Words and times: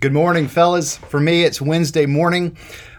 Good 0.00 0.14
morning, 0.14 0.48
fellas. 0.48 0.96
For 0.96 1.20
me, 1.20 1.44
it's 1.44 1.60
Wednesday 1.60 2.06
morning. 2.06 2.56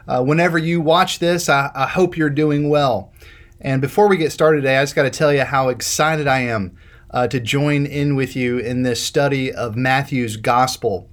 Uh, 0.07 0.23
whenever 0.23 0.59
you 0.59 0.82
watch 0.82 1.17
this, 1.17 1.50
I, 1.50 1.71
I, 1.74 1.88
hope 1.88 2.16
you're 2.16 2.29
doing 2.29 2.70
well. 2.70 3.12
And 3.59 3.81
before 3.81 4.08
we 4.08 4.17
get 4.17 4.31
started 4.31 4.58
today, 4.58 4.78
I 4.78 4.84
just 4.84 4.94
got 4.94 5.04
to 5.04 5.10
tell 5.10 5.34
you 5.34 5.44
how 5.44 5.70
excited 5.70 6.28
I 6.28 6.42
am 6.42 6.78
uh, 7.10 7.28
to 7.29 7.40
join 7.40 7.88
in 7.88 8.16
with 8.16 8.36
you 8.36 8.60
in 8.60 8.84
this 8.84 9.02
study 9.02 9.52
of 9.52 9.76
Matthew's 9.76 10.38
Gospel. 10.38 11.10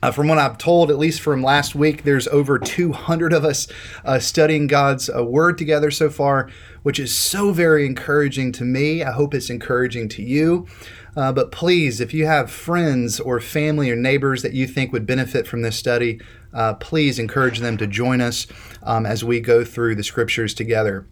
Uh, 0.00 0.12
from 0.12 0.28
what 0.28 0.38
I've 0.38 0.58
told, 0.58 0.90
at 0.90 0.98
least 0.98 1.20
from 1.20 1.42
last 1.42 1.74
week, 1.74 2.04
there's 2.04 2.28
over 2.28 2.58
200 2.58 3.32
of 3.32 3.44
us 3.44 3.66
uh, 4.04 4.20
studying 4.20 4.68
God's 4.68 5.10
uh, 5.10 5.24
Word 5.24 5.58
together 5.58 5.90
so 5.90 6.08
far, 6.08 6.48
which 6.84 7.00
is 7.00 7.16
so 7.16 7.50
very 7.50 7.84
encouraging 7.84 8.52
to 8.52 8.64
me. 8.64 9.02
I 9.02 9.10
hope 9.10 9.34
it's 9.34 9.50
encouraging 9.50 10.08
to 10.10 10.22
you. 10.22 10.68
Uh, 11.16 11.32
but 11.32 11.50
please, 11.50 12.00
if 12.00 12.14
you 12.14 12.26
have 12.26 12.48
friends 12.48 13.18
or 13.18 13.40
family 13.40 13.90
or 13.90 13.96
neighbors 13.96 14.42
that 14.42 14.52
you 14.52 14.68
think 14.68 14.92
would 14.92 15.04
benefit 15.04 15.48
from 15.48 15.62
this 15.62 15.76
study, 15.76 16.20
uh, 16.54 16.74
please 16.74 17.18
encourage 17.18 17.58
them 17.58 17.76
to 17.78 17.86
join 17.88 18.20
us 18.20 18.46
um, 18.84 19.04
as 19.04 19.24
we 19.24 19.40
go 19.40 19.64
through 19.64 19.96
the 19.96 20.04
scriptures 20.04 20.54
together. 20.54 21.06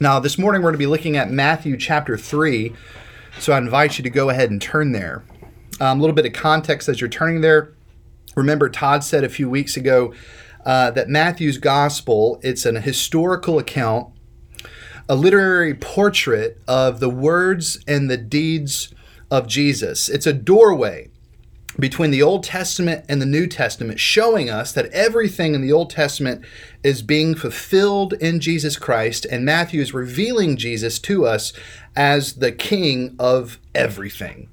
Now, 0.00 0.20
this 0.20 0.36
morning 0.36 0.60
we're 0.60 0.70
going 0.70 0.74
to 0.74 0.78
be 0.78 0.86
looking 0.86 1.16
at 1.16 1.30
Matthew 1.30 1.78
chapter 1.78 2.18
3, 2.18 2.74
so 3.38 3.54
I 3.54 3.58
invite 3.58 3.96
you 3.96 4.02
to 4.02 4.10
go 4.10 4.28
ahead 4.28 4.50
and 4.50 4.60
turn 4.60 4.92
there. 4.92 5.24
Um, 5.80 5.98
a 5.98 6.00
little 6.00 6.14
bit 6.14 6.26
of 6.26 6.34
context 6.34 6.88
as 6.88 7.00
you're 7.00 7.08
turning 7.08 7.40
there. 7.40 7.72
Remember, 8.38 8.68
Todd 8.68 9.02
said 9.02 9.24
a 9.24 9.28
few 9.28 9.50
weeks 9.50 9.76
ago 9.76 10.14
uh, 10.64 10.92
that 10.92 11.08
Matthew's 11.08 11.58
gospel, 11.58 12.38
it's 12.42 12.64
an 12.64 12.76
historical 12.76 13.58
account, 13.58 14.12
a 15.08 15.16
literary 15.16 15.74
portrait 15.74 16.60
of 16.68 17.00
the 17.00 17.08
words 17.08 17.82
and 17.88 18.08
the 18.08 18.16
deeds 18.16 18.94
of 19.28 19.48
Jesus. 19.48 20.08
It's 20.08 20.26
a 20.26 20.32
doorway 20.32 21.10
between 21.80 22.12
the 22.12 22.22
Old 22.22 22.44
Testament 22.44 23.04
and 23.08 23.20
the 23.20 23.26
New 23.26 23.48
Testament, 23.48 23.98
showing 23.98 24.48
us 24.48 24.70
that 24.72 24.86
everything 24.92 25.54
in 25.54 25.60
the 25.60 25.72
Old 25.72 25.90
Testament 25.90 26.44
is 26.84 27.02
being 27.02 27.34
fulfilled 27.34 28.12
in 28.14 28.38
Jesus 28.38 28.76
Christ, 28.76 29.26
and 29.30 29.44
Matthew 29.44 29.80
is 29.80 29.92
revealing 29.92 30.56
Jesus 30.56 31.00
to 31.00 31.26
us 31.26 31.52
as 31.96 32.34
the 32.34 32.52
King 32.52 33.16
of 33.18 33.58
everything. 33.74 34.48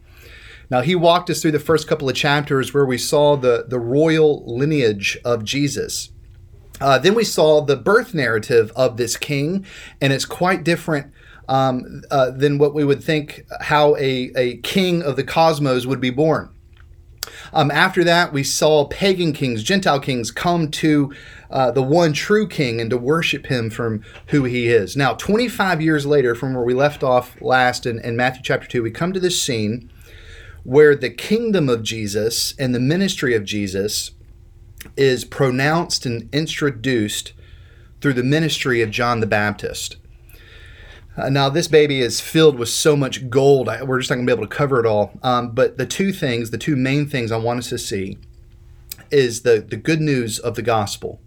Now, 0.70 0.82
he 0.82 0.96
walked 0.96 1.30
us 1.30 1.42
through 1.42 1.52
the 1.52 1.60
first 1.60 1.88
couple 1.88 2.10
of 2.10 2.16
chapters 2.16 2.74
where 2.74 2.86
we 2.86 2.98
saw 2.98 3.36
the, 3.36 3.66
the 3.68 3.80
royal 3.80 4.44
lineage 4.46 5.18
of 5.24 5.44
Jesus. 5.44 6.10
Uh, 6.82 6.98
then 6.98 7.14
we 7.16 7.24
saw 7.24 7.62
the 7.62 7.78
birth 7.78 8.14
narrative 8.14 8.72
of 8.76 8.98
this 8.98 9.16
king, 9.16 9.66
and 10.02 10.12
it's 10.12 10.26
quite 10.26 10.64
different 10.64 11.12
um, 11.48 12.02
uh, 12.12 12.32
than 12.32 12.58
what 12.58 12.74
we 12.74 12.84
would 12.84 13.04
think 13.04 13.46
how 13.62 13.96
a, 13.96 14.32
a 14.36 14.58
king 14.58 15.02
of 15.02 15.16
the 15.16 15.24
cosmos 15.24 15.86
would 15.86 16.02
be 16.02 16.10
born. 16.10 16.50
Um, 17.54 17.72
after 17.72 18.04
that, 18.04 18.34
we 18.34 18.44
saw 18.44 18.86
pagan 18.86 19.34
kings, 19.34 19.64
Gentile 19.64 20.00
kings, 20.00 20.32
come 20.32 20.70
to 20.72 21.14
uh, 21.50 21.72
the 21.72 21.82
one 21.82 22.14
true 22.14 22.48
king 22.48 22.82
and 22.82 22.90
to 22.90 22.98
worship 22.98 23.48
him 23.48 23.70
from 23.70 24.04
who 24.28 24.44
he 24.44 24.68
is. 24.68 24.96
Now, 24.96 25.14
25 25.14 25.82
years 25.82 26.06
later, 26.06 26.36
from 26.36 26.54
where 26.54 26.64
we 26.64 26.74
left 26.74 27.04
off 27.04 27.40
last 27.42 27.86
in, 27.86 28.00
in 28.00 28.16
Matthew 28.16 28.44
chapter 28.44 28.68
2, 28.68 28.84
we 28.84 28.92
come 28.92 29.14
to 29.14 29.20
this 29.20 29.42
scene 29.42 29.90
where 30.66 30.96
the 30.96 31.12
kingdom 31.12 31.70
of 31.70 31.84
Jesus 31.84 32.56
and 32.58 32.74
the 32.74 32.80
ministry 32.80 33.36
of 33.36 33.46
Jesus 33.46 34.12
is 34.98 35.24
pronounced 35.24 36.06
and 36.08 36.28
introduced 36.34 37.34
through 38.02 38.14
the 38.14 38.24
ministry 38.24 38.82
of 38.82 38.90
John 38.90 39.20
the 39.20 39.28
Baptist. 39.28 39.98
Uh, 41.16 41.30
now, 41.30 41.50
this 41.50 41.68
baby 41.68 42.02
is 42.02 42.20
filled 42.20 42.58
with 42.60 42.68
so 42.68 42.96
much 42.96 43.30
gold. 43.30 43.70
I, 43.70 43.84
we're 43.84 44.00
just 44.00 44.10
not 44.10 44.18
going 44.18 44.28
to 44.28 44.36
be 44.36 44.38
able 44.38 44.50
to 44.50 44.56
cover 44.56 44.80
it 44.80 44.86
all. 44.86 45.18
Um, 45.24 45.52
but 45.52 45.78
the 45.78 45.86
two 45.86 46.12
things, 46.12 46.50
the 46.50 46.58
two 46.58 46.76
main 46.76 47.08
things 47.08 47.32
I 47.32 47.38
want 47.38 47.60
us 47.60 47.70
to 47.70 47.78
see 47.78 48.18
is 49.12 49.44
the, 49.44 49.60
the 49.62 49.78
good 49.78 50.02
news 50.02 50.40
of 50.40 50.56
the 50.56 50.62
gospel, 50.62 51.22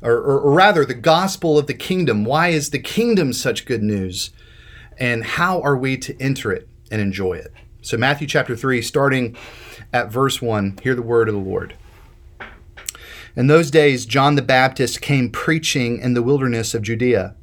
or, 0.00 0.14
or, 0.14 0.40
or 0.40 0.52
rather, 0.52 0.84
the 0.84 0.94
gospel 0.94 1.58
of 1.58 1.66
the 1.66 1.74
kingdom. 1.74 2.24
Why 2.24 2.48
is 2.48 2.70
the 2.70 2.78
kingdom 2.78 3.32
such 3.32 3.66
good 3.66 3.82
news? 3.82 4.30
And 4.96 5.24
how 5.24 5.60
are 5.60 5.76
we 5.76 5.98
to 5.98 6.16
enter 6.22 6.52
it 6.52 6.68
and 6.90 7.00
enjoy 7.00 7.34
it? 7.34 7.52
So, 7.84 7.98
Matthew 7.98 8.26
chapter 8.26 8.56
3, 8.56 8.80
starting 8.80 9.36
at 9.92 10.10
verse 10.10 10.40
1, 10.40 10.78
hear 10.82 10.94
the 10.94 11.02
word 11.02 11.28
of 11.28 11.34
the 11.34 11.40
Lord. 11.40 11.74
In 13.36 13.46
those 13.46 13.70
days, 13.70 14.06
John 14.06 14.36
the 14.36 14.42
Baptist 14.42 15.02
came 15.02 15.28
preaching 15.28 15.98
in 15.98 16.14
the 16.14 16.22
wilderness 16.22 16.72
of 16.72 16.80
Judea 16.80 17.36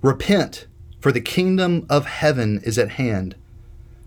Repent 0.00 0.68
for 1.00 1.10
the 1.10 1.20
kingdom 1.20 1.84
of 1.90 2.06
heaven 2.06 2.60
is 2.62 2.78
at 2.78 2.90
hand. 2.90 3.34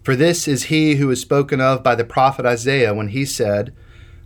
For 0.02 0.16
this 0.16 0.48
is 0.48 0.64
he 0.64 0.96
who 0.96 1.12
is 1.12 1.20
spoken 1.20 1.60
of 1.60 1.84
by 1.84 1.96
the 1.96 2.06
prophet 2.06 2.46
Isaiah 2.46 2.94
when 2.94 3.10
he 3.10 3.26
said, 3.26 3.74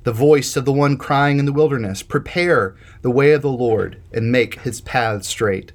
The 0.03 0.13
voice 0.13 0.55
of 0.55 0.65
the 0.65 0.71
one 0.71 0.97
crying 0.97 1.39
in 1.39 1.45
the 1.45 1.51
wilderness, 1.51 2.03
Prepare 2.03 2.75
the 3.01 3.09
way 3.09 3.31
of 3.31 3.41
the 3.41 3.49
Lord, 3.49 3.99
and 4.13 4.31
make 4.31 4.61
his 4.61 4.81
paths 4.81 5.27
straight. 5.27 5.71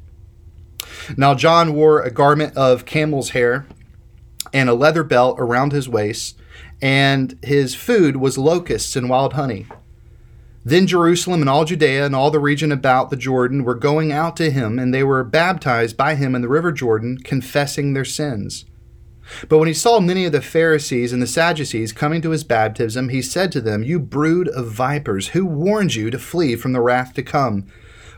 Now 1.16 1.34
John 1.34 1.74
wore 1.74 2.00
a 2.00 2.12
garment 2.12 2.56
of 2.56 2.86
camel's 2.86 3.30
hair 3.30 3.66
and 4.52 4.68
a 4.68 4.74
leather 4.74 5.04
belt 5.04 5.36
around 5.38 5.72
his 5.72 5.88
waist, 5.88 6.38
and 6.82 7.38
his 7.42 7.74
food 7.74 8.16
was 8.16 8.38
locusts 8.38 8.96
and 8.96 9.08
wild 9.08 9.34
honey. 9.34 9.66
Then 10.64 10.86
Jerusalem 10.86 11.40
and 11.40 11.48
all 11.48 11.64
Judea 11.64 12.04
and 12.04 12.14
all 12.14 12.30
the 12.30 12.38
region 12.38 12.70
about 12.70 13.08
the 13.08 13.16
Jordan 13.16 13.64
were 13.64 13.74
going 13.74 14.12
out 14.12 14.36
to 14.36 14.50
him, 14.50 14.78
and 14.78 14.92
they 14.92 15.02
were 15.02 15.24
baptized 15.24 15.96
by 15.96 16.16
him 16.16 16.34
in 16.34 16.42
the 16.42 16.48
river 16.48 16.70
Jordan, 16.70 17.18
confessing 17.18 17.94
their 17.94 18.04
sins. 18.04 18.66
But 19.48 19.58
when 19.58 19.68
he 19.68 19.74
saw 19.74 20.00
many 20.00 20.24
of 20.24 20.32
the 20.32 20.42
Pharisees 20.42 21.12
and 21.12 21.22
the 21.22 21.26
Sadducees 21.26 21.92
coming 21.92 22.20
to 22.22 22.30
his 22.30 22.44
baptism, 22.44 23.08
he 23.08 23.22
said 23.22 23.52
to 23.52 23.60
them, 23.60 23.82
You 23.82 23.98
brood 23.98 24.48
of 24.48 24.70
vipers, 24.70 25.28
who 25.28 25.46
warned 25.46 25.94
you 25.94 26.10
to 26.10 26.18
flee 26.18 26.56
from 26.56 26.72
the 26.72 26.80
wrath 26.80 27.14
to 27.14 27.22
come? 27.22 27.66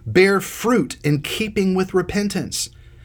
Bear 0.06 0.40
fruit 0.40 0.96
in 1.04 1.22
keeping 1.22 1.74
with 1.74 1.94
repentance. 1.94 2.70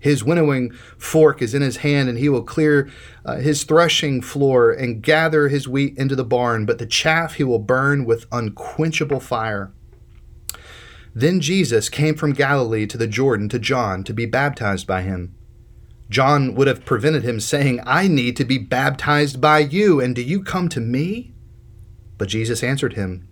His 0.00 0.22
winnowing 0.22 0.70
fork 0.96 1.42
is 1.42 1.54
in 1.54 1.62
his 1.62 1.78
hand, 1.78 2.08
and 2.08 2.18
he 2.18 2.28
will 2.28 2.42
clear 2.42 2.88
uh, 3.24 3.36
his 3.36 3.64
threshing 3.64 4.22
floor 4.22 4.70
and 4.70 5.02
gather 5.02 5.48
his 5.48 5.68
wheat 5.68 5.96
into 5.98 6.14
the 6.14 6.24
barn, 6.24 6.66
but 6.66 6.78
the 6.78 6.86
chaff 6.86 7.34
he 7.34 7.44
will 7.44 7.58
burn 7.58 8.04
with 8.04 8.26
unquenchable 8.30 9.20
fire. 9.20 9.72
Then 11.14 11.40
Jesus 11.40 11.88
came 11.88 12.14
from 12.14 12.32
Galilee 12.32 12.86
to 12.86 12.96
the 12.96 13.08
Jordan 13.08 13.48
to 13.48 13.58
John 13.58 14.04
to 14.04 14.14
be 14.14 14.26
baptized 14.26 14.86
by 14.86 15.02
him. 15.02 15.34
John 16.10 16.54
would 16.54 16.68
have 16.68 16.84
prevented 16.84 17.24
him, 17.24 17.40
saying, 17.40 17.80
I 17.84 18.08
need 18.08 18.36
to 18.36 18.44
be 18.44 18.56
baptized 18.56 19.40
by 19.40 19.58
you, 19.58 20.00
and 20.00 20.14
do 20.14 20.22
you 20.22 20.42
come 20.42 20.68
to 20.70 20.80
me? 20.80 21.32
But 22.16 22.28
Jesus 22.28 22.62
answered 22.62 22.94
him, 22.94 23.28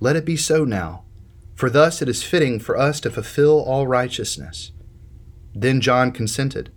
Let 0.00 0.16
it 0.16 0.24
be 0.24 0.36
so 0.36 0.64
now, 0.64 1.04
for 1.54 1.70
thus 1.70 2.02
it 2.02 2.08
is 2.08 2.22
fitting 2.22 2.58
for 2.58 2.76
us 2.76 3.00
to 3.00 3.10
fulfill 3.10 3.62
all 3.62 3.86
righteousness. 3.86 4.72
Then 5.54 5.80
John 5.80 6.12
consented. 6.12 6.70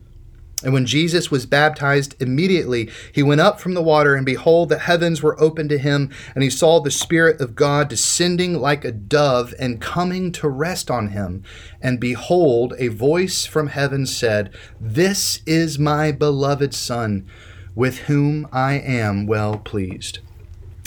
And 0.63 0.71
when 0.71 0.85
Jesus 0.85 1.29
was 1.29 1.45
baptized, 1.45 2.15
immediately 2.21 2.89
he 3.11 3.21
went 3.21 3.41
up 3.41 3.59
from 3.59 3.73
the 3.73 3.81
water, 3.81 4.15
and 4.15 4.25
behold, 4.25 4.69
the 4.69 4.79
heavens 4.79 5.21
were 5.21 5.39
opened 5.41 5.69
to 5.71 5.77
him, 5.77 6.09
and 6.33 6.43
he 6.43 6.49
saw 6.49 6.79
the 6.79 6.89
Spirit 6.89 7.41
of 7.41 7.55
God 7.55 7.89
descending 7.89 8.59
like 8.59 8.85
a 8.85 8.91
dove 8.91 9.53
and 9.59 9.81
coming 9.81 10.31
to 10.33 10.47
rest 10.47 10.89
on 10.89 11.09
him. 11.09 11.43
And 11.81 11.99
behold, 11.99 12.73
a 12.77 12.87
voice 12.87 13.45
from 13.45 13.67
heaven 13.67 14.05
said, 14.05 14.51
This 14.79 15.41
is 15.45 15.77
my 15.77 16.13
beloved 16.13 16.73
Son, 16.73 17.27
with 17.75 17.99
whom 17.99 18.47
I 18.53 18.75
am 18.75 19.27
well 19.27 19.57
pleased. 19.57 20.19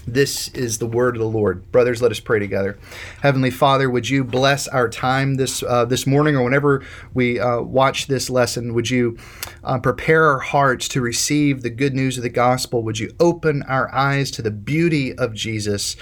This 0.06 0.48
is 0.48 0.78
the 0.78 0.86
word 0.86 1.16
of 1.16 1.20
the 1.20 1.28
Lord. 1.28 1.70
Brothers, 1.72 2.00
let 2.00 2.12
us 2.12 2.20
pray 2.20 2.38
together. 2.38 2.78
Heavenly 3.22 3.50
Father, 3.50 3.90
would 3.90 4.08
you 4.08 4.22
bless 4.22 4.68
our 4.68 4.88
time 4.88 5.34
this 5.34 5.64
uh, 5.64 5.84
this 5.84 6.06
morning 6.06 6.36
or 6.36 6.44
whenever 6.44 6.84
we 7.12 7.40
uh, 7.40 7.60
watch 7.60 8.06
this 8.06 8.30
lesson? 8.30 8.72
Would 8.74 8.88
you 8.88 9.18
uh, 9.64 9.78
prepare 9.80 10.26
our 10.26 10.38
hearts 10.38 10.86
to 10.88 11.00
receive 11.00 11.62
the 11.62 11.70
good 11.70 11.94
news 11.94 12.16
of 12.16 12.22
the 12.22 12.28
gospel? 12.28 12.84
Would 12.84 13.00
you 13.00 13.12
open 13.18 13.64
our 13.64 13.92
eyes 13.92 14.30
to 14.32 14.42
the 14.42 14.52
beauty 14.52 15.12
of 15.12 15.34
Jesus? 15.34 15.96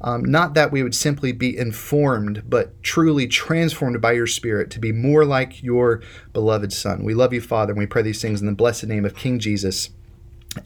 Um, 0.00 0.24
not 0.24 0.54
that 0.54 0.72
we 0.72 0.82
would 0.82 0.94
simply 0.94 1.30
be 1.32 1.56
informed, 1.56 2.42
but 2.48 2.82
truly 2.82 3.28
transformed 3.28 4.00
by 4.00 4.12
your 4.12 4.26
Spirit 4.26 4.70
to 4.70 4.80
be 4.80 4.92
more 4.92 5.24
like 5.24 5.62
your 5.62 6.02
beloved 6.32 6.72
Son. 6.72 7.04
We 7.04 7.14
love 7.14 7.32
you, 7.32 7.40
Father, 7.40 7.72
and 7.72 7.78
we 7.78 7.86
pray 7.86 8.02
these 8.02 8.20
things 8.20 8.40
in 8.40 8.46
the 8.46 8.52
blessed 8.52 8.86
name 8.86 9.04
of 9.04 9.14
King 9.14 9.38
Jesus. 9.38 9.90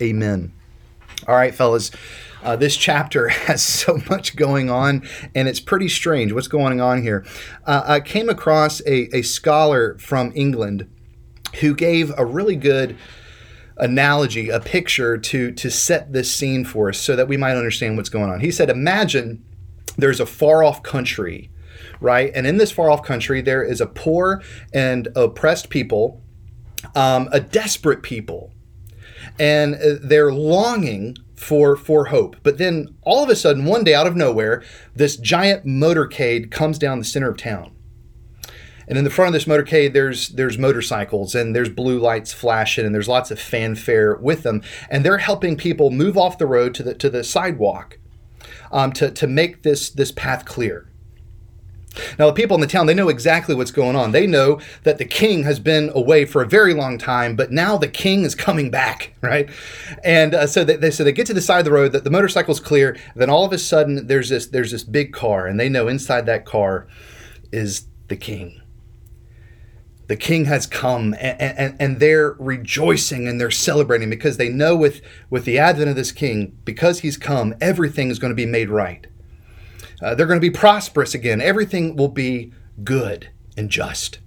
Amen. 0.01 0.53
All 1.27 1.35
right, 1.35 1.55
fellas. 1.55 1.91
Uh, 2.43 2.57
this 2.57 2.77
chapter 2.77 3.29
has 3.47 3.63
so 3.63 4.01
much 4.09 4.37
going 4.37 4.71
on, 4.71 5.07
and 5.35 5.49
it's 5.49 5.61
pretty 5.61 5.89
strange 5.89 6.33
what's 6.33 6.49
going 6.49 6.81
on 6.81 7.03
here. 7.03 7.25
Uh, 7.65 7.83
I 7.87 8.01
came 8.01 8.29
across 8.29 8.81
a, 8.83 9.17
a 9.17 9.23
scholar 9.23 9.97
from 9.99 10.33
England 10.35 10.89
who 11.61 11.75
gave 11.75 12.13
a 12.17 12.25
really 12.25 12.57
good 12.57 12.97
analogy, 13.79 14.49
a 14.49 14.61
picture 14.61 15.19
to, 15.19 15.53
to 15.53 15.71
set 15.71 16.13
this 16.13 16.35
scene 16.35 16.65
for 16.65 16.89
us 16.89 16.99
so 16.99 17.17
that 17.17 17.29
we 17.29 17.37
might 17.37 17.57
understand 17.57 17.97
what's 17.97 18.09
going 18.09 18.31
on. 18.31 18.41
He 18.41 18.51
said, 18.51 18.71
Imagine 18.71 19.45
there's 19.97 20.21
a 20.21 20.27
far 20.27 20.63
off 20.63 20.83
country, 20.83 21.51
right? 22.01 22.31
And 22.35 22.47
in 22.47 22.57
this 22.59 22.71
far 22.71 22.91
off 22.91 23.03
country, 23.03 23.41
there 23.41 23.63
is 23.63 23.81
a 23.81 23.87
poor 23.87 24.43
and 24.73 25.09
oppressed 25.17 25.71
people, 25.71 26.23
um, 26.95 27.29
a 27.33 27.41
desperate 27.41 28.03
people. 28.03 28.53
And 29.39 29.75
uh, 29.75 29.97
they're 30.03 30.33
longing 30.33 31.17
for 31.37 31.77
for 31.77 32.07
hope. 32.07 32.37
But 32.43 32.59
then 32.59 32.95
all 33.03 33.23
of 33.23 33.31
a 33.31 33.37
sudden, 33.37 33.65
one 33.65 33.85
day 33.85 33.95
out 33.95 34.07
of 34.07 34.17
nowhere, 34.17 34.63
this 34.95 35.17
giant 35.17 35.67
motorcade 35.67 36.51
comes 36.51 36.79
down 36.79 36.99
the 36.99 37.05
center 37.05 37.31
of 37.31 37.37
town. 37.37 37.73
And 38.89 38.97
in 38.97 39.05
the 39.05 39.11
front 39.11 39.29
of 39.29 39.33
this 39.33 39.47
motorcade, 39.47 39.93
there's 39.93 40.29
there's 40.29 40.59
motorcycles 40.59 41.35
and 41.35 41.55
there's 41.55 41.69
blue 41.69 41.99
lights 41.99 42.33
flashing 42.33 42.87
and 42.87 42.95
there's 42.95 43.09
lots 43.09 43.31
of 43.31 43.41
fanfare 43.41 44.17
with 44.17 44.43
them, 44.43 44.63
and 44.91 45.05
they're 45.05 45.19
helping 45.19 45.57
people 45.57 45.91
move 45.91 46.17
off 46.17 46.39
the 46.39 46.47
road 46.47 46.75
to 46.75 46.83
the 46.83 46.95
to 46.95 47.11
the 47.11 47.25
sidewalk 47.25 47.99
um, 48.71 48.93
to 48.93 49.11
to 49.11 49.27
make 49.27 49.63
this 49.63 49.91
this 49.91 50.13
path 50.13 50.45
clear. 50.45 50.89
Now, 52.19 52.27
the 52.27 52.33
people 52.33 52.55
in 52.55 52.61
the 52.61 52.67
town, 52.67 52.87
they 52.87 52.95
know 52.95 53.09
exactly 53.09 53.55
what's 53.55 53.71
going 53.71 53.97
on. 53.97 54.13
They 54.13 54.27
know 54.27 54.61
that 54.83 54.99
the 54.99 55.05
king 55.05 55.45
has 55.45 55.59
been 55.59 55.91
away 55.95 56.25
for 56.25 56.43
a 56.43 56.47
very 56.47 56.75
long 56.75 56.99
time, 56.99 57.37
but 57.37 57.51
now 57.51 57.77
the 57.77 57.89
king 57.89 58.23
is 58.23 58.35
coming 58.35 58.71
back, 58.71 59.15
right? 59.21 59.49
And 60.05 60.35
uh, 60.35 60.47
so 60.47 60.65
they, 60.65 60.77
they, 60.77 60.91
so 60.91 61.05
they 61.05 61.13
get 61.13 61.27
to 61.27 61.35
the 61.35 61.41
side 61.41 61.59
of 61.59 61.65
the 61.65 61.73
road, 61.73 61.93
that 61.93 62.05
the 62.05 62.11
motorcycle's 62.11 62.61
clear. 62.61 62.97
Then 63.15 63.31
all 63.31 63.45
of 63.45 63.53
a 63.53 63.59
sudden, 63.59 64.07
there's 64.07 64.29
this 64.29 64.47
there's 64.47 64.71
this 64.71 64.85
big 64.85 65.13
car, 65.13 65.47
and 65.47 65.59
they 65.59 65.69
know 65.69 65.89
inside 65.89 66.27
that 66.27 66.45
car 66.45 66.87
is 67.53 67.87
the 68.09 68.17
king. 68.17 68.61
The 70.09 70.17
king 70.17 70.45
has 70.45 70.67
come, 70.67 71.15
and, 71.15 71.41
and, 71.41 71.77
and 71.81 72.01
they're 72.01 72.37
rejoicing 72.39 73.27
and 73.27 73.41
they're 73.41 73.51
celebrating 73.51 74.09
because 74.09 74.37
they 74.37 74.49
know 74.49 74.77
with, 74.77 75.01
with 75.31 75.45
the 75.45 75.59
advent 75.59 75.91
of 75.91 75.97
this 75.97 76.13
king, 76.13 76.57
because 76.65 77.01
he's 77.01 77.17
come, 77.17 77.55
everything 77.61 78.09
is 78.09 78.21
going 78.21 78.31
to 78.31 78.37
be 78.37 78.47
made 78.47 78.71
right. 78.71 79.09
Uh, 80.03 80.15
they're 80.15 80.27
going 80.27 80.41
to 80.41 80.51
be 80.51 80.51
prosperous 80.51 81.15
again. 81.15 81.41
Everything 81.41 81.97
will 81.97 82.09
be 82.09 82.53
good 82.85 83.31
and 83.57 83.71
just. 83.71 84.19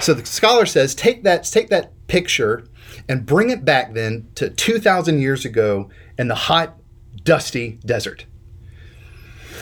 So 0.00 0.14
the 0.14 0.26
scholar 0.26 0.66
says, 0.66 0.94
take 0.94 1.22
that, 1.24 1.44
take 1.44 1.68
that 1.68 1.92
picture 2.06 2.64
and 3.08 3.26
bring 3.26 3.50
it 3.50 3.64
back 3.64 3.94
then 3.94 4.28
to 4.36 4.50
2,000 4.50 5.20
years 5.20 5.44
ago 5.44 5.90
in 6.18 6.28
the 6.28 6.34
hot, 6.34 6.76
dusty 7.22 7.78
desert. 7.84 8.26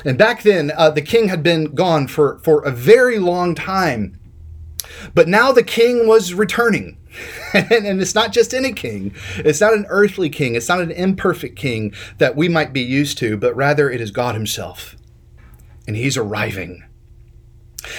And 0.05 0.19
back 0.19 0.43
then, 0.43 0.73
uh, 0.77 0.91
the 0.91 1.03
king 1.03 1.29
had 1.29 1.43
been 1.43 1.75
gone 1.75 2.07
for, 2.07 2.39
for 2.41 2.63
a 2.63 2.71
very 2.71 3.19
long 3.19 3.55
time. 3.55 4.19
But 5.15 5.29
now 5.29 5.53
the 5.53 5.63
king 5.63 6.07
was 6.07 6.35
returning. 6.35 6.99
and 7.55 8.01
it's 8.01 8.15
not 8.15 8.33
just 8.33 8.55
any 8.55 8.73
king. 8.73 9.15
It's 9.37 9.61
not 9.61 9.75
an 9.75 9.87
earthly 9.89 10.31
king. 10.31 10.55
It's 10.55 10.69
not 10.69 10.81
an 10.81 10.91
imperfect 10.91 11.57
king 11.57 11.95
that 12.19 12.37
we 12.37 12.49
might 12.49 12.73
be 12.73 12.83
used 12.83 13.19
to, 13.19 13.37
but 13.37 13.57
rather 13.57 13.91
it 13.91 14.01
is 14.01 14.11
God 14.11 14.35
Himself. 14.35 14.97
And 15.87 15.97
He's 15.97 16.17
arriving. 16.17 16.83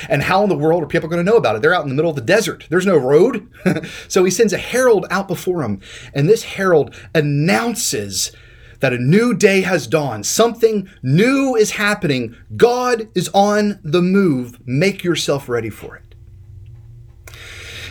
And 0.09 0.23
how 0.23 0.43
in 0.43 0.49
the 0.49 0.57
world 0.57 0.83
are 0.83 0.87
people 0.87 1.09
going 1.09 1.23
to 1.23 1.31
know 1.31 1.37
about 1.37 1.55
it? 1.55 1.61
They're 1.61 1.73
out 1.73 1.83
in 1.83 1.89
the 1.89 1.95
middle 1.95 2.09
of 2.09 2.15
the 2.15 2.21
desert. 2.21 2.65
There's 2.69 2.85
no 2.85 2.97
road. 2.97 3.49
so 4.07 4.23
he 4.23 4.31
sends 4.31 4.53
a 4.53 4.57
herald 4.57 5.05
out 5.09 5.27
before 5.27 5.63
him. 5.63 5.81
And 6.13 6.27
this 6.27 6.43
herald 6.43 6.93
announces 7.15 8.31
that 8.79 8.93
a 8.93 8.97
new 8.97 9.33
day 9.33 9.61
has 9.61 9.87
dawned. 9.87 10.25
Something 10.25 10.89
new 11.01 11.55
is 11.55 11.71
happening. 11.71 12.35
God 12.55 13.09
is 13.15 13.29
on 13.33 13.79
the 13.83 14.01
move. 14.01 14.59
Make 14.67 15.03
yourself 15.03 15.49
ready 15.49 15.69
for 15.69 15.95
it. 15.95 16.06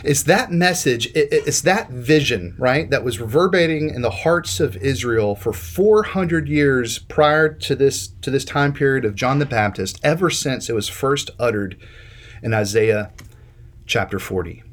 It's 0.03 0.23
that 0.23 0.51
message, 0.51 1.09
it's 1.15 1.61
that 1.61 1.89
vision, 1.89 2.55
right, 2.57 2.89
that 2.89 3.03
was 3.03 3.19
reverberating 3.19 3.89
in 3.89 4.01
the 4.01 4.09
hearts 4.09 4.59
of 4.59 4.77
Israel 4.77 5.35
for 5.35 5.53
400 5.53 6.47
years 6.47 6.99
prior 6.99 7.49
to 7.49 7.75
this 7.75 8.07
to 8.21 8.31
this 8.31 8.45
time 8.45 8.73
period 8.73 9.05
of 9.05 9.15
John 9.15 9.39
the 9.39 9.45
Baptist, 9.45 9.99
ever 10.03 10.29
since 10.29 10.69
it 10.69 10.73
was 10.73 10.87
first 10.87 11.29
uttered 11.39 11.77
in 12.41 12.53
Isaiah 12.53 13.11
chapter 13.85 14.19
40. 14.19 14.63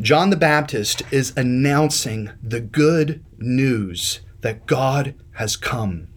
John 0.00 0.30
the 0.30 0.36
Baptist 0.36 1.02
is 1.10 1.32
announcing 1.36 2.30
the 2.42 2.60
good 2.60 3.24
news 3.38 4.20
that 4.40 4.66
God 4.66 5.14
has 5.34 5.56
come 5.56 6.08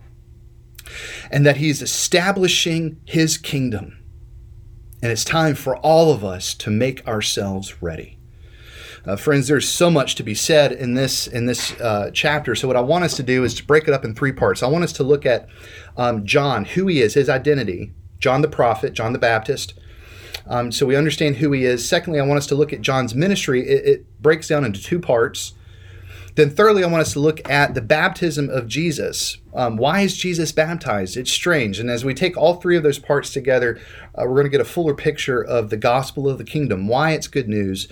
and 1.30 1.46
that 1.46 1.58
he's 1.58 1.81
establishing 1.81 3.00
his 3.06 3.38
kingdom 3.38 3.97
and 5.02 5.12
it's 5.12 5.24
time 5.24 5.56
for 5.56 5.78
all 5.78 6.12
of 6.12 6.24
us 6.24 6.54
to 6.56 6.70
make 6.70 7.08
ourselves 7.08 7.82
ready. 7.82 8.18
Uh, 9.06 9.16
friends, 9.16 9.48
there's 9.48 9.70
so 9.70 9.90
much 9.90 10.16
to 10.16 10.24
be 10.24 10.36
said 10.36 10.74
in 10.74 10.94
this 10.94 11.28
in 11.28 11.46
this 11.46 11.80
uh, 11.80 12.12
chapter. 12.14 12.56
So 12.56 12.68
what 12.68 12.76
I 12.76 12.82
want 12.82 13.06
us 13.06 13.16
to 13.16 13.24
do 13.24 13.46
is 13.46 13.54
to 13.56 13.66
break 13.66 13.88
it 13.88 13.94
up 13.94 14.04
in 14.04 14.14
three 14.14 14.34
parts. 14.34 14.62
I 14.62 14.68
want 14.68 14.84
us 14.84 14.92
to 14.94 15.04
look 15.04 15.26
at 15.26 15.48
um, 15.96 16.26
John, 16.26 16.66
who 16.66 16.88
he 16.88 17.02
is, 17.02 17.14
his 17.14 17.30
identity, 17.30 17.94
John 18.20 18.42
the 18.42 18.50
prophet, 18.50 18.94
John 18.94 19.14
the 19.14 19.20
Baptist. 19.20 19.76
Um, 20.46 20.72
so 20.72 20.86
we 20.86 20.96
understand 20.96 21.38
who 21.38 21.52
he 21.52 21.64
is. 21.64 21.88
Secondly, 21.88 22.20
I 22.20 22.26
want 22.26 22.38
us 22.38 22.48
to 22.48 22.56
look 22.56 22.74
at 22.74 22.82
John's 22.82 23.16
ministry. 23.16 23.68
It, 23.68 23.86
it 23.86 24.22
breaks 24.22 24.48
down 24.48 24.66
into 24.66 24.82
two 24.82 25.00
parts. 25.00 25.54
Then, 26.38 26.51
thirdly, 26.51 26.84
I 26.84 26.88
want 26.88 27.01
us 27.01 27.13
to 27.13 27.19
look 27.19 27.50
at 27.50 27.74
the 27.74 27.81
baptism 27.81 28.48
of 28.48 28.68
Jesus. 28.68 29.38
Um, 29.56 29.75
why 29.75 30.01
is 30.01 30.16
Jesus 30.16 30.51
baptized? 30.51 31.18
It's 31.18 31.31
strange. 31.31 31.80
And 31.80 31.89
as 31.89 32.06
we 32.06 32.13
take 32.13 32.38
all 32.38 32.54
three 32.54 32.78
of 32.78 32.84
those 32.84 33.00
parts 33.00 33.34
together, 33.34 33.80
uh, 34.13 34.22
we're 34.22 34.36
going 34.36 34.44
to 34.44 34.51
get 34.51 34.62
a 34.62 34.66
fuller 34.66 34.94
picture 34.94 35.44
of 35.44 35.72
the 35.72 35.78
gospel 35.78 36.30
of 36.30 36.38
the 36.38 36.44
kingdom, 36.44 36.88
why 36.88 37.13
it's 37.13 37.28
good 37.28 37.50
news, 37.50 37.88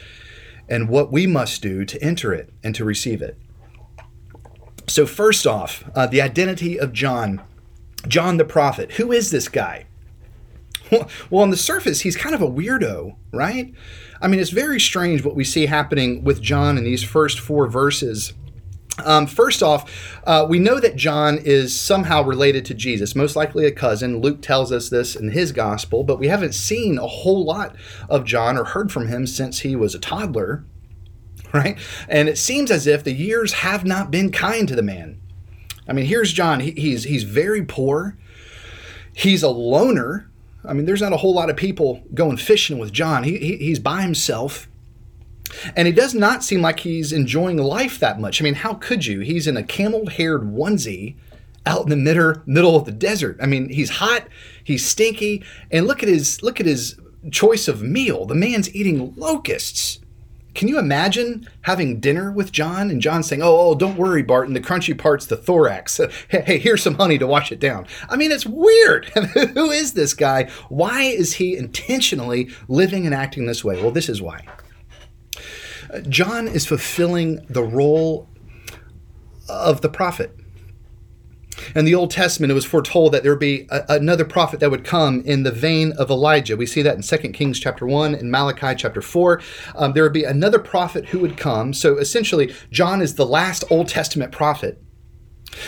and 0.70 0.90
what 0.90 1.12
we 1.12 1.26
must 1.26 1.64
do 1.64 1.86
to 1.86 2.00
enter 2.04 2.36
it 2.36 2.54
and 2.64 2.76
to 2.76 2.86
receive 2.86 3.20
it. 3.20 3.36
So, 4.86 5.08
first 5.08 5.48
off, 5.48 5.84
uh, 5.96 6.06
the 6.06 6.22
identity 6.22 6.80
of 6.80 6.94
John. 6.94 7.42
John 8.08 8.38
the 8.38 8.46
prophet. 8.46 8.92
Who 8.92 9.12
is 9.12 9.32
this 9.32 9.50
guy? 9.50 9.88
Well, 11.30 11.42
on 11.42 11.50
the 11.50 11.58
surface, 11.58 12.02
he's 12.02 12.16
kind 12.16 12.36
of 12.36 12.42
a 12.42 12.48
weirdo, 12.48 13.16
right? 13.32 13.74
I 14.22 14.28
mean, 14.28 14.40
it's 14.40 14.52
very 14.52 14.80
strange 14.80 15.24
what 15.24 15.36
we 15.36 15.44
see 15.44 15.66
happening 15.66 16.24
with 16.24 16.42
John 16.42 16.78
in 16.78 16.84
these 16.84 17.04
first 17.04 17.40
four 17.40 17.68
verses. 17.68 18.34
Um, 19.04 19.28
first 19.28 19.62
off, 19.62 19.92
uh, 20.24 20.46
we 20.48 20.58
know 20.58 20.80
that 20.80 20.96
John 20.96 21.38
is 21.38 21.78
somehow 21.78 22.24
related 22.24 22.64
to 22.66 22.74
Jesus, 22.74 23.16
most 23.16 23.36
likely 23.36 23.66
a 23.66 23.72
cousin. 23.72 24.22
Luke 24.22 24.42
tells 24.42 24.72
us 24.72 24.90
this 24.90 25.16
in 25.16 25.32
his 25.32 25.52
gospel, 25.52 26.04
but 26.04 26.20
we 26.20 26.28
haven't 26.28 26.54
seen 26.54 26.98
a 26.98 27.08
whole 27.08 27.44
lot 27.44 27.76
of 28.10 28.24
John 28.24 28.58
or 28.58 28.64
heard 28.64 28.92
from 28.92 29.08
him 29.08 29.28
since 29.28 29.60
he 29.60 29.76
was 29.76 29.96
a 29.96 30.00
toddler, 30.00 30.64
right? 31.54 31.78
And 32.08 32.30
it 32.30 32.38
seems 32.38 32.72
as 32.72 32.88
if 32.88 33.04
the 33.04 33.12
years 33.12 33.54
have 33.54 33.86
not 33.86 34.12
been 34.12 34.32
kind 34.32 34.68
to 34.70 34.76
the 34.76 34.82
man. 34.82 35.20
I 35.88 35.94
mean, 35.94 36.06
here's 36.06 36.32
John. 36.34 36.62
He, 36.62 36.72
he's 36.72 37.04
he's 37.04 37.24
very 37.24 37.64
poor. 37.64 38.18
He's 39.14 39.44
a 39.44 39.50
loner. 39.50 40.30
I 40.68 40.74
mean, 40.74 40.86
there's 40.86 41.02
not 41.02 41.14
a 41.14 41.18
whole 41.18 41.34
lot 41.34 41.50
of 41.50 41.56
people 41.56 42.04
going 42.14 42.38
fishing 42.38 42.78
with 42.78 42.92
John. 42.92 43.24
He, 43.24 43.38
he, 43.38 43.58
he's 43.58 43.80
by 43.80 44.02
himself. 44.02 44.68
And 45.76 45.88
he 45.88 45.94
does 45.94 46.14
not 46.14 46.44
seem 46.44 46.62
like 46.62 46.80
he's 46.82 47.12
enjoying 47.12 47.58
life 47.58 48.00
that 48.00 48.20
much. 48.20 48.42
I 48.42 48.44
mean, 48.44 48.56
how 48.56 48.74
could 48.74 49.06
you? 49.06 49.20
He's 49.20 49.48
in 49.48 49.58
a 49.58 49.64
camel 49.64 50.08
haired 50.08 50.42
onesie 50.42 51.16
out 51.66 51.84
in 51.84 51.90
the 51.90 51.96
middle, 51.96 52.42
middle 52.46 52.76
of 52.76 52.86
the 52.86 52.92
desert. 52.92 53.38
I 53.42 53.46
mean, 53.46 53.70
he's 53.70 53.90
hot, 53.90 54.28
he's 54.64 54.86
stinky, 54.86 55.44
and 55.72 55.88
look 55.88 56.04
at 56.04 56.10
his 56.10 56.42
look 56.44 56.60
at 56.60 56.66
his 56.66 57.00
choice 57.32 57.68
of 57.68 57.82
meal. 57.82 58.26
The 58.26 58.36
man's 58.36 58.74
eating 58.76 59.14
locusts. 59.16 60.00
Can 60.56 60.70
you 60.70 60.80
imagine 60.80 61.48
having 61.62 62.00
dinner 62.00 62.32
with 62.32 62.54
John 62.54 62.90
and 62.90 63.02
John 63.02 63.24
saying, 63.24 63.44
"Oh, 63.44 63.58
oh 63.58 63.76
don't 63.76 63.98
worry, 63.98 64.24
Barton. 64.24 64.54
The 64.54 64.62
crunchy 64.62 64.98
part's 64.98 65.26
the 65.26 65.38
thorax. 65.38 66.00
Hey, 66.30 66.42
hey, 66.42 66.58
here's 66.58 66.82
some 66.82 66.96
honey 66.96 67.18
to 67.18 67.28
wash 67.28 67.52
it 67.52 67.60
down." 67.60 67.86
I 68.10 68.16
mean, 68.16 68.32
it's 68.32 68.46
weird. 68.46 69.06
Who 69.54 69.70
is 69.70 69.94
this 69.94 70.14
guy? 70.14 70.50
Why 70.70 71.04
is 71.04 71.34
he 71.34 71.56
intentionally 71.56 72.50
living 72.68 73.06
and 73.06 73.14
acting 73.14 73.46
this 73.46 73.64
way? 73.64 73.82
Well, 73.82 73.92
this 73.92 74.10
is 74.10 74.22
why. 74.22 74.46
Uh, 75.94 76.00
John 76.00 76.48
is 76.48 76.66
fulfilling 76.66 77.46
the 77.50 77.64
role 77.64 78.30
of 79.50 79.82
the 79.82 79.90
prophet. 79.90 80.36
In 81.76 81.86
the 81.86 81.96
Old 81.96 82.12
Testament, 82.12 82.52
it 82.52 82.56
was 82.56 82.66
foretold 82.66 83.14
that 83.14 83.24
there 83.24 83.32
would 83.32 83.40
be 83.40 83.68
a, 83.70 83.84
another 83.90 84.26
prophet 84.26 84.60
that 84.60 84.72
would 84.72 84.84
come 84.84 85.22
in 85.22 85.44
the 85.44 85.52
vein 85.52 85.94
of 85.94 86.10
Elijah. 86.10 86.58
We 86.58 86.66
see 86.66 86.82
that 86.82 86.96
in 86.96 87.02
2 87.02 87.30
Kings 87.30 87.60
chapter 87.60 87.86
1 87.86 88.16
and 88.16 88.32
Malachi 88.32 88.76
chapter 88.76 89.02
4. 89.02 89.42
Um, 89.76 89.94
there 89.94 90.04
would 90.04 90.14
be 90.14 90.24
another 90.24 90.60
prophet 90.60 91.08
who 91.08 91.20
would 91.20 91.38
come. 91.38 91.74
So 91.74 91.98
essentially, 91.98 92.54
John 92.72 93.02
is 93.02 93.16
the 93.16 93.26
last 93.26 93.64
Old 93.70 93.88
Testament 93.88 94.32
prophet. 94.32 94.82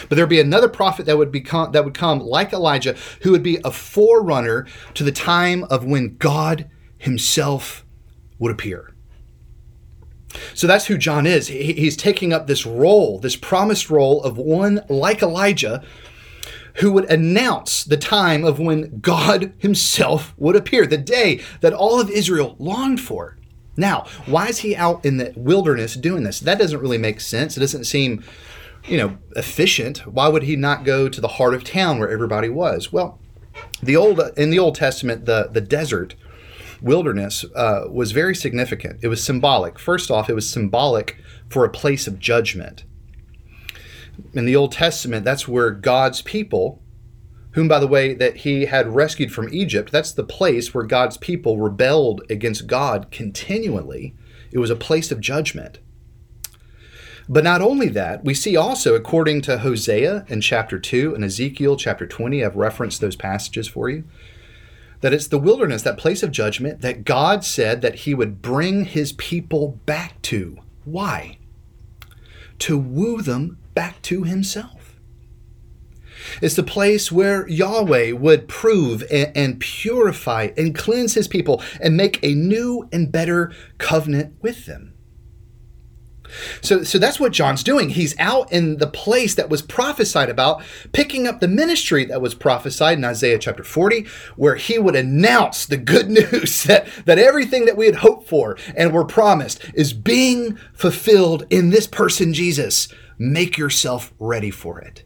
But 0.09 0.15
there'd 0.15 0.27
be 0.27 0.41
another 0.41 0.67
prophet 0.67 1.05
that 1.05 1.17
would 1.17 1.31
become 1.31 1.71
that 1.71 1.85
would 1.85 1.93
come 1.93 2.19
like 2.19 2.51
Elijah, 2.51 2.95
who 3.21 3.31
would 3.31 3.43
be 3.43 3.59
a 3.63 3.71
forerunner 3.71 4.67
to 4.95 5.03
the 5.03 5.11
time 5.11 5.63
of 5.65 5.85
when 5.85 6.17
God 6.17 6.69
Himself 6.97 7.85
would 8.37 8.51
appear. 8.51 8.96
So 10.53 10.67
that's 10.67 10.87
who 10.87 10.97
John 10.97 11.25
is. 11.25 11.47
He, 11.47 11.73
he's 11.73 11.95
taking 11.95 12.33
up 12.33 12.47
this 12.47 12.65
role, 12.65 13.19
this 13.19 13.35
promised 13.35 13.89
role 13.89 14.21
of 14.23 14.37
one 14.37 14.83
like 14.89 15.21
Elijah 15.21 15.83
who 16.75 16.91
would 16.91 17.05
announce 17.05 17.83
the 17.83 17.97
time 17.97 18.43
of 18.43 18.59
when 18.59 18.99
God 18.99 19.53
himself 19.57 20.33
would 20.37 20.55
appear, 20.55 20.85
the 20.85 20.97
day 20.97 21.41
that 21.61 21.73
all 21.73 21.99
of 21.99 22.09
Israel 22.09 22.55
longed 22.59 23.01
for. 23.01 23.37
Now, 23.75 24.05
why 24.25 24.47
is 24.47 24.59
he 24.59 24.75
out 24.75 25.05
in 25.05 25.17
the 25.17 25.33
wilderness 25.35 25.95
doing 25.95 26.23
this? 26.23 26.39
That 26.39 26.57
doesn't 26.57 26.79
really 26.79 26.97
make 26.97 27.19
sense. 27.19 27.55
It 27.55 27.59
doesn't 27.59 27.83
seem, 27.83 28.23
you 28.87 28.97
know, 28.97 29.17
efficient. 29.35 29.99
Why 30.07 30.27
would 30.27 30.43
he 30.43 30.55
not 30.55 30.83
go 30.83 31.07
to 31.09 31.21
the 31.21 31.27
heart 31.27 31.53
of 31.53 31.63
town 31.63 31.99
where 31.99 32.09
everybody 32.09 32.49
was? 32.49 32.91
Well, 32.91 33.19
the 33.81 33.95
old 33.95 34.19
in 34.35 34.49
the 34.49 34.59
Old 34.59 34.75
Testament, 34.75 35.25
the 35.25 35.49
the 35.51 35.61
desert 35.61 36.15
wilderness 36.81 37.45
uh, 37.55 37.85
was 37.89 38.11
very 38.11 38.35
significant. 38.35 38.99
It 39.01 39.07
was 39.07 39.23
symbolic. 39.23 39.79
First 39.79 40.11
off, 40.11 40.29
it 40.29 40.35
was 40.35 40.49
symbolic 40.49 41.17
for 41.49 41.65
a 41.65 41.69
place 41.69 42.07
of 42.07 42.19
judgment 42.19 42.83
in 44.33 44.45
the 44.45 44.55
Old 44.55 44.71
Testament, 44.71 45.25
that's 45.25 45.47
where 45.47 45.71
God's 45.71 46.21
people, 46.21 46.81
whom, 47.51 47.67
by 47.67 47.79
the 47.79 47.87
way, 47.87 48.13
that 48.13 48.37
he 48.37 48.65
had 48.65 48.93
rescued 48.95 49.31
from 49.31 49.53
Egypt, 49.53 49.91
that's 49.91 50.11
the 50.11 50.23
place 50.23 50.73
where 50.73 50.83
God's 50.83 51.17
people 51.17 51.57
rebelled 51.57 52.21
against 52.29 52.67
God 52.67 53.11
continually. 53.11 54.15
It 54.51 54.59
was 54.59 54.69
a 54.69 54.75
place 54.75 55.11
of 55.11 55.19
judgment. 55.19 55.79
But 57.29 57.43
not 57.43 57.61
only 57.61 57.89
that, 57.89 58.23
we 58.23 58.33
see 58.33 58.55
also, 58.55 58.95
according 58.95 59.41
to 59.43 59.59
Hosea 59.59 60.25
in 60.29 60.39
chapter 60.39 60.79
2 60.79 61.13
and 61.13 61.25
Ezekiel 61.25 61.75
chapter 61.75 62.07
20, 62.07 62.43
I've 62.43 62.55
referenced 62.55 63.01
those 63.01 63.17
passages 63.17 63.67
for 63.67 63.89
you, 63.89 64.05
that 65.01 65.13
it's 65.13 65.27
the 65.27 65.39
wilderness, 65.39 65.81
that 65.83 65.97
place 65.97 66.23
of 66.23 66.31
judgment, 66.31 66.81
that 66.81 67.03
God 67.03 67.43
said 67.43 67.81
that 67.81 67.95
he 67.95 68.13
would 68.13 68.41
bring 68.41 68.85
his 68.85 69.13
people 69.13 69.79
back 69.85 70.21
to. 70.23 70.57
Why? 70.85 71.37
To 72.59 72.77
woo 72.77 73.21
them 73.21 73.57
back 73.73 74.01
to 74.03 74.23
himself. 74.23 74.95
It's 76.41 76.55
the 76.55 76.63
place 76.63 77.11
where 77.11 77.47
Yahweh 77.47 78.13
would 78.13 78.47
prove 78.47 79.03
and, 79.11 79.31
and, 79.35 79.59
purify 79.59 80.49
and 80.57 80.75
cleanse 80.75 81.13
his 81.13 81.27
people 81.27 81.61
and 81.79 81.95
make 81.95 82.19
a 82.23 82.33
new 82.33 82.89
and 82.91 83.11
better 83.11 83.53
covenant 83.77 84.33
with 84.41 84.65
them. 84.65 84.93
So, 86.61 86.83
so 86.83 86.97
that's 86.97 87.19
what 87.19 87.31
John's 87.31 87.63
doing. 87.63 87.89
He's 87.89 88.17
out 88.19 88.51
in 88.51 88.77
the 88.77 88.87
place 88.87 89.35
that 89.35 89.49
was 89.49 89.61
prophesied 89.61 90.29
about, 90.29 90.63
picking 90.91 91.27
up 91.27 91.39
the 91.39 91.47
ministry 91.47 92.05
that 92.05 92.21
was 92.21 92.35
prophesied 92.35 92.97
in 92.97 93.05
Isaiah 93.05 93.39
chapter 93.39 93.63
40, 93.63 94.05
where 94.35 94.55
he 94.55 94.77
would 94.77 94.95
announce 94.95 95.65
the 95.65 95.77
good 95.77 96.09
news 96.31 96.63
that, 96.63 96.87
that 97.05 97.19
everything 97.19 97.65
that 97.65 97.77
we 97.77 97.85
had 97.85 97.97
hoped 97.97 98.27
for 98.27 98.57
and 98.75 98.93
were 98.93 99.05
promised 99.05 99.63
is 99.73 99.93
being 99.93 100.57
fulfilled 100.73 101.45
in 101.49 101.69
this 101.69 101.87
person, 101.87 102.33
Jesus 102.33 102.87
Make 103.17 103.57
yourself 103.57 104.13
ready 104.19 104.51
for 104.51 104.79
it. 104.79 105.03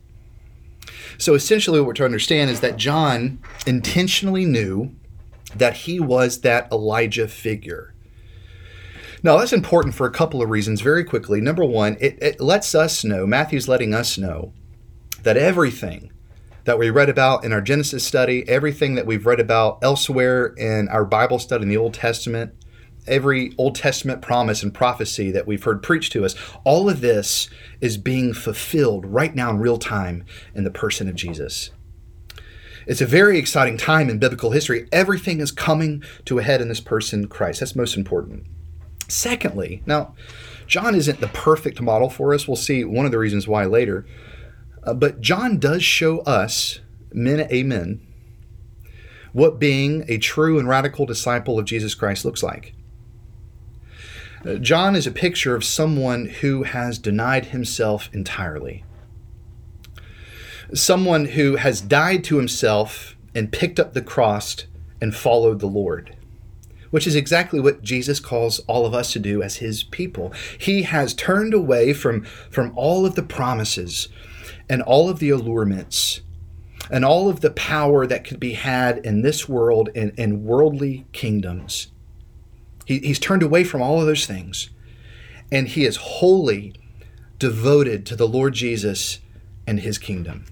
So 1.17 1.33
essentially, 1.33 1.79
what 1.79 1.87
we're 1.87 1.93
to 1.93 2.05
understand 2.05 2.49
is 2.49 2.59
that 2.59 2.77
John 2.77 3.39
intentionally 3.65 4.45
knew 4.45 4.95
that 5.55 5.77
he 5.77 5.99
was 5.99 6.41
that 6.41 6.69
Elijah 6.71 7.27
figure. 7.27 7.90
Now, 9.23 9.37
that's 9.37 9.53
important 9.53 9.93
for 9.93 10.07
a 10.07 10.11
couple 10.11 10.41
of 10.41 10.49
reasons 10.49 10.81
very 10.81 11.03
quickly. 11.03 11.41
Number 11.41 11.63
one, 11.63 11.95
it, 11.99 12.17
it 12.21 12.41
lets 12.41 12.73
us 12.73 13.03
know, 13.03 13.27
Matthew's 13.27 13.67
letting 13.67 13.93
us 13.93 14.17
know, 14.17 14.53
that 15.21 15.37
everything 15.37 16.11
that 16.63 16.79
we 16.79 16.89
read 16.89 17.09
about 17.09 17.43
in 17.43 17.53
our 17.53 17.61
Genesis 17.61 18.03
study, 18.03 18.47
everything 18.47 18.95
that 18.95 19.05
we've 19.05 19.25
read 19.25 19.39
about 19.39 19.79
elsewhere 19.83 20.47
in 20.57 20.87
our 20.89 21.05
Bible 21.05 21.37
study 21.37 21.63
in 21.63 21.69
the 21.69 21.77
Old 21.77 21.93
Testament, 21.93 22.53
every 23.07 23.53
Old 23.57 23.75
Testament 23.75 24.21
promise 24.21 24.63
and 24.63 24.73
prophecy 24.73 25.29
that 25.31 25.45
we've 25.45 25.63
heard 25.63 25.83
preached 25.83 26.11
to 26.13 26.25
us, 26.25 26.35
all 26.63 26.89
of 26.89 27.01
this 27.01 27.47
is 27.79 27.97
being 27.97 28.33
fulfilled 28.33 29.05
right 29.05 29.35
now 29.35 29.51
in 29.51 29.59
real 29.59 29.77
time 29.77 30.25
in 30.55 30.63
the 30.63 30.71
person 30.71 31.07
of 31.07 31.15
Jesus. 31.15 31.69
It's 32.87 33.01
a 33.01 33.05
very 33.05 33.37
exciting 33.37 33.77
time 33.77 34.09
in 34.09 34.17
biblical 34.17 34.51
history. 34.51 34.87
Everything 34.91 35.39
is 35.39 35.51
coming 35.51 36.03
to 36.25 36.39
a 36.39 36.43
head 36.43 36.61
in 36.61 36.69
this 36.69 36.79
person, 36.79 37.27
Christ. 37.27 37.59
That's 37.59 37.75
most 37.75 37.95
important. 37.95 38.47
Secondly, 39.11 39.83
now, 39.85 40.15
John 40.67 40.95
isn't 40.95 41.19
the 41.19 41.27
perfect 41.27 41.81
model 41.81 42.09
for 42.09 42.33
us. 42.33 42.47
We'll 42.47 42.55
see 42.55 42.85
one 42.85 43.05
of 43.05 43.11
the 43.11 43.19
reasons 43.19 43.47
why 43.47 43.65
later. 43.65 44.05
Uh, 44.83 44.93
but 44.93 45.19
John 45.19 45.59
does 45.59 45.83
show 45.83 46.19
us, 46.21 46.79
men, 47.11 47.41
amen, 47.51 47.99
what 49.33 49.59
being 49.59 50.05
a 50.07 50.17
true 50.17 50.57
and 50.57 50.67
radical 50.67 51.05
disciple 51.05 51.59
of 51.59 51.65
Jesus 51.65 51.93
Christ 51.93 52.23
looks 52.23 52.41
like. 52.41 52.73
John 54.61 54.95
is 54.95 55.05
a 55.05 55.11
picture 55.11 55.55
of 55.55 55.63
someone 55.63 56.25
who 56.25 56.63
has 56.63 56.97
denied 56.97 57.47
himself 57.47 58.09
entirely. 58.11 58.83
Someone 60.73 61.25
who 61.25 61.57
has 61.57 61.81
died 61.81 62.23
to 62.23 62.37
himself 62.37 63.15
and 63.35 63.51
picked 63.51 63.79
up 63.79 63.93
the 63.93 64.01
cross 64.01 64.65
and 64.99 65.13
followed 65.13 65.59
the 65.59 65.67
Lord, 65.67 66.15
which 66.91 67.07
is 67.07 67.15
exactly 67.15 67.59
what 67.59 67.81
Jesus 67.81 68.19
calls 68.19 68.59
all 68.67 68.85
of 68.85 68.93
us 68.93 69.11
to 69.13 69.19
do 69.19 69.41
as 69.41 69.57
his 69.57 69.83
people. 69.83 70.31
He 70.57 70.83
has 70.83 71.13
turned 71.13 71.53
away 71.53 71.93
from, 71.93 72.23
from 72.49 72.71
all 72.75 73.05
of 73.05 73.15
the 73.15 73.23
promises 73.23 74.07
and 74.69 74.81
all 74.81 75.09
of 75.09 75.19
the 75.19 75.29
allurements 75.29 76.21
and 76.89 77.03
all 77.03 77.29
of 77.29 77.41
the 77.41 77.51
power 77.51 78.05
that 78.05 78.23
could 78.23 78.39
be 78.39 78.53
had 78.53 78.99
in 78.99 79.21
this 79.21 79.49
world 79.49 79.89
and, 79.95 80.13
and 80.17 80.43
worldly 80.43 81.05
kingdoms 81.11 81.87
he, 82.91 82.99
he's 82.99 83.19
turned 83.19 83.43
away 83.43 83.63
from 83.63 83.81
all 83.81 83.99
of 83.99 84.05
those 84.05 84.25
things. 84.25 84.69
And 85.51 85.67
he 85.67 85.85
is 85.85 85.97
wholly 85.97 86.73
devoted 87.39 88.05
to 88.07 88.15
the 88.15 88.27
Lord 88.27 88.53
Jesus 88.53 89.19
and 89.65 89.79
his 89.79 89.97
kingdom. 89.97 90.45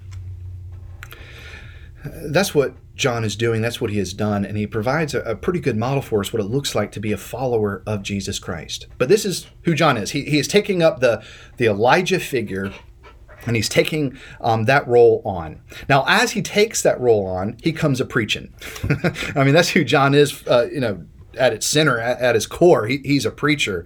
That's 2.03 2.55
what 2.55 2.75
John 2.99 3.23
is 3.23 3.35
doing. 3.35 3.61
That's 3.61 3.81
what 3.81 3.89
he 3.89 3.97
has 3.97 4.13
done. 4.13 4.45
And 4.45 4.57
he 4.57 4.67
provides 4.67 5.15
a, 5.15 5.21
a, 5.21 5.35
pretty 5.35 5.59
good 5.59 5.77
model 5.77 6.01
for 6.01 6.19
us 6.19 6.31
what 6.31 6.41
it 6.41 6.45
looks 6.45 6.75
like 6.75 6.91
to 6.91 6.99
be 6.99 7.11
a 7.11 7.17
follower 7.17 7.81
of 7.87 8.03
Jesus 8.03 8.37
Christ. 8.37 8.87
But 8.97 9.09
this 9.09 9.25
is 9.25 9.47
who 9.63 9.73
John 9.73 9.97
is. 9.97 10.11
He, 10.11 10.25
he 10.25 10.37
is 10.37 10.47
taking 10.47 10.83
up 10.83 10.99
the, 10.99 11.23
the 11.57 11.65
Elijah 11.65 12.19
figure 12.19 12.73
and 13.47 13.55
he's 13.55 13.69
taking 13.69 14.17
um, 14.41 14.65
that 14.65 14.85
role 14.87 15.21
on. 15.25 15.61
Now, 15.87 16.03
as 16.07 16.31
he 16.31 16.41
takes 16.41 16.83
that 16.83 16.99
role 16.99 17.25
on, 17.25 17.57
he 17.63 17.71
comes 17.71 18.01
a 18.01 18.05
preaching. 18.05 18.53
I 19.35 19.43
mean, 19.45 19.53
that's 19.53 19.69
who 19.69 19.85
John 19.85 20.13
is. 20.13 20.45
Uh, 20.45 20.67
you 20.71 20.81
know, 20.81 21.05
at 21.37 21.53
its 21.53 21.65
center, 21.65 21.99
at, 21.99 22.19
at 22.19 22.35
his 22.35 22.45
core, 22.45 22.85
he, 22.85 22.97
he's 22.97 23.25
a 23.25 23.31
preacher. 23.31 23.85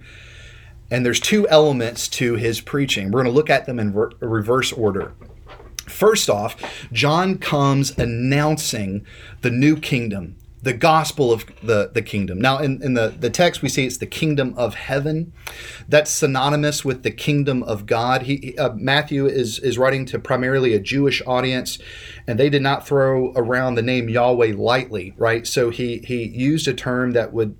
And 0.90 1.06
there's 1.06 1.20
two 1.20 1.48
elements 1.48 2.08
to 2.08 2.34
his 2.34 2.60
preaching. 2.60 3.12
We're 3.12 3.22
going 3.22 3.32
to 3.32 3.36
look 3.36 3.48
at 3.48 3.66
them 3.66 3.78
in 3.78 3.92
ver- 3.92 4.10
reverse 4.20 4.72
order. 4.72 5.14
First 5.86 6.30
off, 6.30 6.56
John 6.92 7.38
comes 7.38 7.96
announcing 7.98 9.06
the 9.42 9.50
new 9.50 9.76
kingdom, 9.76 10.36
the 10.62 10.72
gospel 10.72 11.30
of 11.30 11.44
the, 11.62 11.90
the 11.92 12.00
kingdom. 12.00 12.40
Now, 12.40 12.58
in, 12.58 12.82
in 12.82 12.94
the, 12.94 13.08
the 13.08 13.28
text, 13.28 13.60
we 13.60 13.68
see 13.68 13.84
it's 13.86 13.98
the 13.98 14.06
kingdom 14.06 14.54
of 14.56 14.74
heaven. 14.74 15.32
That's 15.88 16.10
synonymous 16.10 16.84
with 16.84 17.02
the 17.02 17.10
kingdom 17.10 17.62
of 17.62 17.84
God. 17.84 18.22
He, 18.22 18.56
uh, 18.56 18.72
Matthew 18.72 19.26
is, 19.26 19.58
is 19.58 19.76
writing 19.76 20.06
to 20.06 20.18
primarily 20.18 20.72
a 20.72 20.80
Jewish 20.80 21.20
audience, 21.26 21.78
and 22.26 22.38
they 22.38 22.48
did 22.48 22.62
not 22.62 22.86
throw 22.86 23.32
around 23.36 23.74
the 23.74 23.82
name 23.82 24.08
Yahweh 24.08 24.54
lightly, 24.56 25.12
right? 25.18 25.46
So 25.46 25.68
he, 25.70 25.98
he 25.98 26.24
used 26.24 26.66
a 26.66 26.74
term 26.74 27.12
that 27.12 27.32
would 27.32 27.56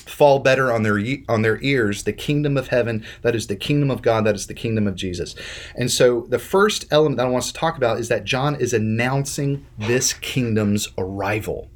fall 0.00 0.38
better 0.38 0.72
on 0.72 0.82
their 0.82 0.98
on 1.28 1.42
their 1.42 1.60
ears 1.62 2.04
the 2.04 2.12
kingdom 2.12 2.56
of 2.56 2.68
heaven 2.68 3.04
that 3.22 3.34
is 3.34 3.46
the 3.46 3.56
kingdom 3.56 3.90
of 3.90 4.02
god 4.02 4.24
that 4.24 4.34
is 4.34 4.46
the 4.46 4.54
kingdom 4.54 4.86
of 4.86 4.94
jesus 4.94 5.34
and 5.74 5.90
so 5.90 6.22
the 6.28 6.38
first 6.38 6.84
element 6.90 7.16
that 7.16 7.26
i 7.26 7.30
want 7.30 7.44
to 7.44 7.52
talk 7.52 7.76
about 7.76 7.98
is 7.98 8.08
that 8.08 8.24
john 8.24 8.54
is 8.54 8.72
announcing 8.72 9.66
this 9.78 10.12
kingdom's 10.12 10.88
arrival 10.96 11.68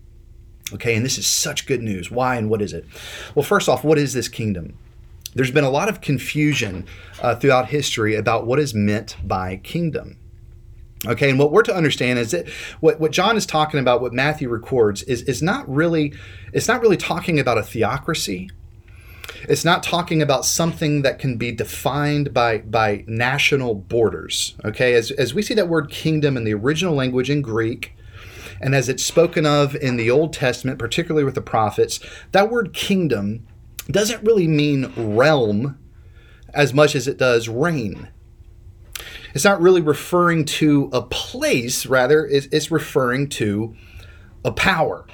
Okay, 0.72 0.96
and 0.96 1.04
this 1.04 1.18
is 1.18 1.26
such 1.26 1.66
good 1.66 1.82
news. 1.82 2.10
Why 2.10 2.36
and 2.36 2.48
what 2.48 2.62
is 2.62 2.72
it? 2.72 2.86
Well, 3.34 3.44
first 3.44 3.68
off, 3.68 3.84
what 3.84 3.98
is 3.98 4.14
this 4.14 4.28
kingdom? 4.28 4.78
There's 5.34 5.50
been 5.50 5.64
a 5.64 5.70
lot 5.70 5.88
of 5.88 6.00
confusion 6.00 6.86
uh, 7.20 7.34
throughout 7.34 7.68
history 7.68 8.14
about 8.14 8.46
what 8.46 8.58
is 8.58 8.74
meant 8.74 9.16
by 9.22 9.56
kingdom. 9.56 10.16
Okay, 11.06 11.30
and 11.30 11.38
what 11.38 11.52
we're 11.52 11.62
to 11.62 11.74
understand 11.74 12.18
is 12.18 12.30
that 12.30 12.48
what, 12.80 12.98
what 12.98 13.12
John 13.12 13.36
is 13.36 13.46
talking 13.46 13.80
about, 13.80 14.00
what 14.00 14.12
Matthew 14.12 14.48
records, 14.48 15.02
is, 15.02 15.22
is 15.22 15.42
not 15.42 15.68
really 15.68 16.14
it's 16.52 16.68
not 16.68 16.80
really 16.80 16.96
talking 16.96 17.38
about 17.38 17.58
a 17.58 17.62
theocracy. 17.62 18.50
It's 19.48 19.64
not 19.64 19.82
talking 19.82 20.22
about 20.22 20.44
something 20.44 21.02
that 21.02 21.18
can 21.18 21.36
be 21.36 21.52
defined 21.52 22.32
by, 22.32 22.58
by 22.58 23.04
national 23.06 23.74
borders. 23.74 24.56
Okay, 24.64 24.94
as, 24.94 25.10
as 25.10 25.34
we 25.34 25.42
see 25.42 25.54
that 25.54 25.68
word 25.68 25.90
kingdom 25.90 26.36
in 26.36 26.44
the 26.44 26.54
original 26.54 26.94
language 26.94 27.28
in 27.28 27.42
Greek, 27.42 27.94
and 28.60 28.74
as 28.74 28.88
it's 28.88 29.04
spoken 29.04 29.44
of 29.44 29.74
in 29.76 29.96
the 29.96 30.10
Old 30.10 30.32
Testament, 30.32 30.78
particularly 30.78 31.24
with 31.24 31.34
the 31.34 31.42
prophets, 31.42 32.00
that 32.32 32.50
word 32.50 32.72
kingdom 32.72 33.46
doesn't 33.90 34.22
really 34.22 34.48
mean 34.48 34.92
realm 34.96 35.78
as 36.54 36.72
much 36.72 36.94
as 36.94 37.08
it 37.08 37.18
does 37.18 37.48
reign. 37.48 38.08
It's 39.34 39.44
not 39.44 39.60
really 39.60 39.80
referring 39.80 40.44
to 40.44 40.88
a 40.92 41.02
place, 41.02 41.86
rather, 41.86 42.26
it's, 42.26 42.70
referring 42.70 43.28
to 43.30 43.74
a 44.44 44.52
power. 44.52 45.06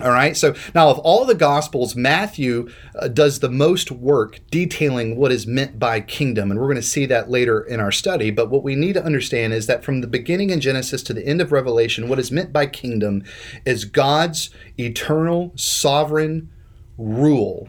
All 0.00 0.10
right. 0.10 0.36
So 0.36 0.54
now, 0.74 0.88
of 0.88 0.98
all 1.00 1.24
the 1.24 1.36
Gospels, 1.36 1.94
Matthew 1.94 2.68
uh, 2.98 3.06
does 3.06 3.38
the 3.38 3.48
most 3.48 3.92
work 3.92 4.40
detailing 4.50 5.16
what 5.16 5.30
is 5.30 5.46
meant 5.46 5.78
by 5.78 6.00
kingdom. 6.00 6.50
And 6.50 6.58
we're 6.58 6.66
going 6.66 6.76
to 6.76 6.82
see 6.82 7.06
that 7.06 7.30
later 7.30 7.60
in 7.60 7.78
our 7.78 7.92
study. 7.92 8.32
But 8.32 8.50
what 8.50 8.64
we 8.64 8.74
need 8.74 8.94
to 8.94 9.04
understand 9.04 9.52
is 9.52 9.68
that 9.68 9.84
from 9.84 10.00
the 10.00 10.08
beginning 10.08 10.50
in 10.50 10.60
Genesis 10.60 11.00
to 11.04 11.14
the 11.14 11.24
end 11.24 11.40
of 11.40 11.52
Revelation, 11.52 12.08
what 12.08 12.18
is 12.18 12.32
meant 12.32 12.52
by 12.52 12.66
kingdom 12.66 13.22
is 13.64 13.84
God's 13.84 14.50
eternal, 14.76 15.52
sovereign 15.54 16.50
rule 16.98 17.68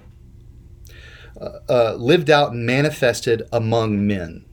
uh, 1.40 1.60
uh, 1.70 1.96
lived 1.96 2.32
out 2.32 2.54
and 2.54 2.66
manifested 2.66 3.44
among 3.52 4.08
men. 4.08 4.46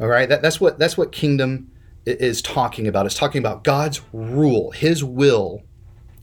All 0.00 0.08
right. 0.08 0.28
That, 0.28 0.42
that's, 0.42 0.60
what, 0.60 0.78
that's 0.78 0.96
what 0.96 1.12
kingdom 1.12 1.70
is 2.04 2.42
talking 2.42 2.86
about. 2.86 3.06
It's 3.06 3.14
talking 3.14 3.38
about 3.38 3.64
God's 3.64 4.00
rule, 4.12 4.70
His 4.70 5.02
will 5.02 5.62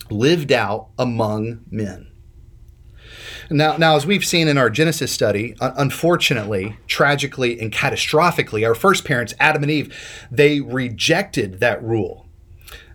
lived 0.10 0.52
out 0.52 0.90
among 0.98 1.62
men. 1.70 2.10
Now, 3.50 3.78
now, 3.78 3.96
as 3.96 4.06
we've 4.06 4.26
seen 4.26 4.48
in 4.48 4.58
our 4.58 4.70
Genesis 4.70 5.12
study, 5.12 5.56
unfortunately, 5.60 6.78
tragically, 6.88 7.60
and 7.60 7.72
catastrophically, 7.72 8.66
our 8.66 8.76
first 8.76 9.06
parents, 9.06 9.34
Adam 9.40 9.64
and 9.64 9.72
Eve, 9.72 10.28
they 10.32 10.62
rejected 10.62 11.60
that 11.60 11.84
rule. 11.84 12.23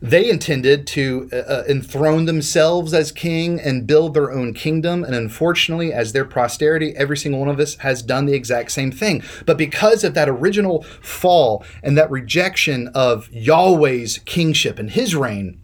They 0.00 0.30
intended 0.30 0.86
to 0.88 1.28
uh, 1.32 1.36
uh, 1.36 1.64
enthrone 1.68 2.26
themselves 2.26 2.94
as 2.94 3.10
king 3.10 3.60
and 3.60 3.86
build 3.86 4.14
their 4.14 4.30
own 4.30 4.54
kingdom. 4.54 5.04
And 5.04 5.14
unfortunately, 5.14 5.92
as 5.92 6.12
their 6.12 6.24
posterity, 6.24 6.94
every 6.96 7.16
single 7.16 7.40
one 7.40 7.48
of 7.48 7.58
us 7.58 7.76
has 7.76 8.02
done 8.02 8.26
the 8.26 8.34
exact 8.34 8.70
same 8.70 8.92
thing. 8.92 9.22
But 9.46 9.58
because 9.58 10.04
of 10.04 10.14
that 10.14 10.28
original 10.28 10.82
fall 11.02 11.64
and 11.82 11.98
that 11.98 12.10
rejection 12.10 12.88
of 12.94 13.28
Yahweh's 13.32 14.18
kingship 14.18 14.78
and 14.78 14.90
his 14.90 15.14
reign, 15.16 15.60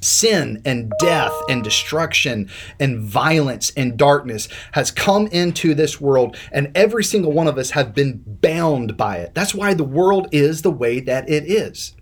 sin 0.00 0.62
and 0.64 0.92
death 1.00 1.32
and 1.48 1.64
destruction 1.64 2.48
and 2.78 3.00
violence 3.00 3.72
and 3.76 3.96
darkness 3.96 4.48
has 4.72 4.90
come 4.90 5.26
into 5.28 5.74
this 5.74 6.00
world 6.00 6.36
and 6.52 6.70
every 6.74 7.02
single 7.02 7.32
one 7.32 7.48
of 7.48 7.58
us 7.58 7.70
have 7.70 7.94
been 7.94 8.22
bound 8.26 8.96
by 8.96 9.16
it 9.16 9.34
that's 9.34 9.54
why 9.54 9.72
the 9.74 9.82
world 9.82 10.28
is 10.32 10.62
the 10.62 10.70
way 10.70 11.00
that 11.00 11.28
it 11.28 11.44
is 11.44 11.95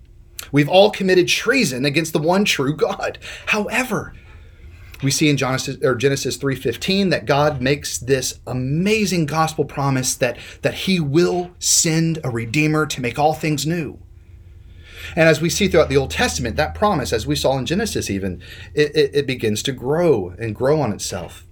we've 0.53 0.69
all 0.69 0.91
committed 0.91 1.29
treason 1.29 1.85
against 1.85 2.13
the 2.13 2.19
one 2.19 2.45
true 2.45 2.77
god 2.77 3.19
however 3.47 4.15
we 5.03 5.11
see 5.11 5.29
in 5.29 5.37
Genesis 5.37 5.77
or 5.83 5.95
Genesis 5.95 6.37
3:15 6.37 7.11
that 7.11 7.27
God 7.27 7.61
makes 7.61 7.99
this 7.99 8.41
amazing 8.47 9.27
gospel 9.27 9.65
promise 9.65 10.15
that 10.15 10.39
that 10.63 10.75
he 10.75 10.99
will 10.99 11.51
send 11.59 12.19
a 12.25 12.31
redeemer 12.31 12.87
to 12.87 13.01
make 13.01 13.19
all 13.19 13.35
things 13.35 13.67
new. 13.67 13.99
And 15.15 15.29
as 15.29 15.41
we 15.41 15.51
see 15.51 15.69
throughout 15.69 15.91
the 15.91 15.97
Old 15.99 16.11
Testament, 16.11 16.57
that 16.57 16.75
promise, 16.75 17.13
as 17.13 17.27
we 17.27 17.37
saw 17.37 17.59
in 17.59 17.67
Genesis 17.67 18.09
even, 18.09 18.43
it, 18.73 18.97
it, 18.97 19.11
it 19.15 19.27
begins 19.27 19.63
to 19.65 19.73
grow 19.73 20.35
and 20.39 20.55
grow 20.55 20.81
on 20.81 20.93
itself. 20.93 21.45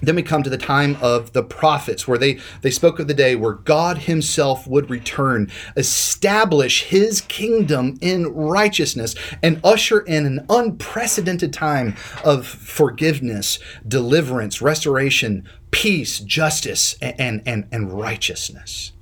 Then 0.00 0.16
we 0.16 0.22
come 0.22 0.42
to 0.42 0.50
the 0.50 0.58
time 0.58 0.96
of 1.00 1.32
the 1.32 1.42
prophets, 1.42 2.06
where 2.06 2.18
they, 2.18 2.38
they 2.60 2.70
spoke 2.70 2.98
of 2.98 3.08
the 3.08 3.14
day 3.14 3.34
where 3.34 3.54
God 3.54 3.98
Himself 3.98 4.66
would 4.66 4.90
return, 4.90 5.50
establish 5.76 6.84
His 6.84 7.22
kingdom 7.22 7.98
in 8.00 8.26
righteousness, 8.26 9.14
and 9.42 9.60
usher 9.64 10.00
in 10.00 10.26
an 10.26 10.46
unprecedented 10.48 11.52
time 11.52 11.96
of 12.24 12.46
forgiveness, 12.46 13.58
deliverance, 13.86 14.60
restoration, 14.60 15.48
peace, 15.70 16.20
justice, 16.20 16.96
and, 17.00 17.42
and, 17.46 17.66
and 17.72 17.92
righteousness. 17.92 18.92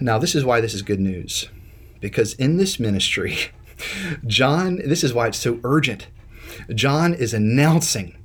Now, 0.00 0.18
this 0.18 0.34
is 0.34 0.44
why 0.44 0.60
this 0.60 0.74
is 0.74 0.82
good 0.82 1.00
news 1.00 1.48
because 2.00 2.34
in 2.34 2.56
this 2.56 2.80
ministry, 2.80 3.36
John, 4.26 4.76
this 4.76 5.04
is 5.04 5.12
why 5.12 5.28
it's 5.28 5.38
so 5.38 5.60
urgent. 5.64 6.08
John 6.74 7.14
is 7.14 7.34
announcing 7.34 8.16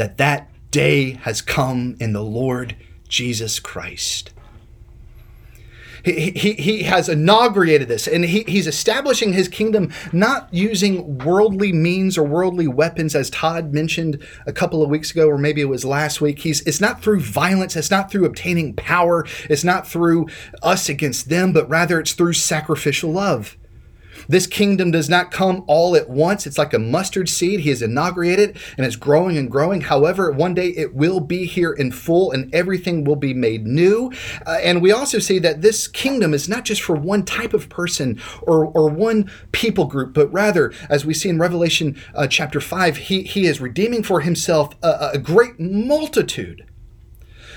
that 0.00 0.16
that 0.16 0.48
day 0.70 1.10
has 1.10 1.42
come 1.42 1.94
in 2.00 2.14
the 2.14 2.22
Lord 2.22 2.74
Jesus 3.06 3.60
Christ. 3.60 4.30
He, 6.02 6.30
he, 6.30 6.52
he 6.54 6.82
has 6.84 7.10
inaugurated 7.10 7.88
this 7.88 8.08
and 8.08 8.24
he, 8.24 8.44
he's 8.48 8.66
establishing 8.66 9.34
his 9.34 9.46
kingdom 9.46 9.92
not 10.10 10.48
using 10.50 11.18
worldly 11.18 11.74
means 11.74 12.16
or 12.16 12.22
worldly 12.22 12.66
weapons 12.66 13.14
as 13.14 13.28
todd 13.28 13.74
mentioned 13.74 14.26
a 14.46 14.52
couple 14.54 14.82
of 14.82 14.88
weeks 14.88 15.10
ago 15.10 15.28
or 15.28 15.36
maybe 15.36 15.60
it 15.60 15.66
was 15.66 15.84
last 15.84 16.22
week 16.22 16.38
he's 16.38 16.62
it's 16.62 16.80
not 16.80 17.02
through 17.02 17.20
violence 17.20 17.76
it's 17.76 17.90
not 17.90 18.10
through 18.10 18.24
obtaining 18.24 18.72
power 18.72 19.26
it's 19.50 19.62
not 19.62 19.86
through 19.86 20.26
us 20.62 20.88
against 20.88 21.28
them 21.28 21.52
but 21.52 21.68
rather 21.68 22.00
it's 22.00 22.14
through 22.14 22.32
sacrificial 22.32 23.12
love 23.12 23.58
this 24.28 24.46
kingdom 24.46 24.90
does 24.90 25.08
not 25.08 25.30
come 25.30 25.64
all 25.66 25.96
at 25.96 26.08
once. 26.08 26.46
It's 26.46 26.58
like 26.58 26.74
a 26.74 26.78
mustard 26.78 27.28
seed. 27.28 27.60
He 27.60 27.70
has 27.70 27.82
inaugurated 27.82 28.56
and 28.76 28.86
it's 28.86 28.96
growing 28.96 29.36
and 29.36 29.50
growing. 29.50 29.82
However, 29.82 30.30
one 30.30 30.54
day 30.54 30.68
it 30.68 30.94
will 30.94 31.20
be 31.20 31.46
here 31.46 31.72
in 31.72 31.92
full 31.92 32.32
and 32.32 32.52
everything 32.54 33.04
will 33.04 33.16
be 33.16 33.34
made 33.34 33.66
new. 33.66 34.12
Uh, 34.46 34.58
and 34.62 34.82
we 34.82 34.92
also 34.92 35.18
see 35.18 35.38
that 35.40 35.62
this 35.62 35.88
kingdom 35.88 36.34
is 36.34 36.48
not 36.48 36.64
just 36.64 36.82
for 36.82 36.96
one 36.96 37.24
type 37.24 37.54
of 37.54 37.68
person 37.68 38.20
or, 38.42 38.66
or 38.66 38.88
one 38.88 39.30
people 39.52 39.86
group, 39.86 40.12
but 40.14 40.32
rather, 40.32 40.72
as 40.88 41.04
we 41.04 41.14
see 41.14 41.28
in 41.28 41.38
Revelation 41.38 42.00
uh, 42.14 42.26
chapter 42.26 42.60
5, 42.60 42.96
he, 42.96 43.22
he 43.22 43.46
is 43.46 43.60
redeeming 43.60 44.02
for 44.02 44.20
himself 44.20 44.74
a, 44.82 45.10
a 45.14 45.18
great 45.18 45.58
multitude 45.58 46.66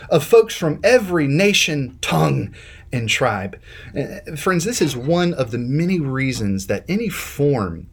of 0.09 0.23
folks 0.23 0.55
from 0.55 0.79
every 0.83 1.27
nation, 1.27 1.97
tongue, 2.01 2.53
and 2.93 3.09
tribe. 3.09 3.59
Uh, 3.97 4.35
friends, 4.37 4.63
this 4.63 4.81
is 4.81 4.95
one 4.95 5.33
of 5.33 5.51
the 5.51 5.57
many 5.57 5.99
reasons 5.99 6.67
that 6.67 6.85
any 6.87 7.09
form 7.09 7.89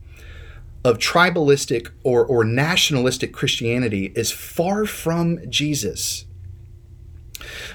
of 0.84 0.98
tribalistic 0.98 1.90
or, 2.04 2.24
or 2.24 2.44
nationalistic 2.44 3.32
Christianity 3.32 4.12
is 4.14 4.30
far 4.30 4.86
from 4.86 5.38
Jesus. 5.50 6.26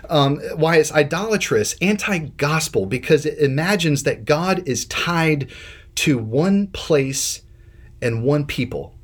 Um, 0.10 0.40
why 0.56 0.78
it's 0.78 0.92
idolatrous, 0.92 1.76
anti 1.82 2.20
gospel, 2.20 2.86
because 2.86 3.26
it 3.26 3.38
imagines 3.40 4.04
that 4.04 4.26
God 4.26 4.68
is 4.68 4.86
tied 4.86 5.50
to 5.96 6.18
one 6.18 6.68
place 6.68 7.42
and 8.02 8.24
one 8.24 8.46
people. 8.46 8.95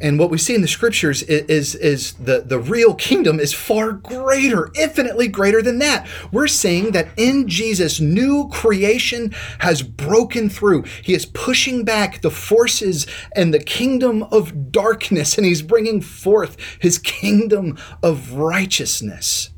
And 0.00 0.18
what 0.18 0.30
we 0.30 0.38
see 0.38 0.54
in 0.54 0.62
the 0.62 0.68
scriptures 0.68 1.22
is, 1.22 1.44
is, 1.48 1.74
is, 1.74 2.12
the, 2.14 2.40
the 2.40 2.58
real 2.58 2.94
kingdom 2.94 3.40
is 3.40 3.52
far 3.52 3.92
greater, 3.92 4.70
infinitely 4.74 5.28
greater 5.28 5.62
than 5.62 5.78
that. 5.80 6.06
We're 6.32 6.46
saying 6.46 6.92
that 6.92 7.08
in 7.16 7.48
Jesus, 7.48 8.00
new 8.00 8.48
creation 8.48 9.34
has 9.60 9.82
broken 9.82 10.48
through. 10.48 10.84
He 11.02 11.14
is 11.14 11.26
pushing 11.26 11.84
back 11.84 12.22
the 12.22 12.30
forces 12.30 13.06
and 13.34 13.52
the 13.52 13.58
kingdom 13.58 14.22
of 14.24 14.70
darkness, 14.72 15.36
and 15.36 15.46
he's 15.46 15.62
bringing 15.62 16.00
forth 16.00 16.56
his 16.78 16.98
kingdom 16.98 17.78
of 18.02 18.32
righteousness. 18.32 19.50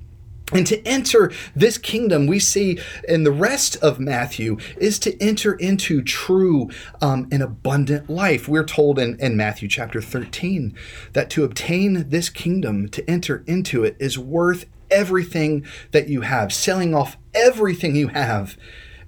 And 0.53 0.67
to 0.67 0.87
enter 0.87 1.33
this 1.57 1.79
kingdom, 1.79 2.27
we 2.27 2.39
see 2.39 2.79
in 3.09 3.25
the 3.25 3.33
rest 3.33 3.77
of 3.77 3.99
Matthew, 3.99 4.59
is 4.77 4.99
to 5.01 5.21
enter 5.23 5.55
into 5.55 6.03
true 6.03 6.71
um, 7.01 7.29
and 7.33 7.43
abundant 7.43 8.11
life. 8.11 8.49
We're 8.49 8.65
told 8.65 8.99
in, 8.99 9.19
in 9.19 9.37
Matthew 9.37 9.69
chapter 9.69 10.03
13 10.03 10.77
that 11.15 11.31
to 11.31 11.45
obtain 11.45 12.09
this 12.11 12.29
kingdom, 12.29 12.89
to 12.91 13.09
enter 13.09 13.43
into 13.47 13.85
it, 13.85 13.97
is 13.99 14.19
worth 14.19 14.67
everything 14.91 15.65
that 15.93 16.09
you 16.09 16.21
have. 16.21 16.53
Selling 16.53 16.95
off 16.95 17.17
everything 17.35 17.97
you 17.97 18.09
have 18.09 18.59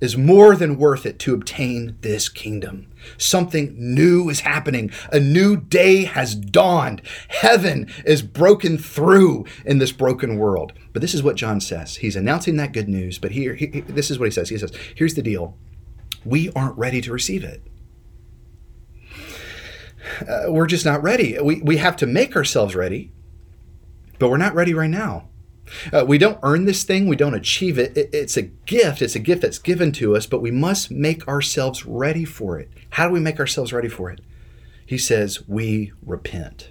is 0.01 0.17
more 0.17 0.57
than 0.57 0.79
worth 0.79 1.07
it 1.07 1.19
to 1.21 1.35
obtain 1.35 1.97
this 2.01 2.29
kingdom. 2.29 2.87
Something 3.19 3.75
new 3.77 4.29
is 4.29 4.41
happening. 4.41 4.91
A 5.13 5.21
new 5.21 5.57
day 5.57 6.05
has 6.05 6.35
dawned. 6.35 7.03
Heaven 7.29 7.89
is 8.05 8.23
broken 8.23 8.79
through 8.79 9.45
in 9.65 9.79
this 9.79 9.93
broken 9.93 10.39
world. 10.39 10.73
But 10.93 11.03
this 11.03 11.15
is 11.15 11.23
what 11.23 11.37
John 11.37 11.61
says. 11.61 11.97
He's 11.97 12.17
announcing 12.17 12.57
that 12.57 12.73
good 12.73 12.89
news, 12.89 13.19
but 13.19 13.33
here, 13.33 13.55
he, 13.55 13.67
this 13.67 14.11
is 14.11 14.19
what 14.19 14.27
he 14.27 14.31
says. 14.31 14.49
He 14.49 14.59
says, 14.59 14.73
Here's 14.95 15.15
the 15.15 15.23
deal 15.23 15.57
we 16.25 16.51
aren't 16.53 16.79
ready 16.79 17.01
to 17.03 17.13
receive 17.13 17.45
it. 17.45 17.63
Uh, 20.29 20.45
we're 20.49 20.67
just 20.67 20.85
not 20.85 21.03
ready. 21.03 21.39
We, 21.41 21.61
we 21.63 21.79
have 21.79 21.97
to 21.97 22.07
make 22.07 22.37
ourselves 22.37 22.75
ready, 22.75 23.13
but 24.19 24.31
we're 24.31 24.37
not 24.37 24.55
ready 24.55 24.75
right 24.75 24.91
now. 24.91 25.29
Uh, 25.93 26.05
we 26.07 26.19
don't 26.19 26.39
earn 26.43 26.65
this 26.65 26.85
thing, 26.85 27.07
we 27.07 27.17
don't 27.17 27.35
achieve 27.35 27.79
it. 27.79 27.97
it. 27.97 28.11
It's 28.13 28.37
a 28.37 28.43
gift, 28.43 29.03
it's 29.03 29.15
a 29.15 29.21
gift 29.21 29.43
that's 29.43 29.59
given 29.59 29.93
to 29.93 30.17
us, 30.17 30.27
but 30.27 30.43
we 30.43 30.51
must 30.51 30.91
make 30.91 31.27
ourselves 31.29 31.85
ready 31.87 32.25
for 32.25 32.59
it. 32.59 32.71
How 32.91 33.09
do 33.09 33.13
we 33.13 33.21
make 33.21 33.41
ourselves 33.41 33.73
ready 33.73 33.89
for 33.89 34.11
it? 34.11 34.21
He 34.87 34.99
says, 34.99 35.49
We 35.49 35.93
repent. 36.05 36.71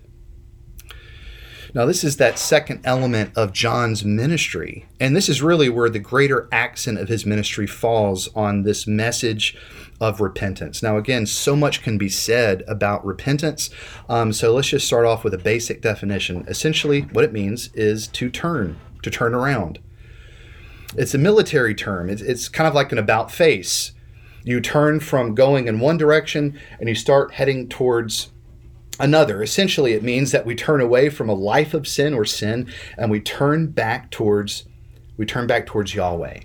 Now, 1.75 1.87
this 1.87 2.03
is 2.03 2.17
that 2.17 2.37
second 2.37 2.81
element 2.83 3.31
of 3.35 3.51
John's 3.51 4.05
ministry. 4.05 4.85
And 4.99 5.15
this 5.15 5.27
is 5.27 5.41
really 5.41 5.69
where 5.69 5.89
the 5.89 5.97
greater 5.97 6.47
accent 6.51 6.99
of 6.99 7.07
his 7.07 7.25
ministry 7.25 7.65
falls 7.65 8.27
on 8.35 8.61
this 8.61 8.85
message 8.85 9.57
of 9.99 10.21
repentance. 10.21 10.83
Now, 10.83 10.97
again, 10.97 11.25
so 11.25 11.55
much 11.55 11.81
can 11.81 11.97
be 11.97 12.09
said 12.09 12.63
about 12.67 13.03
repentance. 13.03 13.71
Um, 14.07 14.33
so 14.33 14.53
let's 14.53 14.67
just 14.67 14.85
start 14.85 15.05
off 15.05 15.23
with 15.23 15.33
a 15.33 15.39
basic 15.39 15.81
definition. 15.81 16.45
Essentially, 16.47 17.01
what 17.01 17.23
it 17.23 17.33
means 17.33 17.69
is 17.73 18.07
to 18.09 18.29
turn, 18.29 18.79
to 19.03 19.11
turn 19.11 19.33
around. 19.35 19.79
It's 20.95 21.13
a 21.13 21.17
military 21.19 21.75
term, 21.75 22.09
it's, 22.09 22.21
it's 22.21 22.49
kind 22.49 22.67
of 22.67 22.73
like 22.73 22.91
an 22.91 22.97
about 22.97 23.31
face. 23.31 23.93
You 24.43 24.59
turn 24.59 24.99
from 24.99 25.35
going 25.35 25.67
in 25.67 25.79
one 25.79 25.97
direction 25.97 26.59
and 26.79 26.89
you 26.89 26.95
start 26.95 27.35
heading 27.35 27.69
towards 27.69 28.29
another. 28.99 29.41
Essentially, 29.41 29.93
it 29.93 30.03
means 30.03 30.31
that 30.31 30.45
we 30.45 30.53
turn 30.53 30.81
away 30.81 31.09
from 31.09 31.29
a 31.29 31.33
life 31.33 31.73
of 31.73 31.87
sin 31.87 32.13
or 32.13 32.25
sin 32.25 32.71
and 32.97 33.09
we 33.09 33.21
turn 33.21 33.67
back 33.67 34.11
towards 34.11 34.65
we 35.15 35.25
turn 35.25 35.45
back 35.45 35.67
towards 35.67 35.93
Yahweh. 35.93 36.39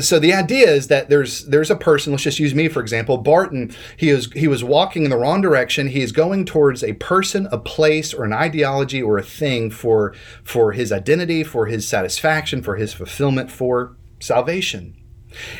So 0.00 0.18
the 0.18 0.32
idea 0.32 0.70
is 0.70 0.88
that 0.88 1.08
there's 1.08 1.44
there's 1.46 1.70
a 1.70 1.76
person. 1.76 2.12
Let's 2.12 2.24
just 2.24 2.38
use 2.38 2.54
me 2.54 2.68
for 2.68 2.80
example. 2.80 3.18
Barton. 3.18 3.74
He 3.96 4.08
is 4.08 4.32
he 4.32 4.48
was 4.48 4.64
walking 4.64 5.04
in 5.04 5.10
the 5.10 5.18
wrong 5.18 5.40
direction. 5.40 5.88
He 5.88 6.02
is 6.02 6.12
going 6.12 6.44
towards 6.44 6.82
a 6.82 6.94
person, 6.94 7.48
a 7.50 7.58
place, 7.58 8.12
or 8.14 8.24
an 8.24 8.32
ideology 8.32 9.02
or 9.02 9.18
a 9.18 9.22
thing 9.22 9.70
for 9.70 10.14
for 10.42 10.72
his 10.72 10.92
identity, 10.92 11.44
for 11.44 11.66
his 11.66 11.86
satisfaction, 11.86 12.62
for 12.62 12.76
his 12.76 12.92
fulfillment, 12.92 13.50
for 13.50 13.96
salvation. 14.18 14.96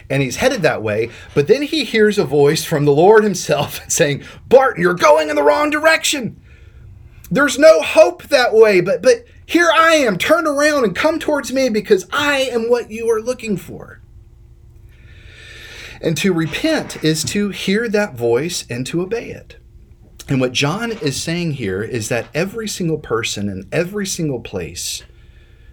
And 0.08 0.22
he's 0.22 0.36
headed 0.36 0.62
that 0.62 0.82
way, 0.82 1.10
but 1.34 1.46
then 1.46 1.62
he 1.62 1.84
hears 1.84 2.18
a 2.18 2.24
voice 2.24 2.64
from 2.64 2.84
the 2.84 2.92
Lord 2.92 3.22
himself 3.22 3.80
saying, 3.88 4.24
Barton, 4.48 4.82
you're 4.82 4.94
going 4.94 5.30
in 5.30 5.36
the 5.36 5.42
wrong 5.42 5.70
direction. 5.70 6.40
There's 7.30 7.58
no 7.58 7.80
hope 7.80 8.24
that 8.24 8.52
way, 8.52 8.80
but 8.80 9.02
but 9.02 9.24
here 9.46 9.70
I 9.72 9.94
am. 9.94 10.18
Turn 10.18 10.46
around 10.46 10.84
and 10.84 10.94
come 10.94 11.18
towards 11.18 11.52
me 11.52 11.68
because 11.68 12.06
I 12.12 12.40
am 12.52 12.68
what 12.68 12.90
you 12.90 13.08
are 13.10 13.20
looking 13.20 13.56
for. 13.56 13.99
And 16.00 16.16
to 16.18 16.32
repent 16.32 17.04
is 17.04 17.24
to 17.24 17.50
hear 17.50 17.88
that 17.88 18.14
voice 18.14 18.64
and 18.70 18.86
to 18.86 19.02
obey 19.02 19.30
it. 19.30 19.56
And 20.28 20.40
what 20.40 20.52
John 20.52 20.92
is 20.92 21.20
saying 21.20 21.52
here 21.52 21.82
is 21.82 22.08
that 22.08 22.28
every 22.34 22.68
single 22.68 22.98
person 22.98 23.48
in 23.48 23.68
every 23.72 24.06
single 24.06 24.40
place 24.40 25.02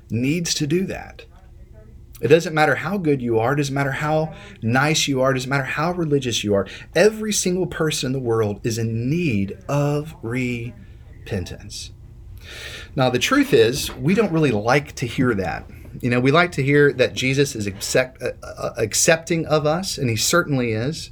needs 0.09 0.53
to 0.55 0.67
do 0.67 0.85
that. 0.87 1.25
It 2.19 2.29
doesn't 2.29 2.55
matter 2.55 2.75
how 2.75 2.97
good 2.97 3.21
you 3.21 3.37
are, 3.37 3.53
it 3.53 3.57
doesn't 3.57 3.75
matter 3.75 3.91
how 3.91 4.33
nice 4.63 5.07
you 5.07 5.21
are, 5.21 5.31
it 5.31 5.35
doesn't 5.35 5.49
matter 5.49 5.63
how 5.63 5.91
religious 5.91 6.43
you 6.43 6.55
are. 6.55 6.65
Every 6.95 7.31
single 7.31 7.67
person 7.67 8.07
in 8.07 8.13
the 8.13 8.19
world 8.19 8.59
is 8.63 8.79
in 8.79 9.09
need 9.09 9.59
of 9.69 10.15
repentance. 10.23 11.91
Now, 12.95 13.11
the 13.11 13.19
truth 13.19 13.53
is, 13.53 13.93
we 13.95 14.15
don't 14.15 14.31
really 14.31 14.49
like 14.49 14.95
to 14.95 15.05
hear 15.05 15.35
that. 15.35 15.69
You 16.01 16.09
know, 16.09 16.19
we 16.19 16.31
like 16.31 16.51
to 16.53 16.63
hear 16.63 16.93
that 16.93 17.13
Jesus 17.13 17.55
is 17.55 17.67
accept, 17.67 18.21
uh, 18.21 18.31
uh, 18.43 18.73
accepting 18.77 19.45
of 19.45 19.65
us, 19.65 19.97
and 19.97 20.09
he 20.09 20.15
certainly 20.15 20.71
is. 20.71 21.11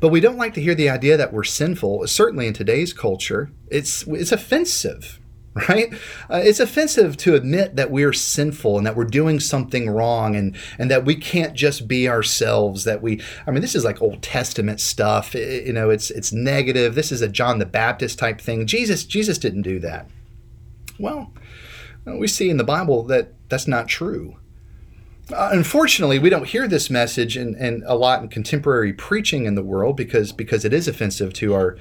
But 0.00 0.08
we 0.08 0.20
don't 0.20 0.36
like 0.36 0.54
to 0.54 0.60
hear 0.60 0.74
the 0.74 0.88
idea 0.88 1.16
that 1.16 1.32
we're 1.32 1.44
sinful. 1.44 2.06
Certainly 2.06 2.48
in 2.48 2.54
today's 2.54 2.92
culture, 2.92 3.50
it's 3.68 4.04
it's 4.08 4.32
offensive, 4.32 5.20
right? 5.68 5.92
Uh, 6.28 6.40
it's 6.42 6.60
offensive 6.60 7.16
to 7.18 7.34
admit 7.34 7.76
that 7.76 7.90
we're 7.90 8.12
sinful 8.12 8.78
and 8.78 8.86
that 8.86 8.96
we're 8.96 9.04
doing 9.04 9.38
something 9.40 9.88
wrong 9.88 10.34
and 10.34 10.56
and 10.78 10.90
that 10.90 11.04
we 11.04 11.14
can't 11.14 11.54
just 11.54 11.86
be 11.86 12.08
ourselves. 12.08 12.84
That 12.84 13.02
we, 13.02 13.20
I 13.46 13.50
mean, 13.50 13.62
this 13.62 13.74
is 13.74 13.84
like 13.84 14.02
Old 14.02 14.22
Testament 14.22 14.80
stuff. 14.80 15.34
It, 15.34 15.66
you 15.66 15.72
know, 15.72 15.90
it's 15.90 16.10
it's 16.10 16.32
negative. 16.32 16.94
This 16.94 17.12
is 17.12 17.22
a 17.22 17.28
John 17.28 17.58
the 17.58 17.66
Baptist 17.66 18.18
type 18.18 18.40
thing. 18.40 18.66
Jesus 18.66 19.04
Jesus 19.04 19.38
didn't 19.38 19.62
do 19.62 19.78
that. 19.80 20.08
Well, 20.98 21.32
we 22.06 22.26
see 22.26 22.50
in 22.50 22.56
the 22.56 22.64
Bible 22.64 23.02
that 23.04 23.32
that's 23.48 23.66
not 23.66 23.88
true. 23.88 24.36
Uh, 25.32 25.50
unfortunately, 25.52 26.18
we 26.18 26.28
don't 26.28 26.46
hear 26.46 26.68
this 26.68 26.90
message 26.90 27.36
in, 27.36 27.56
in 27.56 27.82
a 27.86 27.96
lot 27.96 28.22
in 28.22 28.28
contemporary 28.28 28.92
preaching 28.92 29.46
in 29.46 29.54
the 29.54 29.62
world 29.62 29.96
because 29.96 30.32
because 30.32 30.64
it 30.64 30.72
is 30.72 30.86
offensive 30.86 31.32
to 31.32 31.54
our 31.54 31.78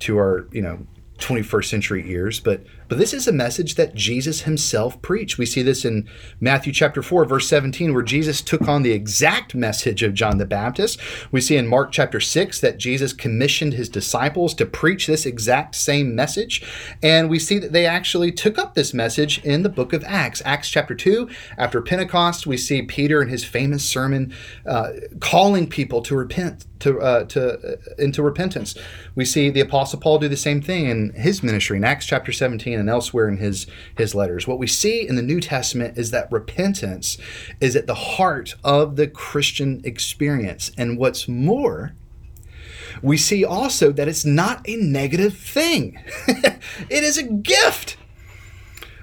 to 0.00 0.18
our 0.18 0.46
you 0.52 0.60
know 0.60 0.86
21st 1.18 1.64
century 1.64 2.10
ears, 2.10 2.40
but 2.40 2.62
but 2.94 3.00
this 3.00 3.12
is 3.12 3.26
a 3.26 3.32
message 3.32 3.74
that 3.74 3.96
Jesus 3.96 4.42
himself 4.42 5.02
preached. 5.02 5.36
We 5.36 5.46
see 5.46 5.62
this 5.62 5.84
in 5.84 6.08
Matthew 6.38 6.72
chapter 6.72 7.02
4 7.02 7.24
verse 7.24 7.48
17 7.48 7.92
where 7.92 8.04
Jesus 8.04 8.40
took 8.40 8.68
on 8.68 8.84
the 8.84 8.92
exact 8.92 9.52
message 9.52 10.04
of 10.04 10.14
John 10.14 10.38
the 10.38 10.46
Baptist. 10.46 11.00
We 11.32 11.40
see 11.40 11.56
in 11.56 11.66
Mark 11.66 11.90
chapter 11.90 12.20
6 12.20 12.60
that 12.60 12.78
Jesus 12.78 13.12
commissioned 13.12 13.72
his 13.72 13.88
disciples 13.88 14.54
to 14.54 14.64
preach 14.64 15.08
this 15.08 15.26
exact 15.26 15.74
same 15.74 16.14
message, 16.14 16.62
and 17.02 17.28
we 17.28 17.40
see 17.40 17.58
that 17.58 17.72
they 17.72 17.84
actually 17.84 18.30
took 18.30 18.58
up 18.58 18.74
this 18.74 18.94
message 18.94 19.42
in 19.44 19.64
the 19.64 19.68
book 19.68 19.92
of 19.92 20.04
Acts. 20.04 20.40
Acts 20.44 20.70
chapter 20.70 20.94
2, 20.94 21.28
after 21.58 21.82
Pentecost, 21.82 22.46
we 22.46 22.56
see 22.56 22.82
Peter 22.82 23.20
in 23.20 23.28
his 23.28 23.44
famous 23.44 23.84
sermon 23.84 24.32
uh, 24.68 24.92
calling 25.18 25.68
people 25.68 26.00
to 26.02 26.14
repent 26.14 26.64
to 26.84 27.00
uh, 27.00 27.24
to 27.24 27.54
uh, 27.54 27.76
into 27.98 28.22
repentance. 28.22 28.76
We 29.14 29.24
see 29.24 29.50
the 29.50 29.60
apostle 29.60 29.98
Paul 29.98 30.18
do 30.18 30.28
the 30.28 30.36
same 30.36 30.60
thing 30.60 30.86
in 30.86 31.12
his 31.14 31.42
ministry 31.42 31.78
in 31.78 31.84
Acts 31.84 32.06
chapter 32.06 32.30
17 32.30 32.78
and 32.84 32.90
elsewhere 32.90 33.28
in 33.28 33.38
his 33.38 33.66
his 33.96 34.14
letters. 34.14 34.46
What 34.46 34.58
we 34.58 34.66
see 34.66 35.08
in 35.08 35.16
the 35.16 35.22
New 35.22 35.40
Testament 35.40 35.96
is 35.96 36.10
that 36.10 36.30
repentance 36.30 37.16
is 37.60 37.74
at 37.74 37.86
the 37.86 37.94
heart 37.94 38.54
of 38.62 38.96
the 38.96 39.08
Christian 39.08 39.80
experience. 39.84 40.70
And 40.76 40.98
what's 40.98 41.26
more, 41.26 41.94
we 43.02 43.16
see 43.16 43.44
also 43.44 43.90
that 43.92 44.06
it's 44.06 44.26
not 44.26 44.68
a 44.68 44.76
negative 44.76 45.36
thing. 45.36 45.98
it 46.28 47.04
is 47.04 47.16
a 47.16 47.22
gift. 47.22 47.96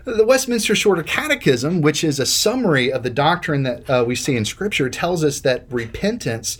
The 0.04 0.26
Westminster 0.26 0.76
Shorter 0.76 1.04
Catechism, 1.04 1.82
which 1.82 2.04
is 2.04 2.20
a 2.20 2.26
summary 2.26 2.92
of 2.92 3.04
the 3.04 3.10
doctrine 3.10 3.64
that 3.64 3.90
uh, 3.90 4.04
we 4.06 4.16
see 4.16 4.36
in 4.36 4.46
Scripture, 4.46 4.90
tells 4.90 5.24
us 5.24 5.42
that 5.42 5.66
repentance 5.70 6.58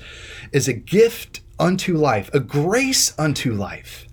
is 0.52 0.68
a 0.68 0.74
gift 0.74 1.42
unto 1.60 1.98
life, 1.98 2.30
a 2.34 2.40
grace 2.40 3.14
unto 3.18 3.54
life. 3.54 4.08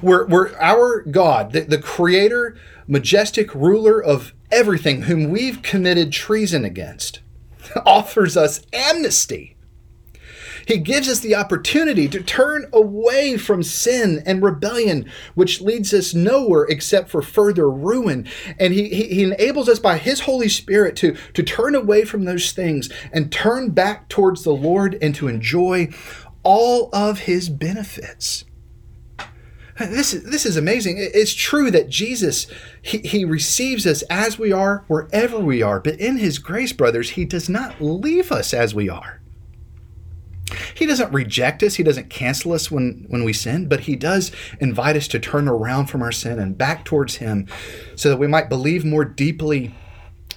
Where, 0.00 0.24
where 0.24 0.60
our 0.62 1.02
God, 1.02 1.52
the, 1.52 1.60
the 1.60 1.78
creator, 1.78 2.56
majestic 2.86 3.54
ruler 3.54 4.02
of 4.02 4.32
everything, 4.50 5.02
whom 5.02 5.30
we've 5.30 5.62
committed 5.62 6.12
treason 6.12 6.64
against, 6.64 7.20
offers 7.86 8.36
us 8.36 8.62
amnesty 8.72 9.56
he 10.66 10.78
gives 10.78 11.08
us 11.08 11.20
the 11.20 11.34
opportunity 11.34 12.08
to 12.08 12.22
turn 12.22 12.68
away 12.72 13.36
from 13.36 13.62
sin 13.62 14.22
and 14.26 14.42
rebellion, 14.42 15.10
which 15.34 15.60
leads 15.60 15.92
us 15.92 16.14
nowhere 16.14 16.64
except 16.64 17.10
for 17.10 17.22
further 17.22 17.68
ruin. 17.70 18.26
And 18.58 18.72
he, 18.72 18.88
he, 18.88 19.08
he, 19.08 19.22
enables 19.24 19.68
us 19.68 19.78
by 19.78 19.98
His 19.98 20.20
Holy 20.20 20.48
Spirit 20.48 20.96
to, 20.96 21.16
to 21.34 21.42
turn 21.42 21.74
away 21.74 22.04
from 22.04 22.24
those 22.24 22.52
things 22.52 22.90
and 23.12 23.32
turn 23.32 23.70
back 23.70 24.08
towards 24.08 24.44
the 24.44 24.52
Lord 24.52 24.98
and 25.00 25.14
to 25.16 25.28
enjoy 25.28 25.88
all 26.42 26.90
of 26.92 27.20
His 27.20 27.48
benefits. 27.48 28.44
This 29.90 30.14
is, 30.14 30.24
this 30.24 30.46
is 30.46 30.56
amazing. 30.56 30.96
It's 30.98 31.34
true 31.34 31.70
that 31.70 31.88
Jesus, 31.88 32.46
he, 32.82 32.98
he 32.98 33.24
receives 33.24 33.86
us 33.86 34.02
as 34.02 34.38
we 34.38 34.52
are, 34.52 34.84
wherever 34.88 35.38
we 35.38 35.62
are. 35.62 35.80
But 35.80 36.00
in 36.00 36.18
His 36.18 36.38
grace, 36.38 36.72
brothers, 36.72 37.10
He 37.10 37.24
does 37.24 37.48
not 37.48 37.80
leave 37.80 38.30
us 38.30 38.54
as 38.54 38.74
we 38.74 38.88
are. 38.88 39.22
He 40.74 40.86
doesn't 40.86 41.12
reject 41.12 41.62
us, 41.62 41.76
he 41.76 41.82
doesn't 41.82 42.10
cancel 42.10 42.52
us 42.52 42.70
when, 42.70 43.06
when 43.08 43.24
we 43.24 43.32
sin, 43.32 43.68
but 43.68 43.80
he 43.80 43.96
does 43.96 44.32
invite 44.60 44.96
us 44.96 45.08
to 45.08 45.18
turn 45.18 45.48
around 45.48 45.86
from 45.86 46.02
our 46.02 46.12
sin 46.12 46.38
and 46.38 46.58
back 46.58 46.84
towards 46.84 47.16
him 47.16 47.46
so 47.96 48.10
that 48.10 48.18
we 48.18 48.26
might 48.26 48.48
believe 48.48 48.84
more 48.84 49.04
deeply 49.04 49.74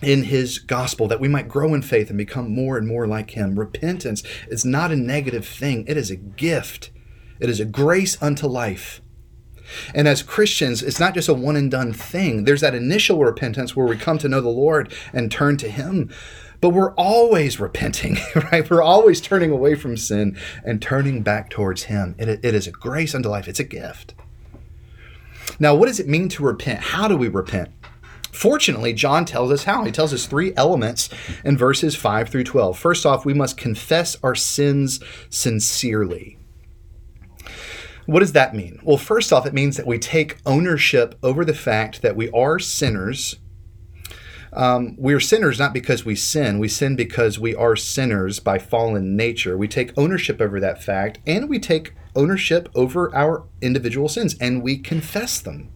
in 0.01 0.23
his 0.23 0.59
gospel, 0.59 1.07
that 1.07 1.19
we 1.19 1.27
might 1.27 1.47
grow 1.47 1.73
in 1.73 1.81
faith 1.81 2.09
and 2.09 2.17
become 2.17 2.53
more 2.53 2.77
and 2.77 2.87
more 2.87 3.07
like 3.07 3.31
him. 3.31 3.57
Repentance 3.57 4.23
is 4.47 4.65
not 4.65 4.91
a 4.91 4.95
negative 4.95 5.47
thing, 5.47 5.85
it 5.87 5.97
is 5.97 6.11
a 6.11 6.15
gift, 6.15 6.91
it 7.39 7.49
is 7.49 7.59
a 7.59 7.65
grace 7.65 8.21
unto 8.21 8.47
life. 8.47 9.01
And 9.93 10.07
as 10.07 10.23
Christians, 10.23 10.81
it's 10.81 10.99
not 10.99 11.13
just 11.13 11.29
a 11.29 11.33
one 11.33 11.55
and 11.55 11.69
done 11.71 11.93
thing. 11.93 12.43
There's 12.43 12.61
that 12.61 12.75
initial 12.75 13.19
repentance 13.19 13.75
where 13.75 13.87
we 13.87 13.97
come 13.97 14.17
to 14.19 14.29
know 14.29 14.41
the 14.41 14.49
Lord 14.49 14.93
and 15.13 15.31
turn 15.31 15.57
to 15.57 15.69
Him. 15.69 16.11
But 16.61 16.69
we're 16.69 16.93
always 16.95 17.59
repenting, 17.59 18.17
right? 18.51 18.69
We're 18.69 18.81
always 18.81 19.21
turning 19.21 19.51
away 19.51 19.75
from 19.75 19.97
sin 19.97 20.37
and 20.63 20.81
turning 20.81 21.21
back 21.21 21.49
towards 21.49 21.83
Him. 21.83 22.15
It, 22.17 22.27
it 22.27 22.55
is 22.55 22.67
a 22.67 22.71
grace 22.71 23.13
unto 23.13 23.29
life, 23.29 23.47
it's 23.47 23.59
a 23.59 23.63
gift. 23.63 24.13
Now, 25.59 25.75
what 25.75 25.85
does 25.85 25.99
it 25.99 26.07
mean 26.07 26.27
to 26.29 26.43
repent? 26.43 26.79
How 26.79 27.07
do 27.07 27.15
we 27.15 27.27
repent? 27.27 27.69
Fortunately, 28.31 28.91
John 28.91 29.23
tells 29.23 29.49
us 29.49 29.63
how. 29.63 29.85
He 29.85 29.91
tells 29.93 30.13
us 30.13 30.25
three 30.25 30.53
elements 30.57 31.09
in 31.45 31.57
verses 31.57 31.95
5 31.95 32.27
through 32.27 32.43
12. 32.43 32.77
First 32.77 33.05
off, 33.05 33.25
we 33.25 33.33
must 33.33 33.55
confess 33.55 34.17
our 34.21 34.35
sins 34.35 34.99
sincerely. 35.29 36.37
What 38.05 38.19
does 38.19 38.33
that 38.33 38.55
mean? 38.55 38.79
Well, 38.83 38.97
first 38.97 39.33
off, 39.33 39.45
it 39.45 39.53
means 39.53 39.77
that 39.77 39.87
we 39.87 39.97
take 39.97 40.37
ownership 40.45 41.17
over 41.23 41.43
the 41.43 41.53
fact 41.53 42.01
that 42.01 42.15
we 42.15 42.29
are 42.31 42.59
sinners 42.59 43.37
um, 44.55 44.95
we 44.97 45.13
are 45.13 45.19
sinners 45.19 45.59
not 45.59 45.73
because 45.73 46.05
we 46.05 46.15
sin. 46.15 46.59
We 46.59 46.69
sin 46.69 46.95
because 46.95 47.37
we 47.37 47.53
are 47.53 47.75
sinners 47.75 48.39
by 48.39 48.57
fallen 48.57 49.17
nature. 49.17 49.57
We 49.57 49.67
take 49.67 49.95
ownership 49.97 50.39
over 50.39 50.61
that 50.61 50.81
fact 50.81 51.19
and 51.27 51.49
we 51.49 51.59
take 51.59 51.93
ownership 52.15 52.69
over 52.73 53.13
our 53.13 53.45
individual 53.61 54.07
sins 54.07 54.35
and 54.39 54.63
we 54.63 54.77
confess 54.77 55.41
them. 55.41 55.69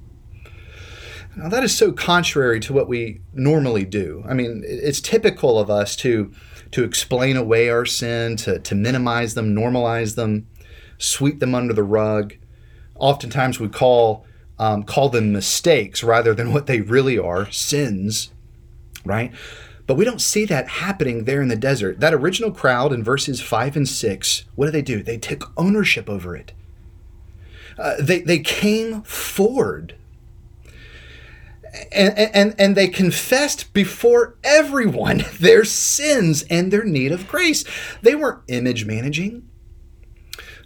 Now, 1.35 1.49
that 1.49 1.63
is 1.63 1.77
so 1.77 1.91
contrary 1.91 2.59
to 2.61 2.73
what 2.73 2.87
we 2.87 3.21
normally 3.33 3.85
do. 3.85 4.23
I 4.27 4.33
mean, 4.33 4.63
it's 4.65 5.01
typical 5.01 5.59
of 5.59 5.69
us 5.69 5.95
to, 5.97 6.31
to 6.71 6.83
explain 6.83 7.35
away 7.35 7.69
our 7.69 7.85
sin, 7.85 8.37
to, 8.37 8.59
to 8.59 8.75
minimize 8.75 9.33
them, 9.33 9.53
normalize 9.53 10.15
them, 10.15 10.47
sweep 10.99 11.39
them 11.39 11.55
under 11.55 11.73
the 11.73 11.83
rug. 11.83 12.35
Oftentimes, 12.95 13.59
we 13.59 13.69
call, 13.69 14.25
um, 14.59 14.83
call 14.83 15.09
them 15.09 15.31
mistakes 15.33 16.03
rather 16.03 16.35
than 16.35 16.53
what 16.53 16.67
they 16.67 16.81
really 16.81 17.17
are 17.17 17.49
sins 17.49 18.29
right? 19.05 19.31
But 19.87 19.95
we 19.95 20.05
don't 20.05 20.21
see 20.21 20.45
that 20.45 20.67
happening 20.67 21.23
there 21.23 21.41
in 21.41 21.47
the 21.47 21.55
desert. 21.55 21.99
That 21.99 22.13
original 22.13 22.51
crowd 22.51 22.93
in 22.93 23.03
verses 23.03 23.41
5 23.41 23.75
and 23.75 23.87
6, 23.87 24.45
what 24.55 24.65
do 24.67 24.71
they 24.71 24.81
do? 24.81 25.01
They 25.01 25.17
took 25.17 25.51
ownership 25.57 26.09
over 26.09 26.35
it. 26.35 26.53
Uh, 27.77 27.95
they, 27.99 28.19
they 28.21 28.39
came 28.39 29.01
forward 29.03 29.95
and, 31.91 32.17
and, 32.17 32.55
and 32.59 32.75
they 32.75 32.87
confessed 32.87 33.73
before 33.73 34.35
everyone 34.43 35.23
their 35.39 35.63
sins 35.63 36.43
and 36.49 36.71
their 36.71 36.83
need 36.83 37.11
of 37.11 37.27
grace. 37.27 37.63
They 38.01 38.15
weren't 38.15 38.43
image 38.47 38.85
managing. 38.85 39.47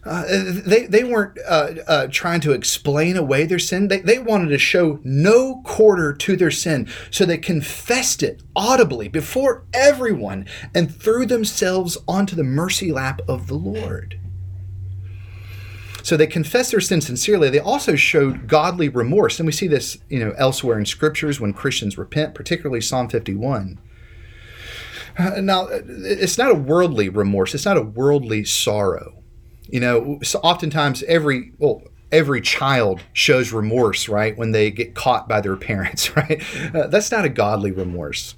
Uh, 0.05 0.25
they, 0.65 0.85
they 0.85 1.03
weren't 1.03 1.37
uh, 1.47 1.75
uh, 1.87 2.07
trying 2.11 2.41
to 2.41 2.51
explain 2.51 3.15
away 3.15 3.45
their 3.45 3.59
sin. 3.59 3.87
They, 3.87 3.99
they 3.99 4.19
wanted 4.19 4.49
to 4.49 4.57
show 4.57 4.99
no 5.03 5.61
quarter 5.63 6.13
to 6.13 6.35
their 6.35 6.51
sin. 6.51 6.89
So 7.09 7.25
they 7.25 7.37
confessed 7.37 8.21
it 8.21 8.43
audibly 8.55 9.07
before 9.07 9.63
everyone 9.73 10.45
and 10.75 10.93
threw 10.93 11.25
themselves 11.25 11.97
onto 12.05 12.35
the 12.35 12.43
mercy 12.43 12.91
lap 12.91 13.21
of 13.29 13.47
the 13.47 13.55
Lord. 13.55 14.19
So 16.03 16.17
they 16.17 16.27
confessed 16.27 16.71
their 16.71 16.81
sin 16.81 16.99
sincerely. 16.99 17.49
They 17.49 17.59
also 17.59 17.95
showed 17.95 18.47
godly 18.49 18.89
remorse. 18.89 19.39
And 19.39 19.45
we 19.45 19.53
see 19.53 19.69
this, 19.69 19.97
you 20.09 20.19
know, 20.19 20.33
elsewhere 20.37 20.77
in 20.77 20.85
scriptures 20.85 21.39
when 21.39 21.53
Christians 21.53 21.97
repent, 21.97 22.35
particularly 22.35 22.81
Psalm 22.81 23.07
51. 23.07 23.79
Uh, 25.17 25.39
now, 25.39 25.67
it's 25.69 26.37
not 26.37 26.51
a 26.51 26.55
worldly 26.55 27.07
remorse. 27.07 27.55
It's 27.55 27.65
not 27.65 27.77
a 27.77 27.81
worldly 27.81 28.43
sorrow. 28.43 29.22
You 29.69 29.79
know, 29.79 30.19
so 30.23 30.39
oftentimes 30.39 31.03
every 31.03 31.51
well, 31.57 31.83
every 32.13 32.41
child 32.41 33.01
shows 33.11 33.51
remorse, 33.51 34.07
right, 34.07 34.37
when 34.37 34.51
they 34.51 34.71
get 34.71 34.93
caught 34.93 35.27
by 35.27 35.41
their 35.41 35.55
parents, 35.57 36.15
right? 36.15 36.41
Uh, 36.73 36.87
that's 36.87 37.11
not 37.11 37.25
a 37.25 37.29
godly 37.29 37.71
remorse. 37.71 38.35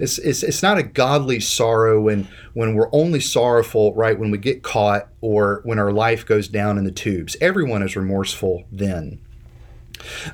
It's, 0.00 0.18
it's, 0.18 0.42
it's 0.42 0.64
not 0.64 0.78
a 0.78 0.82
godly 0.82 1.38
sorrow 1.38 2.00
when, 2.00 2.26
when 2.54 2.74
we're 2.74 2.90
only 2.92 3.20
sorrowful, 3.20 3.94
right, 3.94 4.18
when 4.18 4.32
we 4.32 4.38
get 4.38 4.64
caught 4.64 5.08
or 5.20 5.60
when 5.64 5.78
our 5.78 5.92
life 5.92 6.26
goes 6.26 6.48
down 6.48 6.76
in 6.76 6.84
the 6.84 6.90
tubes. 6.90 7.36
Everyone 7.40 7.82
is 7.82 7.94
remorseful 7.94 8.64
then. 8.72 9.20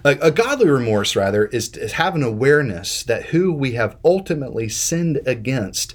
A, 0.04 0.16
a 0.22 0.30
godly 0.30 0.68
remorse, 0.68 1.14
rather, 1.14 1.46
is 1.46 1.68
to 1.70 1.86
have 1.88 2.14
an 2.14 2.22
awareness 2.22 3.02
that 3.02 3.26
who 3.26 3.52
we 3.52 3.72
have 3.72 3.98
ultimately 4.04 4.70
sinned 4.70 5.20
against 5.26 5.94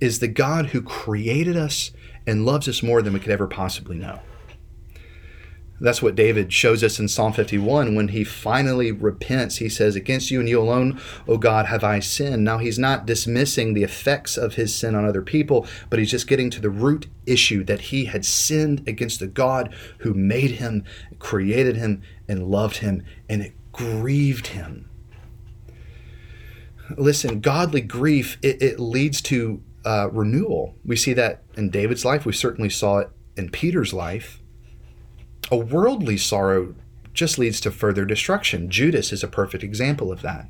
is 0.00 0.18
the 0.18 0.28
God 0.28 0.66
who 0.66 0.82
created 0.82 1.56
us 1.56 1.90
and 2.26 2.46
loves 2.46 2.68
us 2.68 2.82
more 2.82 3.02
than 3.02 3.12
we 3.12 3.20
could 3.20 3.32
ever 3.32 3.46
possibly 3.46 3.96
know. 3.96 4.20
That's 5.80 6.00
what 6.00 6.14
David 6.14 6.52
shows 6.52 6.84
us 6.84 7.00
in 7.00 7.08
Psalm 7.08 7.32
51 7.32 7.94
when 7.94 8.08
he 8.08 8.22
finally 8.22 8.92
repents. 8.92 9.56
He 9.56 9.68
says, 9.68 9.96
Against 9.96 10.30
you 10.30 10.38
and 10.38 10.48
you 10.48 10.60
alone, 10.60 11.00
O 11.26 11.36
God, 11.36 11.66
have 11.66 11.82
I 11.82 11.98
sinned. 11.98 12.44
Now, 12.44 12.58
he's 12.58 12.78
not 12.78 13.06
dismissing 13.06 13.74
the 13.74 13.82
effects 13.82 14.36
of 14.36 14.54
his 14.54 14.74
sin 14.74 14.94
on 14.94 15.04
other 15.04 15.20
people, 15.20 15.66
but 15.90 15.98
he's 15.98 16.12
just 16.12 16.28
getting 16.28 16.48
to 16.50 16.60
the 16.60 16.70
root 16.70 17.08
issue 17.26 17.64
that 17.64 17.80
he 17.80 18.04
had 18.04 18.24
sinned 18.24 18.86
against 18.86 19.18
the 19.18 19.26
God 19.26 19.74
who 19.98 20.14
made 20.14 20.52
him, 20.52 20.84
created 21.18 21.76
him, 21.76 22.02
and 22.28 22.48
loved 22.48 22.78
him, 22.78 23.02
and 23.28 23.42
it 23.42 23.52
grieved 23.72 24.48
him. 24.48 24.88
Listen, 26.96 27.40
godly 27.40 27.80
grief, 27.80 28.38
it, 28.42 28.62
it 28.62 28.78
leads 28.78 29.20
to 29.22 29.60
uh, 29.84 30.08
renewal. 30.10 30.74
We 30.84 30.96
see 30.96 31.12
that 31.14 31.42
in 31.56 31.70
David's 31.70 32.04
life. 32.04 32.24
We 32.24 32.32
certainly 32.32 32.70
saw 32.70 32.98
it 32.98 33.10
in 33.36 33.50
Peter's 33.50 33.92
life. 33.92 34.40
A 35.50 35.56
worldly 35.56 36.16
sorrow 36.16 36.74
just 37.12 37.38
leads 37.38 37.60
to 37.60 37.70
further 37.70 38.04
destruction. 38.04 38.70
Judas 38.70 39.12
is 39.12 39.22
a 39.22 39.28
perfect 39.28 39.62
example 39.62 40.10
of 40.10 40.22
that. 40.22 40.48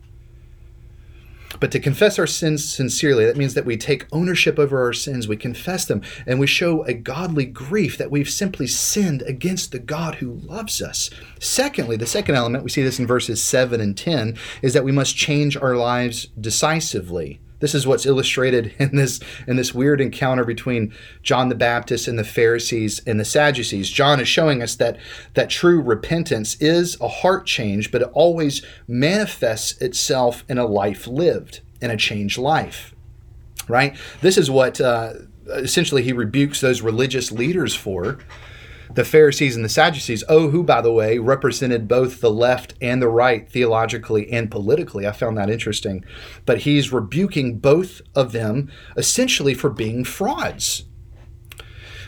But 1.61 1.71
to 1.73 1.81
confess 1.81 2.19
our 2.19 2.27
sins 2.27 2.73
sincerely, 2.73 3.25
that 3.25 3.37
means 3.37 3.55
that 3.55 3.65
we 3.65 3.77
take 3.77 4.07
ownership 4.13 4.59
over 4.59 4.83
our 4.83 4.93
sins, 4.93 5.29
we 5.29 5.37
confess 5.37 5.85
them, 5.85 6.03
and 6.27 6.41
we 6.41 6.47
show 6.47 6.83
a 6.85 6.95
godly 6.95 7.45
grief 7.45 7.97
that 7.99 8.11
we've 8.11 8.29
simply 8.29 8.67
sinned 8.67 9.23
against 9.23 9.71
the 9.71 9.79
God 9.79 10.17
who 10.17 10.35
loves 10.35 10.83
us. 10.83 11.11
Secondly, 11.39 11.97
the 11.97 12.07
second 12.07 12.35
element, 12.35 12.65
we 12.65 12.71
see 12.71 12.83
this 12.83 12.99
in 12.99 13.07
verses 13.07 13.43
7 13.43 13.81
and 13.81 13.97
10, 13.97 14.37
is 14.63 14.75
that 14.75 14.85
we 14.85 14.93
must 14.93 15.17
change 15.17 15.57
our 15.57 15.77
lives 15.77 16.27
decisively. 16.41 17.41
This 17.65 17.75
is 17.75 17.87
what's 17.87 18.05
illustrated 18.05 18.75
in 18.79 18.95
this 18.95 19.21
in 19.47 19.57
this 19.57 19.73
weird 19.73 19.99
encounter 19.99 20.45
between 20.45 20.93
John 21.23 21.49
the 21.49 21.55
Baptist 21.55 22.07
and 22.07 22.19
the 22.19 22.23
Pharisees 22.23 23.01
and 23.07 23.19
the 23.19 23.25
Sadducees. 23.25 23.89
John 23.89 24.21
is 24.21 24.29
showing 24.29 24.61
us 24.61 24.75
that 24.75 24.99
that 25.33 25.49
true 25.49 25.81
repentance 25.81 26.57
is 26.61 27.01
a 27.01 27.09
heart 27.09 27.47
change, 27.47 27.91
but 27.91 28.03
it 28.03 28.11
always 28.13 28.63
manifests 28.87 29.81
itself 29.81 30.45
in 30.47 30.59
a 30.59 30.67
life 30.67 31.07
lived, 31.07 31.63
in 31.81 31.91
a 31.91 31.97
changed 31.97 32.37
life. 32.37 32.95
Right? 33.67 33.97
This 34.21 34.37
is 34.37 34.51
what 34.51 34.79
uh, 34.79 35.15
essentially 35.47 36.03
he 36.03 36.13
rebukes 36.13 36.61
those 36.61 36.83
religious 36.83 37.33
leaders 37.33 37.75
for 37.75 38.19
the 38.95 39.05
Pharisees 39.05 39.57
and 39.57 39.65
the 39.65 39.69
Sadducees, 39.69 40.25
oh, 40.29 40.51
who, 40.51 40.63
by 40.63 40.81
the 40.81 40.93
way, 40.93 41.19
represented 41.19 41.89
both 41.89 42.21
the 42.21 42.31
left 42.31 42.75
and 42.81 43.03
the 43.03 43.09
right 43.09 43.49
theologically 43.49 44.31
and 44.33 44.51
politically. 44.51 45.07
I 45.07 45.13
found 45.13 45.37
that 45.37 45.51
interesting. 45.51 46.05
But 46.47 46.61
he's 46.61 46.93
rebuking 46.93 47.59
both 47.59 48.01
of 48.15 48.33
them 48.33 48.71
essentially 48.97 49.55
for 49.55 49.71
being 49.71 50.05
frauds. 50.05 50.85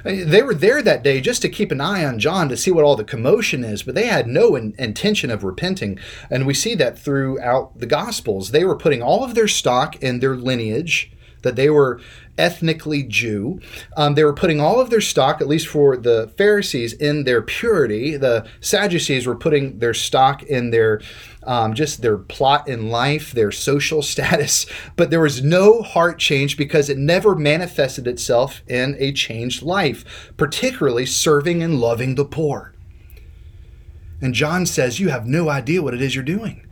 They 0.04 0.42
were 0.42 0.54
there 0.54 0.82
that 0.82 1.02
day 1.02 1.20
just 1.20 1.42
to 1.42 1.48
keep 1.48 1.72
an 1.72 1.80
eye 1.80 2.04
on 2.04 2.20
John 2.20 2.48
to 2.48 2.56
see 2.56 2.70
what 2.70 2.84
all 2.84 2.94
the 2.94 3.02
commotion 3.02 3.64
is, 3.64 3.82
but 3.82 3.96
they 3.96 4.06
had 4.06 4.28
no 4.28 4.54
in- 4.54 4.72
intention 4.78 5.32
of 5.32 5.42
repenting. 5.42 5.98
And 6.30 6.46
we 6.46 6.54
see 6.54 6.76
that 6.76 6.96
throughout 6.96 7.80
the 7.80 7.86
Gospels. 7.86 8.52
They 8.52 8.64
were 8.64 8.76
putting 8.76 9.02
all 9.02 9.24
of 9.24 9.34
their 9.34 9.48
stock 9.48 10.00
in 10.00 10.20
their 10.20 10.36
lineage 10.36 11.10
that 11.42 11.56
they 11.56 11.70
were 11.70 12.00
ethnically 12.38 13.02
Jew. 13.02 13.60
Um, 13.96 14.14
they 14.14 14.24
were 14.24 14.34
putting 14.34 14.60
all 14.60 14.80
of 14.80 14.90
their 14.90 15.00
stock, 15.00 15.40
at 15.40 15.48
least 15.48 15.68
for 15.68 15.96
the 15.96 16.30
Pharisees, 16.36 16.92
in 16.92 17.24
their 17.24 17.42
purity. 17.42 18.16
The 18.16 18.46
Sadducees 18.60 19.26
were 19.26 19.36
putting 19.36 19.78
their 19.78 19.94
stock 19.94 20.42
in 20.42 20.70
their 20.70 21.00
um, 21.44 21.74
just 21.74 22.02
their 22.02 22.18
plot 22.18 22.68
in 22.68 22.90
life, 22.90 23.30
their 23.32 23.52
social 23.52 24.02
status. 24.12 24.66
But 24.96 25.10
there 25.10 25.20
was 25.20 25.42
no 25.42 25.82
heart 25.82 26.18
change 26.18 26.56
because 26.56 26.88
it 26.88 26.98
never 26.98 27.34
manifested 27.34 28.06
itself 28.06 28.62
in 28.66 28.96
a 28.98 29.12
changed 29.12 29.62
life, 29.62 30.32
particularly 30.36 31.06
serving 31.06 31.62
and 31.62 31.80
loving 31.80 32.16
the 32.16 32.24
poor. 32.24 32.74
And 34.20 34.34
John 34.34 34.66
says, 34.66 34.98
You 34.98 35.10
have 35.10 35.26
no 35.26 35.48
idea 35.48 35.82
what 35.82 35.94
it 35.94 36.02
is 36.02 36.14
you're 36.14 36.24
doing 36.24 36.65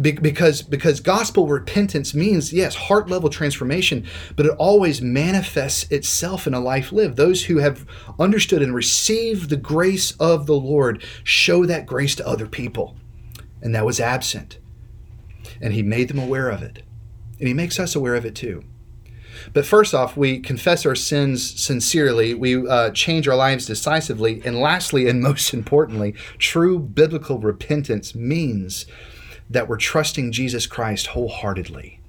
because 0.00 0.62
because 0.62 1.00
gospel 1.00 1.46
repentance 1.46 2.14
means 2.14 2.52
yes 2.52 2.74
heart 2.74 3.08
level 3.08 3.28
transformation 3.28 4.06
but 4.36 4.46
it 4.46 4.52
always 4.58 5.02
manifests 5.02 5.90
itself 5.90 6.46
in 6.46 6.54
a 6.54 6.60
life 6.60 6.92
lived. 6.92 7.16
Those 7.16 7.44
who 7.44 7.58
have 7.58 7.86
understood 8.18 8.62
and 8.62 8.74
received 8.74 9.50
the 9.50 9.56
grace 9.56 10.12
of 10.12 10.46
the 10.46 10.54
lord 10.54 11.02
show 11.24 11.66
that 11.66 11.86
grace 11.86 12.14
to 12.16 12.26
other 12.26 12.46
people. 12.46 12.96
And 13.62 13.74
that 13.74 13.86
was 13.86 14.00
absent. 14.00 14.58
And 15.60 15.72
he 15.72 15.82
made 15.82 16.08
them 16.08 16.18
aware 16.18 16.48
of 16.48 16.62
it. 16.62 16.82
And 17.38 17.48
he 17.48 17.54
makes 17.54 17.78
us 17.80 17.96
aware 17.96 18.14
of 18.14 18.24
it 18.24 18.34
too. 18.34 18.62
But 19.52 19.66
first 19.66 19.94
off, 19.94 20.16
we 20.16 20.40
confess 20.40 20.84
our 20.84 20.94
sins 20.94 21.60
sincerely. 21.60 22.34
We 22.34 22.66
uh, 22.66 22.90
change 22.90 23.28
our 23.28 23.36
lives 23.36 23.66
decisively. 23.66 24.42
And 24.44 24.60
lastly, 24.60 25.08
and 25.08 25.20
most 25.22 25.54
importantly, 25.54 26.14
true 26.38 26.78
biblical 26.78 27.38
repentance 27.38 28.14
means 28.14 28.86
that 29.50 29.68
we're 29.68 29.76
trusting 29.76 30.32
Jesus 30.32 30.66
Christ 30.66 31.08
wholeheartedly. 31.08 32.00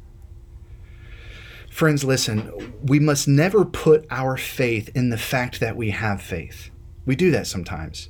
Friends, 1.70 2.04
listen, 2.04 2.74
we 2.84 3.00
must 3.00 3.28
never 3.28 3.64
put 3.64 4.06
our 4.10 4.36
faith 4.36 4.90
in 4.96 5.10
the 5.10 5.18
fact 5.18 5.60
that 5.60 5.78
we 5.78 5.92
have 5.92 6.22
faith. 6.22 6.70
We 7.06 7.16
do 7.16 7.32
that 7.32 7.48
sometimes. 7.48 8.10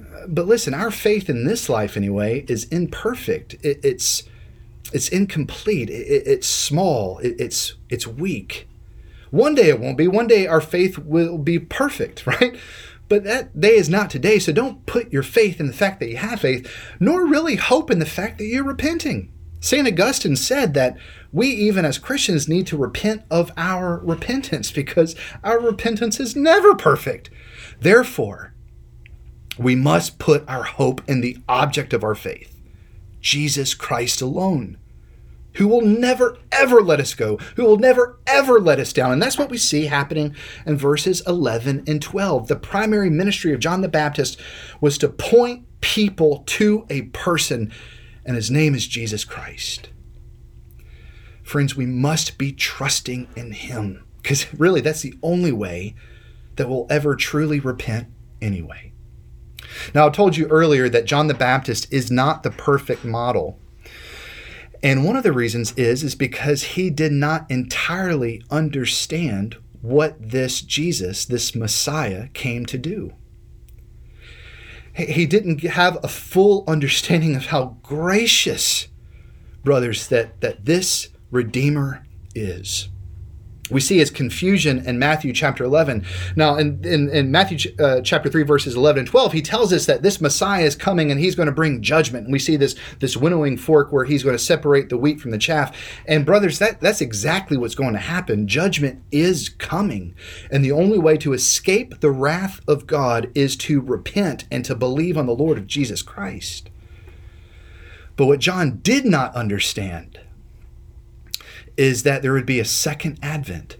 Uh, 0.00 0.26
but 0.28 0.46
listen, 0.46 0.72
our 0.72 0.90
faith 0.90 1.28
in 1.28 1.44
this 1.44 1.68
life, 1.68 1.96
anyway, 1.96 2.44
is 2.48 2.64
imperfect. 2.64 3.54
It, 3.62 3.80
it's 3.82 4.24
it's 4.92 5.08
incomplete. 5.08 5.90
It, 5.90 6.26
it's 6.26 6.46
small. 6.46 7.18
It, 7.18 7.34
it's 7.40 7.74
it's 7.88 8.06
weak. 8.06 8.68
One 9.30 9.54
day 9.54 9.68
it 9.68 9.80
won't 9.80 9.98
be. 9.98 10.06
One 10.06 10.26
day 10.26 10.46
our 10.46 10.60
faith 10.60 10.98
will 10.98 11.38
be 11.38 11.58
perfect, 11.58 12.26
right? 12.28 12.56
But 13.08 13.24
that 13.24 13.60
day 13.60 13.76
is 13.76 13.88
not 13.88 14.10
today, 14.10 14.38
so 14.38 14.52
don't 14.52 14.84
put 14.86 15.12
your 15.12 15.22
faith 15.22 15.60
in 15.60 15.68
the 15.68 15.72
fact 15.72 16.00
that 16.00 16.08
you 16.08 16.16
have 16.16 16.40
faith, 16.40 16.68
nor 16.98 17.26
really 17.26 17.56
hope 17.56 17.90
in 17.90 18.00
the 18.00 18.06
fact 18.06 18.38
that 18.38 18.46
you're 18.46 18.64
repenting. 18.64 19.32
St. 19.60 19.86
Augustine 19.86 20.36
said 20.36 20.74
that 20.74 20.96
we, 21.32 21.48
even 21.48 21.84
as 21.84 21.98
Christians, 21.98 22.48
need 22.48 22.66
to 22.68 22.76
repent 22.76 23.22
of 23.30 23.52
our 23.56 23.98
repentance 23.98 24.70
because 24.70 25.14
our 25.44 25.60
repentance 25.60 26.18
is 26.18 26.36
never 26.36 26.74
perfect. 26.74 27.30
Therefore, 27.80 28.54
we 29.58 29.74
must 29.74 30.18
put 30.18 30.48
our 30.48 30.64
hope 30.64 31.00
in 31.08 31.20
the 31.20 31.38
object 31.48 31.92
of 31.92 32.04
our 32.04 32.14
faith, 32.14 32.60
Jesus 33.20 33.74
Christ 33.74 34.20
alone 34.20 34.78
who 35.56 35.68
will 35.68 35.82
never 35.82 36.38
ever 36.52 36.80
let 36.82 37.00
us 37.00 37.14
go, 37.14 37.36
who 37.56 37.64
will 37.64 37.78
never 37.78 38.18
ever 38.26 38.60
let 38.60 38.78
us 38.80 38.92
down. 38.92 39.12
And 39.12 39.22
that's 39.22 39.38
what 39.38 39.50
we 39.50 39.58
see 39.58 39.86
happening 39.86 40.34
in 40.66 40.76
verses 40.76 41.22
11 41.26 41.84
and 41.86 42.00
12. 42.02 42.48
The 42.48 42.56
primary 42.56 43.10
ministry 43.10 43.52
of 43.52 43.60
John 43.60 43.80
the 43.80 43.88
Baptist 43.88 44.40
was 44.80 44.98
to 44.98 45.08
point 45.08 45.66
people 45.80 46.42
to 46.46 46.86
a 46.90 47.02
person, 47.02 47.72
and 48.24 48.36
his 48.36 48.50
name 48.50 48.74
is 48.74 48.86
Jesus 48.86 49.24
Christ. 49.24 49.90
friends, 51.42 51.76
we 51.76 51.86
must 51.86 52.38
be 52.38 52.52
trusting 52.52 53.28
in 53.36 53.52
Him 53.52 54.04
because 54.20 54.52
really 54.54 54.80
that's 54.80 55.02
the 55.02 55.14
only 55.22 55.52
way 55.52 55.94
that 56.56 56.68
we'll 56.68 56.86
ever 56.90 57.14
truly 57.14 57.60
repent 57.60 58.08
anyway. 58.42 58.92
Now, 59.94 60.06
I 60.08 60.10
told 60.10 60.36
you 60.36 60.46
earlier 60.48 60.88
that 60.88 61.04
John 61.04 61.28
the 61.28 61.34
Baptist 61.34 61.92
is 61.92 62.10
not 62.10 62.42
the 62.42 62.50
perfect 62.50 63.04
model. 63.04 63.60
And 64.86 65.04
one 65.04 65.16
of 65.16 65.24
the 65.24 65.32
reasons 65.32 65.72
is 65.72 66.04
is 66.04 66.14
because 66.14 66.62
he 66.62 66.90
did 66.90 67.10
not 67.10 67.50
entirely 67.50 68.40
understand 68.52 69.56
what 69.82 70.30
this 70.30 70.60
Jesus, 70.60 71.24
this 71.24 71.56
Messiah 71.56 72.28
came 72.34 72.64
to 72.66 72.78
do. 72.78 73.12
He 74.94 75.26
didn't 75.26 75.60
have 75.62 75.98
a 76.04 76.08
full 76.08 76.62
understanding 76.68 77.34
of 77.34 77.46
how 77.46 77.78
gracious, 77.82 78.86
brothers, 79.64 80.06
that, 80.06 80.40
that 80.40 80.66
this 80.66 81.08
Redeemer 81.32 82.06
is 82.36 82.88
we 83.70 83.80
see 83.80 83.98
his 83.98 84.10
confusion 84.10 84.86
in 84.86 84.98
Matthew 84.98 85.32
chapter 85.32 85.64
11. 85.64 86.04
Now, 86.36 86.56
in, 86.56 86.84
in, 86.84 87.08
in 87.10 87.30
Matthew 87.30 87.74
uh, 87.78 88.00
chapter 88.00 88.28
3, 88.28 88.42
verses 88.44 88.76
11 88.76 89.00
and 89.00 89.08
12, 89.08 89.32
he 89.32 89.42
tells 89.42 89.72
us 89.72 89.86
that 89.86 90.02
this 90.02 90.20
Messiah 90.20 90.64
is 90.64 90.76
coming 90.76 91.10
and 91.10 91.20
he's 91.20 91.34
going 91.34 91.46
to 91.46 91.52
bring 91.52 91.82
judgment. 91.82 92.24
And 92.24 92.32
we 92.32 92.38
see 92.38 92.56
this, 92.56 92.76
this 93.00 93.16
winnowing 93.16 93.56
fork 93.56 93.92
where 93.92 94.04
he's 94.04 94.22
going 94.22 94.36
to 94.36 94.42
separate 94.42 94.88
the 94.88 94.98
wheat 94.98 95.20
from 95.20 95.30
the 95.30 95.38
chaff. 95.38 95.76
And, 96.06 96.26
brothers, 96.26 96.58
that, 96.58 96.80
that's 96.80 97.00
exactly 97.00 97.56
what's 97.56 97.74
going 97.74 97.94
to 97.94 97.98
happen. 97.98 98.48
Judgment 98.48 99.02
is 99.10 99.48
coming. 99.48 100.14
And 100.50 100.64
the 100.64 100.72
only 100.72 100.98
way 100.98 101.16
to 101.18 101.32
escape 101.32 102.00
the 102.00 102.10
wrath 102.10 102.60
of 102.68 102.86
God 102.86 103.30
is 103.34 103.56
to 103.56 103.80
repent 103.80 104.46
and 104.50 104.64
to 104.64 104.74
believe 104.74 105.16
on 105.16 105.26
the 105.26 105.34
Lord 105.34 105.58
of 105.58 105.66
Jesus 105.66 106.02
Christ. 106.02 106.70
But 108.16 108.26
what 108.26 108.40
John 108.40 108.78
did 108.82 109.04
not 109.04 109.34
understand 109.34 110.20
is 111.76 112.02
that 112.04 112.22
there 112.22 112.32
would 112.32 112.46
be 112.46 112.60
a 112.60 112.64
second 112.64 113.18
advent. 113.22 113.76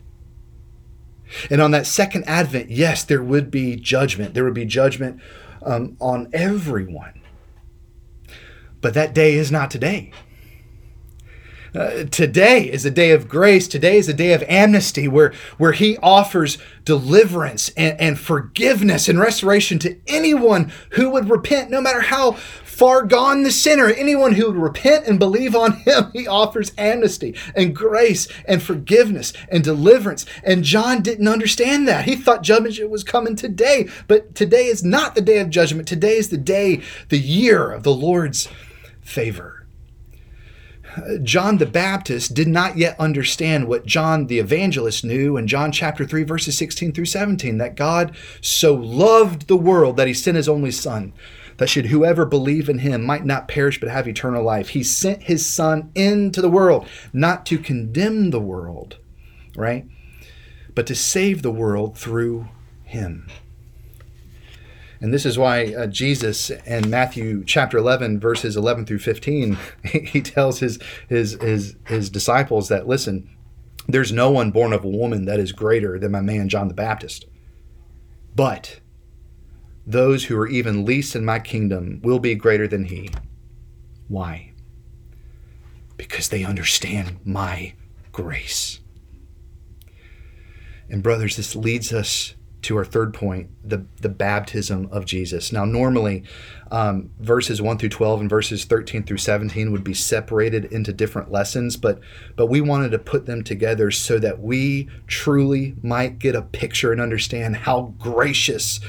And 1.51 1.61
on 1.61 1.71
that 1.73 1.87
second 1.87 2.25
advent, 2.25 2.71
yes, 2.71 3.03
there 3.03 3.23
would 3.23 3.51
be 3.51 3.77
judgment. 3.77 4.35
There 4.35 4.45
would 4.45 4.55
be 4.55 4.65
judgment 4.65 5.21
um, 5.63 5.97
on 6.01 6.29
everyone. 6.33 7.21
But 8.81 8.95
that 8.95 9.15
day 9.15 9.35
is 9.35 9.51
not 9.51 9.71
today. 9.71 10.13
Uh, 11.75 12.05
today 12.05 12.71
is 12.71 12.87
a 12.87 12.91
day 12.91 13.11
of 13.11 13.29
grace. 13.29 13.69
Today 13.69 13.99
is 13.99 14.09
a 14.09 14.15
day 14.15 14.33
of 14.33 14.43
amnesty 14.45 15.07
where, 15.09 15.33
where 15.59 15.73
he 15.73 15.99
offers 15.99 16.57
deliverance 16.85 17.69
and, 17.71 18.01
and 18.01 18.19
forgiveness 18.19 19.09
and 19.09 19.19
restoration 19.19 19.79
to 19.81 19.99
anyone 20.07 20.73
who 20.91 21.11
would 21.11 21.29
repent, 21.29 21.71
no 21.71 21.83
matter 21.83 22.01
how 22.01 22.33
Far 22.77 23.05
gone 23.05 23.43
the 23.43 23.51
sinner. 23.51 23.87
Anyone 23.87 24.33
who 24.33 24.49
would 24.49 24.61
repent 24.61 25.07
and 25.07 25.19
believe 25.19 25.57
on 25.57 25.73
him, 25.79 26.11
he 26.13 26.27
offers 26.27 26.73
amnesty 26.77 27.35
and 27.55 27.75
grace 27.75 28.29
and 28.45 28.63
forgiveness 28.63 29.33
and 29.49 29.65
deliverance. 29.65 30.27
And 30.45 30.63
John 30.63 31.01
didn't 31.01 31.27
understand 31.27 31.89
that. 31.89 32.05
He 32.05 32.17
thought 32.17 32.43
judgment 32.43 32.91
was 32.91 33.03
coming 33.03 33.35
today. 33.35 33.89
But 34.09 34.35
today 34.35 34.67
is 34.67 34.85
not 34.85 35.15
the 35.15 35.23
day 35.23 35.39
of 35.39 35.49
judgment. 35.49 35.89
Today 35.89 36.19
is 36.19 36.29
the 36.29 36.37
day, 36.37 36.83
the 37.09 37.19
year 37.19 37.71
of 37.71 37.83
the 37.83 37.95
Lord's 37.95 38.47
favor. 39.01 39.67
John 41.23 41.57
the 41.57 41.65
Baptist 41.65 42.35
did 42.35 42.49
not 42.49 42.77
yet 42.77 43.01
understand 43.01 43.69
what 43.69 43.87
John 43.87 44.27
the 44.27 44.39
evangelist 44.39 45.03
knew 45.03 45.39
in 45.39 45.47
John 45.47 45.73
chapter 45.73 46.05
3, 46.05 46.25
verses 46.25 46.59
16 46.59 46.93
through 46.93 47.07
17 47.07 47.57
that 47.57 47.75
God 47.75 48.15
so 48.43 48.75
loved 48.75 49.49
the 49.49 49.57
world 49.57 49.97
that 49.97 50.09
he 50.09 50.15
sent 50.15 50.37
his 50.37 50.49
only 50.49 50.71
Son 50.71 51.15
that 51.59 51.69
should 51.69 51.87
whoever 51.87 52.25
believe 52.25 52.69
in 52.69 52.79
him 52.79 53.05
might 53.05 53.25
not 53.25 53.49
perish 53.49 53.81
but 53.81 53.89
have 53.89 54.07
eternal 54.09 54.43
life. 54.43 54.71
He 54.71 54.83
sent 54.83 55.25
his 55.25 55.47
son 55.47 55.91
into 55.95 56.41
the 56.41 56.51
world, 56.51 56.87
not 57.13 57.47
to 57.47 57.59
condemn 57.59 58.31
the 58.31 58.41
world, 58.41 58.99
right? 59.57 59.87
But 60.75 60.87
to 60.89 60.95
save 60.95 61.43
the 61.43 61.51
world 61.51 61.97
through 61.97 62.49
him. 62.85 63.29
And 65.01 65.13
this 65.13 65.27
is 65.27 65.39
why 65.39 65.75
uh, 65.75 65.87
Jesus 65.87 66.51
in 66.51 66.89
Matthew 66.89 67.45
chapter 67.45 67.77
11 67.77 68.19
verses 68.19 68.57
11 68.57 68.87
through 68.87 69.01
15 69.01 69.59
he 69.85 70.23
tells 70.23 70.61
his 70.61 70.79
his 71.09 71.35
his 71.35 71.77
his 71.87 72.09
disciples 72.09 72.69
that 72.69 72.89
listen 72.89 73.29
there's 73.89 74.13
no 74.13 74.31
one 74.31 74.51
born 74.51 74.73
of 74.73 74.85
a 74.85 74.89
woman 74.89 75.27
that 75.27 75.39
is 75.39 75.53
greater 75.53 75.99
than 75.99 76.13
my 76.13 76.21
man 76.21 76.49
John 76.49 76.69
the 76.69 76.75
Baptist. 76.75 77.27
But 78.35 78.81
those 79.87 80.25
who 80.25 80.37
are 80.37 80.49
even 80.49 80.85
least 80.85 81.15
in 81.15 81.25
my 81.25 81.39
kingdom 81.39 82.01
will 82.03 82.19
be 82.19 82.35
greater 82.35 82.67
than 82.67 82.87
he. 82.87 83.11
Why? 84.09 84.53
Because 85.97 86.29
they 86.29 86.45
understand 86.45 87.19
my 87.25 87.75
grace. 88.13 88.81
And, 90.89 91.03
brothers, 91.03 91.37
this 91.37 91.57
leads 91.57 91.93
us 91.93 92.35
to 92.63 92.77
our 92.77 92.85
third 92.85 93.15
point 93.15 93.49
the, 93.63 93.87
the 94.01 94.09
baptism 94.09 94.89
of 94.91 95.05
Jesus. 95.05 95.53
Now, 95.53 95.65
normally, 95.65 96.25
um, 96.73 97.11
verses 97.21 97.63
1 97.63 97.79
through 97.79 97.91
12 97.91 98.23
and 98.23 98.31
verses 98.31 98.65
13 98.65 99.05
through 99.05 99.19
17 99.19 99.71
would 99.71 99.85
be 99.85 99.95
separated 99.95 100.65
into 100.67 100.93
different 100.93 101.31
lessons, 101.31 101.77
but, 101.77 102.01
but 102.35 102.47
we 102.47 102.61
wanted 102.61 102.91
to 102.91 102.99
put 102.99 103.27
them 103.27 103.45
together 103.45 103.93
so 103.93 104.19
that 104.19 104.41
we 104.41 104.89
truly 105.07 105.77
might 105.81 106.19
get 106.19 106.35
a 106.35 106.43
picture 106.43 106.91
and 106.91 107.01
understand 107.01 107.55
how 107.57 107.95
gracious 107.99 108.81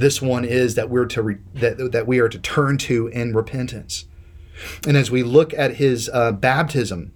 this 0.00 0.22
one 0.22 0.44
is 0.44 0.74
that 0.74 0.88
we're 0.88 1.06
to 1.06 1.22
re, 1.22 1.36
that, 1.54 1.92
that 1.92 2.06
we 2.06 2.18
are 2.18 2.28
to 2.28 2.38
turn 2.38 2.78
to 2.78 3.08
in 3.08 3.34
repentance. 3.34 4.06
And 4.86 4.96
as 4.96 5.10
we 5.10 5.22
look 5.22 5.54
at 5.54 5.76
his 5.76 6.10
uh, 6.12 6.32
baptism 6.32 7.12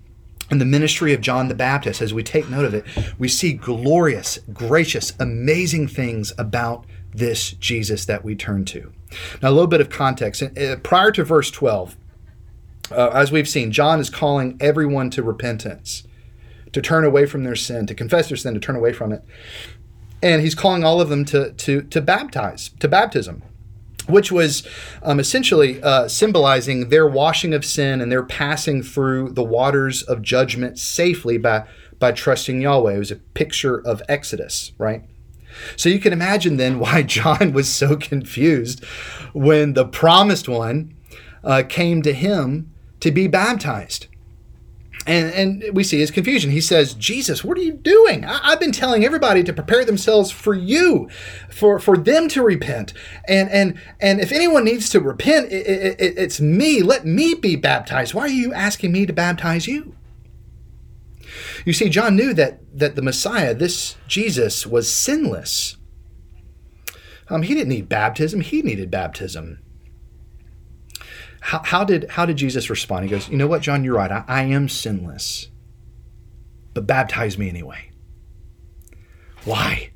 and 0.50 0.60
the 0.60 0.66
ministry 0.66 1.12
of 1.14 1.20
John 1.20 1.48
the 1.48 1.54
Baptist, 1.54 2.02
as 2.02 2.12
we 2.12 2.22
take 2.22 2.48
note 2.48 2.64
of 2.64 2.74
it, 2.74 2.84
we 3.18 3.28
see 3.28 3.54
glorious, 3.54 4.38
gracious, 4.52 5.14
amazing 5.18 5.88
things 5.88 6.32
about 6.36 6.84
this 7.12 7.52
Jesus 7.52 8.04
that 8.04 8.24
we 8.24 8.34
turn 8.34 8.64
to. 8.66 8.92
Now, 9.42 9.50
a 9.50 9.52
little 9.52 9.66
bit 9.66 9.80
of 9.80 9.88
context. 9.88 10.42
Uh, 10.42 10.76
prior 10.82 11.10
to 11.12 11.24
verse 11.24 11.50
12, 11.50 11.96
uh, 12.90 13.10
as 13.14 13.32
we've 13.32 13.48
seen, 13.48 13.72
John 13.72 14.00
is 14.00 14.10
calling 14.10 14.58
everyone 14.60 15.10
to 15.10 15.22
repentance, 15.22 16.04
to 16.72 16.82
turn 16.82 17.04
away 17.04 17.24
from 17.24 17.44
their 17.44 17.56
sin, 17.56 17.86
to 17.86 17.94
confess 17.94 18.28
their 18.28 18.36
sin, 18.36 18.52
to 18.54 18.60
turn 18.60 18.76
away 18.76 18.92
from 18.92 19.12
it 19.12 19.24
and 20.24 20.42
he's 20.42 20.54
calling 20.54 20.82
all 20.82 21.00
of 21.00 21.08
them 21.08 21.24
to 21.24 21.52
to 21.52 21.82
to 21.82 22.00
baptize 22.00 22.70
to 22.80 22.88
baptism 22.88 23.42
which 24.06 24.30
was 24.30 24.66
um, 25.02 25.18
essentially 25.18 25.82
uh, 25.82 26.06
symbolizing 26.08 26.90
their 26.90 27.06
washing 27.06 27.54
of 27.54 27.64
sin 27.64 28.00
and 28.02 28.12
their 28.12 28.22
passing 28.22 28.82
through 28.82 29.30
the 29.30 29.42
waters 29.42 30.02
of 30.02 30.20
judgment 30.20 30.78
safely 30.78 31.38
by 31.38 31.64
by 31.98 32.12
trusting 32.12 32.60
Yahweh. 32.60 32.96
It 32.96 32.98
was 32.98 33.10
a 33.10 33.16
picture 33.16 33.80
of 33.86 34.02
Exodus, 34.08 34.72
right? 34.76 35.04
So 35.76 35.88
you 35.88 36.00
can 36.00 36.12
imagine 36.12 36.56
then 36.56 36.78
why 36.78 37.02
John 37.16 37.52
was 37.52 37.72
so 37.72 37.96
confused 37.96 38.84
when 39.32 39.72
the 39.72 39.86
promised 39.86 40.48
one 40.48 40.94
uh, 41.42 41.62
came 41.66 42.02
to 42.02 42.12
him 42.12 42.72
to 43.00 43.10
be 43.10 43.26
baptized. 43.26 44.08
And, 45.06 45.32
and 45.34 45.76
we 45.76 45.84
see 45.84 45.98
his 45.98 46.10
confusion. 46.10 46.50
He 46.50 46.62
says, 46.62 46.94
Jesus, 46.94 47.44
what 47.44 47.58
are 47.58 47.62
you 47.62 47.74
doing? 47.74 48.24
I, 48.24 48.50
have 48.50 48.60
been 48.60 48.72
telling 48.72 49.04
everybody 49.04 49.44
to 49.44 49.52
prepare 49.52 49.84
themselves 49.84 50.30
for 50.30 50.54
you, 50.54 51.10
for, 51.50 51.78
for 51.78 51.98
them 51.98 52.28
to 52.28 52.42
repent. 52.42 52.94
And, 53.28 53.50
and, 53.50 53.78
and 54.00 54.20
if 54.20 54.32
anyone 54.32 54.64
needs 54.64 54.88
to 54.90 55.00
repent, 55.00 55.52
it, 55.52 55.66
it, 55.66 56.18
it's 56.18 56.40
me. 56.40 56.82
Let 56.82 57.04
me 57.04 57.34
be 57.34 57.54
baptized. 57.54 58.14
Why 58.14 58.22
are 58.22 58.28
you 58.28 58.54
asking 58.54 58.92
me 58.92 59.04
to 59.04 59.12
baptize 59.12 59.66
you? 59.66 59.94
You 61.64 61.72
see, 61.72 61.88
John 61.88 62.16
knew 62.16 62.32
that, 62.34 62.60
that 62.78 62.94
the 62.94 63.02
Messiah, 63.02 63.54
this 63.54 63.96
Jesus, 64.08 64.66
was 64.66 64.92
sinless. 64.92 65.76
Um, 67.28 67.42
he 67.42 67.54
didn't 67.54 67.70
need 67.70 67.88
baptism, 67.88 68.40
he 68.40 68.62
needed 68.62 68.90
baptism. 68.90 69.58
How, 71.44 71.60
how, 71.62 71.84
did, 71.84 72.08
how 72.08 72.24
did 72.24 72.38
Jesus 72.38 72.70
respond? 72.70 73.04
He 73.04 73.10
goes, 73.10 73.28
You 73.28 73.36
know 73.36 73.46
what, 73.46 73.60
John, 73.60 73.84
you're 73.84 73.96
right. 73.96 74.10
I, 74.10 74.24
I 74.26 74.42
am 74.44 74.66
sinless, 74.66 75.48
but 76.72 76.86
baptize 76.86 77.36
me 77.36 77.50
anyway. 77.50 77.90
Why? 79.44 79.90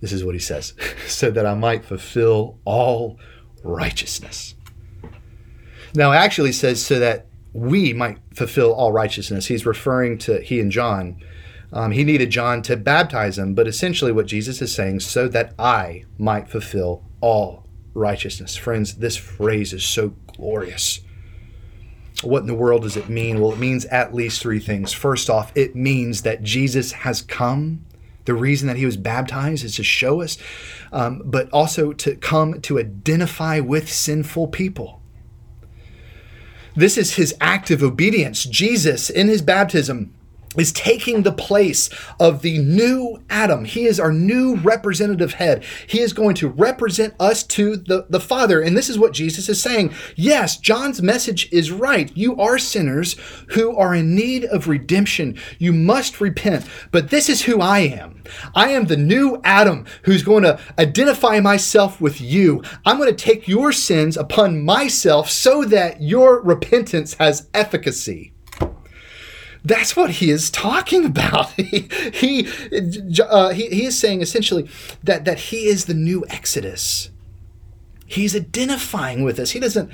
This 0.00 0.10
is 0.10 0.24
what 0.24 0.34
he 0.34 0.40
says 0.40 0.74
so 1.06 1.30
that 1.30 1.46
I 1.46 1.54
might 1.54 1.84
fulfill 1.84 2.58
all 2.64 3.20
righteousness. 3.62 4.56
Now, 5.94 6.10
actually 6.10 6.50
says 6.50 6.84
so 6.84 6.98
that 6.98 7.28
we 7.52 7.92
might 7.92 8.18
fulfill 8.34 8.72
all 8.72 8.90
righteousness. 8.90 9.46
He's 9.46 9.64
referring 9.64 10.18
to 10.18 10.40
he 10.40 10.58
and 10.58 10.72
John. 10.72 11.22
Um, 11.72 11.92
he 11.92 12.02
needed 12.02 12.30
John 12.30 12.62
to 12.62 12.76
baptize 12.76 13.38
him, 13.38 13.54
but 13.54 13.68
essentially 13.68 14.10
what 14.10 14.26
Jesus 14.26 14.60
is 14.60 14.74
saying, 14.74 15.00
so 15.00 15.28
that 15.28 15.54
I 15.56 16.04
might 16.18 16.48
fulfill 16.48 17.04
all 17.20 17.61
righteousness. 17.94 18.56
Friends, 18.56 18.96
this 18.96 19.16
phrase 19.16 19.72
is 19.72 19.84
so 19.84 20.14
glorious. 20.36 21.00
What 22.22 22.40
in 22.40 22.46
the 22.46 22.54
world 22.54 22.82
does 22.82 22.96
it 22.96 23.08
mean? 23.08 23.40
Well, 23.40 23.52
it 23.52 23.58
means 23.58 23.84
at 23.86 24.14
least 24.14 24.40
three 24.40 24.60
things. 24.60 24.92
First 24.92 25.28
off, 25.28 25.52
it 25.56 25.74
means 25.74 26.22
that 26.22 26.42
Jesus 26.42 26.92
has 26.92 27.22
come. 27.22 27.84
The 28.24 28.34
reason 28.34 28.68
that 28.68 28.76
he 28.76 28.86
was 28.86 28.96
baptized 28.96 29.64
is 29.64 29.76
to 29.76 29.82
show 29.82 30.22
us, 30.22 30.38
um, 30.92 31.22
but 31.24 31.50
also 31.50 31.92
to 31.94 32.14
come 32.14 32.60
to 32.62 32.78
identify 32.78 33.58
with 33.58 33.92
sinful 33.92 34.48
people. 34.48 35.00
This 36.76 36.96
is 36.96 37.14
his 37.14 37.34
act 37.40 37.70
of 37.70 37.82
obedience. 37.82 38.44
Jesus, 38.44 39.10
in 39.10 39.28
his 39.28 39.42
baptism, 39.42 40.14
is 40.56 40.72
taking 40.72 41.22
the 41.22 41.32
place 41.32 41.88
of 42.20 42.42
the 42.42 42.58
new 42.58 43.22
Adam. 43.30 43.64
He 43.64 43.84
is 43.84 43.98
our 43.98 44.12
new 44.12 44.56
representative 44.56 45.34
head. 45.34 45.64
He 45.86 46.00
is 46.00 46.12
going 46.12 46.34
to 46.36 46.48
represent 46.48 47.14
us 47.18 47.42
to 47.44 47.76
the, 47.76 48.06
the 48.08 48.20
Father. 48.20 48.60
And 48.60 48.76
this 48.76 48.88
is 48.88 48.98
what 48.98 49.12
Jesus 49.12 49.48
is 49.48 49.62
saying. 49.62 49.94
Yes, 50.16 50.56
John's 50.56 51.02
message 51.02 51.48
is 51.52 51.70
right. 51.70 52.14
You 52.16 52.36
are 52.36 52.58
sinners 52.58 53.16
who 53.48 53.76
are 53.76 53.94
in 53.94 54.14
need 54.14 54.44
of 54.44 54.68
redemption. 54.68 55.38
You 55.58 55.72
must 55.72 56.20
repent. 56.20 56.66
But 56.90 57.10
this 57.10 57.28
is 57.28 57.42
who 57.42 57.60
I 57.60 57.80
am. 57.80 58.22
I 58.54 58.70
am 58.70 58.86
the 58.86 58.96
new 58.96 59.40
Adam 59.44 59.86
who's 60.04 60.22
going 60.22 60.44
to 60.44 60.58
identify 60.78 61.40
myself 61.40 62.00
with 62.00 62.20
you. 62.20 62.62
I'm 62.84 62.98
going 62.98 63.14
to 63.14 63.24
take 63.24 63.48
your 63.48 63.72
sins 63.72 64.16
upon 64.16 64.64
myself 64.64 65.28
so 65.30 65.64
that 65.64 66.00
your 66.00 66.40
repentance 66.42 67.14
has 67.14 67.48
efficacy. 67.54 68.31
That's 69.64 69.96
what 69.96 70.10
he 70.10 70.30
is 70.30 70.50
talking 70.50 71.04
about. 71.12 71.50
he 71.52 71.88
he, 72.12 72.48
uh, 73.20 73.50
he 73.50 73.68
he 73.68 73.84
is 73.86 73.98
saying 73.98 74.22
essentially 74.22 74.68
that 75.02 75.24
that 75.24 75.38
he 75.38 75.66
is 75.66 75.86
the 75.86 75.94
new 75.94 76.24
Exodus. 76.28 77.10
He's 78.06 78.36
identifying 78.36 79.22
with 79.22 79.38
us. 79.38 79.52
He 79.52 79.60
doesn't 79.60 79.90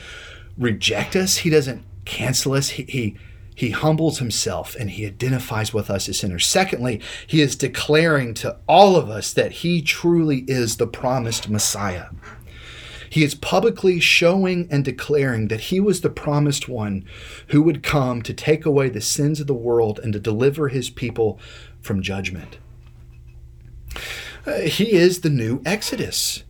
reject 0.56 1.14
us. 1.14 1.38
He 1.38 1.50
doesn't 1.50 1.84
cancel 2.04 2.54
us. 2.54 2.70
He, 2.70 2.82
he 2.84 3.16
he 3.58 3.70
humbles 3.70 4.20
himself 4.20 4.76
and 4.76 4.88
he 4.88 5.04
identifies 5.04 5.74
with 5.74 5.90
us 5.90 6.08
as 6.08 6.20
sinners. 6.20 6.46
Secondly, 6.46 7.00
he 7.26 7.40
is 7.40 7.56
declaring 7.56 8.32
to 8.34 8.56
all 8.68 8.94
of 8.94 9.10
us 9.10 9.32
that 9.32 9.50
he 9.50 9.82
truly 9.82 10.44
is 10.46 10.76
the 10.76 10.86
promised 10.86 11.48
Messiah. 11.48 12.06
He 13.10 13.24
is 13.24 13.34
publicly 13.34 14.00
showing 14.00 14.68
and 14.70 14.84
declaring 14.84 15.48
that 15.48 15.62
he 15.62 15.80
was 15.80 16.00
the 16.00 16.10
promised 16.10 16.68
one 16.68 17.04
who 17.48 17.62
would 17.62 17.82
come 17.82 18.22
to 18.22 18.34
take 18.34 18.66
away 18.66 18.88
the 18.88 19.00
sins 19.00 19.40
of 19.40 19.46
the 19.46 19.54
world 19.54 19.98
and 20.02 20.12
to 20.12 20.20
deliver 20.20 20.68
his 20.68 20.90
people 20.90 21.38
from 21.80 22.02
judgment. 22.02 22.58
Uh, 24.46 24.60
he 24.60 24.92
is 24.92 25.20
the 25.20 25.30
new 25.30 25.62
Exodus. 25.64 26.44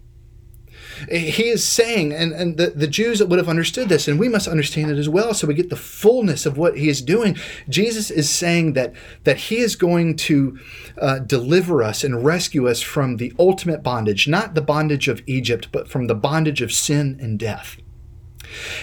He 1.10 1.48
is 1.48 1.66
saying, 1.66 2.12
and, 2.12 2.32
and 2.32 2.56
the, 2.56 2.68
the 2.70 2.86
Jews 2.86 3.22
would 3.22 3.38
have 3.38 3.48
understood 3.48 3.88
this, 3.88 4.08
and 4.08 4.18
we 4.18 4.28
must 4.28 4.48
understand 4.48 4.90
it 4.90 4.98
as 4.98 5.08
well, 5.08 5.34
so 5.34 5.46
we 5.46 5.54
get 5.54 5.70
the 5.70 5.76
fullness 5.76 6.46
of 6.46 6.58
what 6.58 6.76
he 6.76 6.88
is 6.88 7.02
doing. 7.02 7.36
Jesus 7.68 8.10
is 8.10 8.28
saying 8.28 8.72
that, 8.74 8.92
that 9.24 9.36
he 9.36 9.58
is 9.58 9.76
going 9.76 10.16
to 10.16 10.58
uh, 11.00 11.18
deliver 11.20 11.82
us 11.82 12.04
and 12.04 12.24
rescue 12.24 12.68
us 12.68 12.80
from 12.80 13.16
the 13.16 13.32
ultimate 13.38 13.82
bondage, 13.82 14.28
not 14.28 14.54
the 14.54 14.62
bondage 14.62 15.08
of 15.08 15.22
Egypt, 15.26 15.68
but 15.72 15.88
from 15.88 16.06
the 16.06 16.14
bondage 16.14 16.62
of 16.62 16.72
sin 16.72 17.18
and 17.20 17.38
death. 17.38 17.76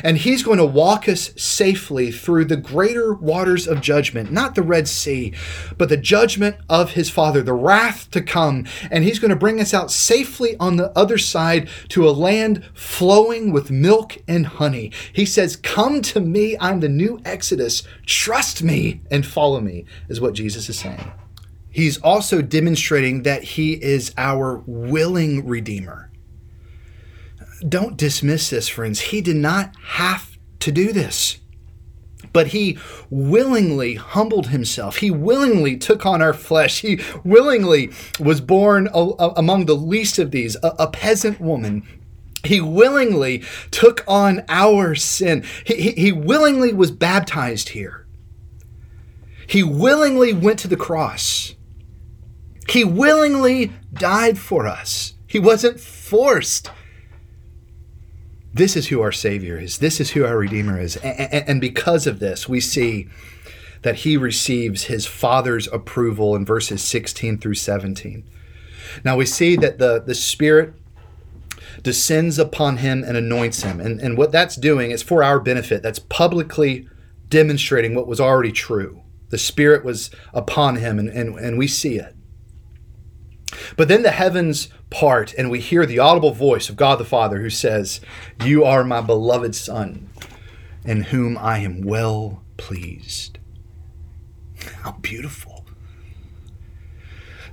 And 0.03 0.18
he's 0.18 0.43
going 0.43 0.57
to 0.57 0.66
walk 0.66 1.07
us 1.07 1.32
safely 1.36 2.11
through 2.11 2.45
the 2.45 2.57
greater 2.57 3.13
waters 3.13 3.68
of 3.68 3.82
judgment, 3.82 4.32
not 4.32 4.55
the 4.55 4.61
Red 4.61 4.88
Sea, 4.88 5.34
but 5.78 5.89
the 5.89 5.97
judgment 5.97 6.57
of 6.70 6.91
his 6.91 7.09
Father, 7.09 7.41
the 7.41 7.53
wrath 7.53 8.09
to 8.11 8.22
come. 8.22 8.66
And 8.91 9.03
he's 9.03 9.20
going 9.20 9.30
to 9.30 9.36
bring 9.36 9.59
us 9.59 9.74
out 9.74 9.91
safely 9.91 10.55
on 10.57 10.76
the 10.76 10.97
other 10.97 11.18
side 11.18 11.70
to 11.89 12.07
a 12.07 12.11
land 12.11 12.63
flowing 12.74 13.51
with 13.51 13.72
milk 13.72 14.18
and 14.28 14.45
honey. 14.45 14.91
He 15.13 15.26
says, 15.26 15.55
Come 15.55 16.01
to 16.03 16.20
me, 16.20 16.57
I'm 16.59 16.80
the 16.80 16.89
new 16.89 17.20
Exodus. 17.26 17.84
Trust 18.05 18.63
me 18.63 19.01
and 19.11 19.26
follow 19.26 19.61
me, 19.61 19.86
is 20.09 20.22
what 20.22 20.34
Jesus 20.34 20.70
is 20.70 20.80
saying. 20.80 21.11
He's 21.70 21.97
also 21.97 22.41
demonstrating 22.41 23.24
that 23.24 23.43
he 23.43 23.74
is 23.74 24.13
our 24.18 24.63
willing 24.66 25.45
Redeemer 25.45 26.05
don't 27.68 27.97
dismiss 27.97 28.49
this, 28.49 28.68
friends. 28.68 28.99
He 28.99 29.22
did 29.22 29.36
not 29.36 29.74
have 29.84 30.38
to 30.59 30.72
do 30.72 30.91
this. 30.91 31.39
But 32.34 32.47
he 32.47 32.78
willingly 33.09 33.95
humbled 33.95 34.47
himself. 34.47 34.97
He 34.97 35.09
willingly 35.09 35.78
took 35.78 36.05
on 36.05 36.22
our 36.22 36.34
flesh. 36.34 36.82
He 36.82 36.99
willingly 37.24 37.91
was 38.20 38.41
born 38.41 38.89
a, 38.93 38.99
a, 38.99 39.34
among 39.38 39.66
the 39.66 39.76
least 39.76 40.20
of 40.20 40.32
these, 40.32 40.57
a, 40.61 40.74
a 40.80 40.88
peasant 40.88 41.39
woman 41.39 41.84
he 42.45 42.61
willingly 42.61 43.43
took 43.72 44.03
on 44.07 44.43
our 44.47 44.95
sin. 44.95 45.43
He, 45.66 45.76
he, 45.76 45.91
he, 45.91 46.11
willingly 46.11 46.74
was 46.74 46.91
baptized 46.91 47.70
here. 47.70 48.05
He 49.47 49.63
willingly 49.63 50.34
went 50.34 50.59
to 50.59 50.68
the 50.68 50.78
cross. 50.78 51.55
He 52.70 52.84
willingly 52.84 53.72
died 53.93 54.38
for 54.38 54.68
us. 54.68 55.13
He 55.28 55.39
wasn't 55.39 55.80
forced 55.80 56.72
this 58.56 58.78
is 58.78 58.88
who 58.88 59.01
our 59.01 59.12
Savior 59.12 59.60
is. 59.60 59.80
This 59.80 59.99
is 59.99 60.12
who 60.12 60.24
our 60.26 60.38
Redeemer 60.38 60.80
is. 60.80 60.95
And 60.95 61.60
because 61.60 62.08
of 62.08 62.20
this, 62.20 62.47
we 62.47 62.62
see 62.62 63.10
that 63.82 63.97
he 63.97 64.16
receives 64.16 64.86
his 64.86 65.06
Father's 65.06 65.68
approval 65.68 66.38
in 66.38 66.45
verses 66.45 66.82
16 66.82 67.38
through 67.38 67.56
17. 67.56 68.24
Now 69.03 69.18
we 69.18 69.26
see 69.26 69.58
that 69.58 69.78
the, 69.78 70.01
the 70.01 70.16
Spirit 70.16 70.74
descends 71.84 72.39
upon 72.39 72.78
him 72.78 73.03
and 73.03 73.18
anoints 73.18 73.64
him. 73.64 73.82
And, 73.82 73.99
and 73.99 74.18
what 74.18 74.32
that's 74.32 74.56
doing 74.56 74.91
is 74.91 75.03
for 75.03 75.22
our 75.22 75.41
benefit. 75.41 75.84
That's 75.84 75.99
publicly 75.99 76.88
demonstrating 77.28 77.93
what 77.93 78.08
was 78.08 78.22
already 78.22 78.53
true. 78.53 79.01
The 79.32 79.38
Spirit 79.38 79.84
was 79.84 80.12
upon 80.34 80.78
him, 80.78 80.97
and, 80.97 81.10
and, 81.10 81.38
and 81.38 81.58
we 81.58 81.68
see 81.68 81.97
it. 81.97 82.14
But 83.78 83.88
then 83.88 84.03
the 84.03 84.12
heavens 84.12 84.70
part, 84.89 85.34
and 85.34 85.49
we 85.49 85.60
hear 85.60 85.86
the 85.86 85.99
audible 85.99 86.32
voice 86.32 86.70
of 86.70 86.76
God 86.76 86.99
the 86.99 87.06
Father 87.06 87.41
who 87.41 87.49
says, 87.49 88.01
You 88.43 88.64
are 88.64 88.84
my 88.84 89.01
beloved 89.01 89.56
Son, 89.56 90.10
in 90.84 91.03
whom 91.03 91.38
I 91.38 91.60
am 91.60 91.82
well 91.82 92.43
pleased. 92.58 93.39
How 94.82 94.93
beautiful. 94.93 95.66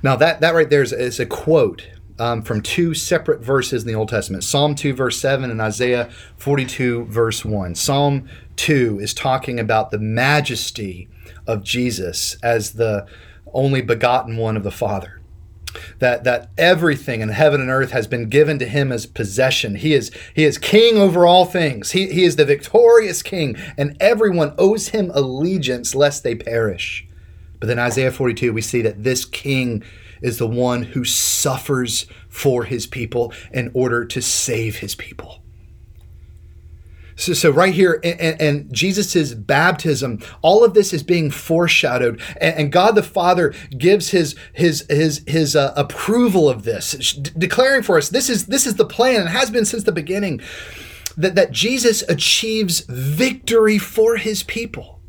Now, 0.02 0.16
that, 0.16 0.40
that 0.40 0.54
right 0.54 0.68
there 0.68 0.82
is, 0.82 0.92
is 0.92 1.20
a 1.20 1.26
quote 1.26 1.88
um, 2.18 2.42
from 2.42 2.60
two 2.60 2.94
separate 2.94 3.40
verses 3.40 3.82
in 3.82 3.88
the 3.88 3.94
Old 3.94 4.08
Testament 4.08 4.44
Psalm 4.44 4.74
2, 4.74 4.94
verse 4.94 5.20
7, 5.20 5.50
and 5.50 5.60
Isaiah 5.60 6.10
42, 6.36 7.06
verse 7.06 7.44
1. 7.44 7.74
Psalm 7.74 8.28
2 8.56 8.98
is 9.00 9.14
talking 9.14 9.58
about 9.58 9.90
the 9.90 9.98
majesty 9.98 11.08
of 11.46 11.62
Jesus 11.62 12.36
as 12.42 12.72
the 12.72 13.06
only 13.52 13.82
begotten 13.82 14.36
one 14.36 14.56
of 14.56 14.62
the 14.62 14.70
Father 14.70 15.21
that 15.98 16.24
that 16.24 16.50
everything 16.58 17.20
in 17.20 17.30
heaven 17.30 17.60
and 17.60 17.70
earth 17.70 17.90
has 17.92 18.06
been 18.06 18.28
given 18.28 18.58
to 18.58 18.66
him 18.66 18.92
as 18.92 19.06
possession. 19.06 19.76
He 19.76 19.94
is 19.94 20.10
he 20.34 20.44
is 20.44 20.58
king 20.58 20.96
over 20.96 21.26
all 21.26 21.44
things. 21.44 21.92
He, 21.92 22.12
he 22.12 22.24
is 22.24 22.36
the 22.36 22.44
victorious 22.44 23.22
king, 23.22 23.56
and 23.76 23.96
everyone 24.00 24.54
owes 24.58 24.88
him 24.88 25.10
allegiance 25.14 25.94
lest 25.94 26.22
they 26.22 26.34
perish. 26.34 27.06
But 27.60 27.68
then 27.68 27.78
Isaiah 27.78 28.10
42, 28.10 28.52
we 28.52 28.60
see 28.60 28.82
that 28.82 29.04
this 29.04 29.24
king 29.24 29.84
is 30.20 30.38
the 30.38 30.48
one 30.48 30.82
who 30.82 31.04
suffers 31.04 32.06
for 32.28 32.64
his 32.64 32.86
people 32.86 33.32
in 33.52 33.70
order 33.74 34.04
to 34.04 34.22
save 34.22 34.78
his 34.78 34.94
people. 34.94 35.41
So, 37.22 37.34
so 37.34 37.50
right 37.50 37.72
here, 37.72 38.00
and, 38.02 38.40
and 38.40 38.72
Jesus' 38.74 39.32
baptism, 39.32 40.20
all 40.42 40.64
of 40.64 40.74
this 40.74 40.92
is 40.92 41.04
being 41.04 41.30
foreshadowed, 41.30 42.20
and, 42.40 42.56
and 42.56 42.72
God 42.72 42.96
the 42.96 43.02
Father 43.02 43.54
gives 43.78 44.10
his 44.10 44.34
his 44.52 44.84
his 44.90 45.22
his 45.28 45.54
uh, 45.54 45.72
approval 45.76 46.50
of 46.50 46.64
this, 46.64 47.12
d- 47.12 47.30
declaring 47.38 47.82
for 47.82 47.96
us 47.96 48.08
this 48.08 48.28
is 48.28 48.46
this 48.46 48.66
is 48.66 48.74
the 48.74 48.84
plan 48.84 49.20
and 49.20 49.28
has 49.28 49.50
been 49.50 49.64
since 49.64 49.84
the 49.84 49.92
beginning, 49.92 50.40
that 51.16 51.36
that 51.36 51.52
Jesus 51.52 52.02
achieves 52.08 52.80
victory 52.88 53.78
for 53.78 54.16
his 54.16 54.42
people. 54.42 55.00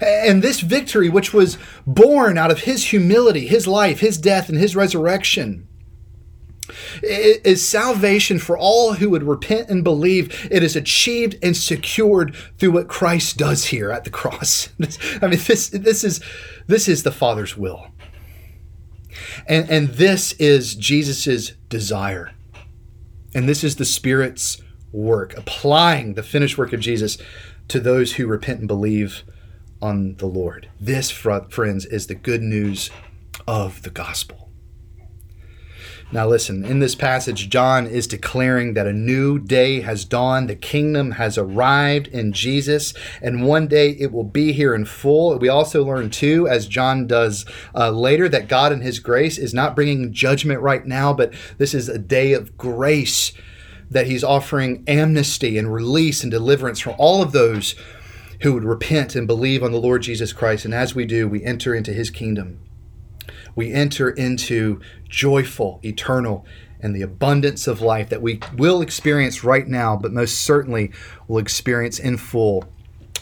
And 0.00 0.42
this 0.42 0.60
victory, 0.60 1.08
which 1.08 1.34
was 1.34 1.58
born 1.86 2.38
out 2.38 2.50
of 2.50 2.60
his 2.60 2.86
humility, 2.86 3.46
his 3.46 3.66
life, 3.66 4.00
his 4.00 4.18
death, 4.18 4.48
and 4.48 4.58
his 4.58 4.74
resurrection, 4.76 5.68
is 7.02 7.66
salvation 7.66 8.38
for 8.38 8.56
all 8.56 8.94
who 8.94 9.10
would 9.10 9.22
repent 9.22 9.68
and 9.68 9.84
believe. 9.84 10.48
It 10.50 10.62
is 10.62 10.76
achieved 10.76 11.36
and 11.42 11.56
secured 11.56 12.34
through 12.58 12.72
what 12.72 12.88
Christ 12.88 13.36
does 13.36 13.66
here 13.66 13.90
at 13.90 14.04
the 14.04 14.10
cross. 14.10 14.68
I 15.22 15.26
mean, 15.26 15.40
this 15.46 15.68
this 15.68 16.04
is 16.04 16.20
this 16.66 16.88
is 16.88 17.02
the 17.02 17.12
Father's 17.12 17.56
will, 17.56 17.88
and 19.46 19.68
and 19.70 19.88
this 19.90 20.32
is 20.34 20.74
Jesus's 20.74 21.54
desire, 21.68 22.32
and 23.34 23.48
this 23.48 23.64
is 23.64 23.76
the 23.76 23.84
Spirit's 23.84 24.60
work, 24.92 25.36
applying 25.36 26.14
the 26.14 26.22
finished 26.22 26.58
work 26.58 26.72
of 26.72 26.80
Jesus 26.80 27.18
to 27.68 27.80
those 27.80 28.14
who 28.14 28.26
repent 28.26 28.60
and 28.60 28.68
believe 28.68 29.24
on 29.80 30.14
the 30.16 30.26
Lord. 30.26 30.68
This, 30.80 31.10
friends, 31.10 31.86
is 31.86 32.06
the 32.06 32.14
good 32.14 32.42
news 32.42 32.90
of 33.46 33.82
the 33.82 33.90
gospel. 33.90 34.51
Now, 36.12 36.28
listen, 36.28 36.62
in 36.66 36.80
this 36.80 36.94
passage, 36.94 37.48
John 37.48 37.86
is 37.86 38.06
declaring 38.06 38.74
that 38.74 38.86
a 38.86 38.92
new 38.92 39.38
day 39.38 39.80
has 39.80 40.04
dawned, 40.04 40.50
the 40.50 40.54
kingdom 40.54 41.12
has 41.12 41.38
arrived 41.38 42.06
in 42.08 42.34
Jesus, 42.34 42.92
and 43.22 43.46
one 43.46 43.66
day 43.66 43.92
it 43.92 44.12
will 44.12 44.22
be 44.22 44.52
here 44.52 44.74
in 44.74 44.84
full. 44.84 45.38
We 45.38 45.48
also 45.48 45.82
learn, 45.82 46.10
too, 46.10 46.46
as 46.46 46.66
John 46.66 47.06
does 47.06 47.46
uh, 47.74 47.90
later, 47.90 48.28
that 48.28 48.46
God 48.46 48.72
in 48.72 48.82
his 48.82 48.98
grace 48.98 49.38
is 49.38 49.54
not 49.54 49.74
bringing 49.74 50.12
judgment 50.12 50.60
right 50.60 50.84
now, 50.84 51.14
but 51.14 51.32
this 51.56 51.72
is 51.72 51.88
a 51.88 51.98
day 51.98 52.34
of 52.34 52.58
grace 52.58 53.32
that 53.90 54.06
he's 54.06 54.22
offering 54.22 54.84
amnesty 54.86 55.56
and 55.56 55.72
release 55.72 56.22
and 56.22 56.30
deliverance 56.30 56.78
from 56.78 56.94
all 56.98 57.22
of 57.22 57.32
those 57.32 57.74
who 58.42 58.52
would 58.52 58.64
repent 58.64 59.16
and 59.16 59.26
believe 59.26 59.62
on 59.62 59.72
the 59.72 59.80
Lord 59.80 60.02
Jesus 60.02 60.34
Christ. 60.34 60.66
And 60.66 60.74
as 60.74 60.94
we 60.94 61.06
do, 61.06 61.26
we 61.26 61.42
enter 61.42 61.74
into 61.74 61.94
his 61.94 62.10
kingdom. 62.10 62.58
We 63.54 63.72
enter 63.72 64.10
into 64.10 64.80
joyful, 65.08 65.80
eternal, 65.84 66.46
and 66.80 66.96
the 66.96 67.02
abundance 67.02 67.66
of 67.66 67.80
life 67.80 68.08
that 68.08 68.22
we 68.22 68.40
will 68.56 68.82
experience 68.82 69.44
right 69.44 69.66
now, 69.66 69.96
but 69.96 70.12
most 70.12 70.40
certainly 70.40 70.90
will 71.28 71.38
experience 71.38 71.98
in 71.98 72.16
full 72.16 72.64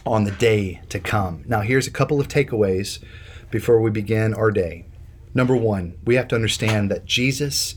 on 0.06 0.24
the 0.24 0.30
day 0.30 0.80
to 0.88 0.98
come. 0.98 1.44
Now, 1.46 1.60
here's 1.60 1.86
a 1.86 1.90
couple 1.90 2.20
of 2.20 2.28
takeaways 2.28 3.02
before 3.50 3.80
we 3.80 3.90
begin 3.90 4.32
our 4.32 4.50
day. 4.50 4.86
Number 5.34 5.54
one, 5.54 5.98
we 6.04 6.14
have 6.14 6.28
to 6.28 6.34
understand 6.34 6.90
that 6.90 7.04
Jesus 7.04 7.76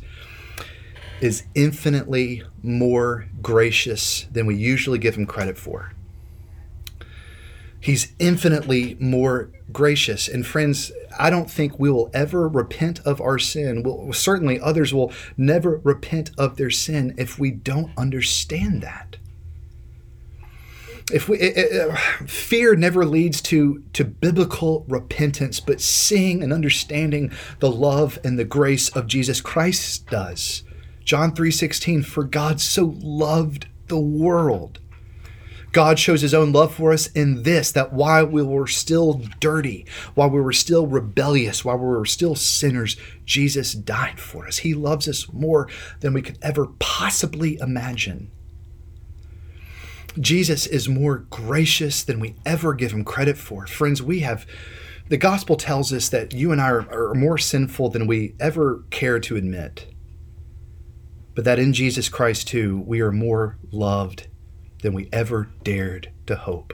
is 1.22 1.44
infinitely 1.54 2.44
more 2.62 3.28
gracious 3.42 4.26
than 4.32 4.46
we 4.46 4.56
usually 4.56 5.00
give 5.00 5.16
him 5.16 5.26
credit 5.26 5.58
for. 5.58 5.94
He's 7.80 8.14
infinitely 8.18 8.96
more 9.00 9.50
gracious. 9.72 10.28
And 10.28 10.46
friends, 10.46 10.92
I 11.18 11.30
don't 11.30 11.50
think 11.50 11.80
we 11.80 11.90
will 11.90 12.10
ever 12.14 12.48
repent 12.48 13.00
of 13.02 13.22
our 13.22 13.40
sin. 13.40 13.84
We'll, 13.84 14.14
certainly, 14.14 14.60
others 14.60 14.94
will 14.94 15.12
never 15.38 15.80
repent 15.84 16.32
of 16.38 16.58
their 16.58 16.70
sin 16.70 17.14
if 17.18 17.38
we 17.38 17.52
don't 17.52 17.92
understand 17.98 18.82
that. 18.82 19.18
If 21.12 21.28
we, 21.28 21.38
it, 21.38 21.58
it, 21.58 21.98
fear 22.30 22.76
never 22.76 23.06
leads 23.06 23.42
to, 23.44 23.84
to 23.94 24.06
biblical 24.06 24.86
repentance, 24.88 25.60
but 25.60 25.82
seeing 25.82 26.42
and 26.42 26.54
understanding 26.54 27.32
the 27.60 27.72
love 27.72 28.18
and 28.24 28.40
the 28.40 28.46
grace 28.46 28.90
of 28.90 29.08
Jesus 29.08 29.42
Christ 29.42 30.08
does. 30.08 30.64
John 31.04 31.34
3:16 31.34 32.06
for 32.06 32.24
God 32.24 32.62
so 32.62 32.96
loved 33.02 33.68
the 33.88 34.00
world 34.00 34.80
God 35.74 35.98
shows 35.98 36.22
his 36.22 36.36
own 36.36 36.52
love 36.52 36.76
for 36.76 36.94
us 36.94 37.08
in 37.08 37.42
this 37.42 37.72
that 37.72 37.92
while 37.92 38.28
we 38.28 38.44
were 38.44 38.68
still 38.68 39.24
dirty, 39.40 39.88
while 40.14 40.30
we 40.30 40.40
were 40.40 40.54
still 40.54 40.86
rebellious, 40.86 41.66
while 41.66 41.80
we 41.80 41.88
were 41.88 42.06
still 42.06 42.36
sinners, 42.36 42.96
Jesus 43.26 43.74
died 43.74 44.20
for 44.20 44.48
us. 44.48 44.60
He 44.60 44.76
loves 44.76 45.08
us 45.08 45.34
more 45.34 45.68
than 46.00 46.14
we 46.14 46.22
could 46.22 46.38
ever 46.44 46.68
possibly 46.78 47.58
imagine. 47.58 48.30
Jesus 50.20 50.68
is 50.68 50.88
more 50.88 51.18
gracious 51.32 52.04
than 52.04 52.20
we 52.20 52.36
ever 52.46 52.76
give 52.76 52.92
him 52.92 53.04
credit 53.04 53.36
for. 53.36 53.66
Friends, 53.66 54.00
we 54.00 54.20
have 54.20 54.46
the 55.10 55.18
gospel 55.18 55.56
tells 55.56 55.92
us 55.92 56.08
that 56.10 56.34
you 56.34 56.52
and 56.52 56.62
I 56.62 56.70
are, 56.70 57.10
are 57.12 57.16
more 57.16 57.40
sinful 57.40 57.90
than 57.90 58.06
we 58.06 58.36
ever 58.40 58.84
care 58.92 59.20
to 59.22 59.36
admit. 59.36 59.88
But 61.34 61.46
that 61.46 61.58
in 61.58 61.74
Jesus 61.74 62.10
Christ, 62.10 62.48
too, 62.48 62.84
we 62.86 63.02
are 63.02 63.12
more 63.12 63.58
loved 63.72 64.28
than 64.84 64.94
we 64.94 65.10
ever 65.12 65.50
dared 65.64 66.12
to 66.28 66.36
hope. 66.36 66.74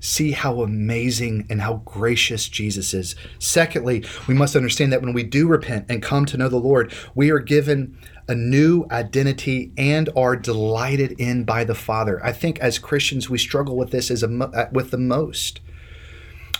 See 0.00 0.32
how 0.32 0.60
amazing 0.60 1.46
and 1.48 1.62
how 1.62 1.76
gracious 1.86 2.46
Jesus 2.46 2.92
is. 2.92 3.16
Secondly, 3.38 4.04
we 4.28 4.34
must 4.34 4.54
understand 4.54 4.92
that 4.92 5.00
when 5.00 5.14
we 5.14 5.22
do 5.22 5.48
repent 5.48 5.86
and 5.88 6.02
come 6.02 6.26
to 6.26 6.36
know 6.36 6.50
the 6.50 6.58
Lord, 6.58 6.92
we 7.14 7.30
are 7.30 7.38
given 7.38 7.96
a 8.28 8.34
new 8.34 8.86
identity 8.90 9.72
and 9.78 10.10
are 10.14 10.36
delighted 10.36 11.12
in 11.12 11.44
by 11.44 11.64
the 11.64 11.74
Father. 11.74 12.22
I 12.22 12.32
think 12.32 12.58
as 12.58 12.78
Christians, 12.78 13.30
we 13.30 13.38
struggle 13.38 13.76
with 13.76 13.92
this 13.92 14.10
as 14.10 14.22
a, 14.22 14.28
uh, 14.28 14.68
with 14.72 14.90
the 14.90 14.98
most 14.98 15.60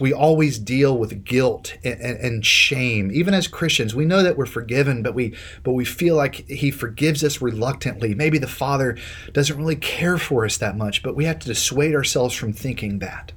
we 0.00 0.12
always 0.12 0.58
deal 0.58 0.96
with 0.96 1.24
guilt 1.24 1.76
and, 1.84 2.00
and, 2.00 2.46
shame. 2.46 3.10
Even 3.12 3.34
as 3.34 3.46
christians 3.46 3.94
we 3.94 4.04
know 4.04 4.22
that 4.22 4.36
we're 4.36 4.46
forgiven 4.46 5.02
but 5.02 5.14
we 5.14 5.34
but 5.62 5.72
we 5.72 5.84
feel 5.84 6.16
like 6.16 6.46
he 6.48 6.70
forgives 6.70 7.22
us 7.22 7.40
reluctantly. 7.40 8.14
Maybe 8.14 8.38
the 8.38 8.46
father 8.46 8.96
doesn't 9.32 9.56
really 9.56 9.76
care 9.76 10.18
for 10.18 10.44
us 10.44 10.56
that 10.58 10.76
much 10.76 11.02
but 11.02 11.16
we 11.16 11.24
have 11.24 11.38
to 11.40 11.46
dissuade 11.46 11.94
ourselves 11.94 12.34
from 12.34 12.52
thinking 12.52 12.98
that. 13.00 13.32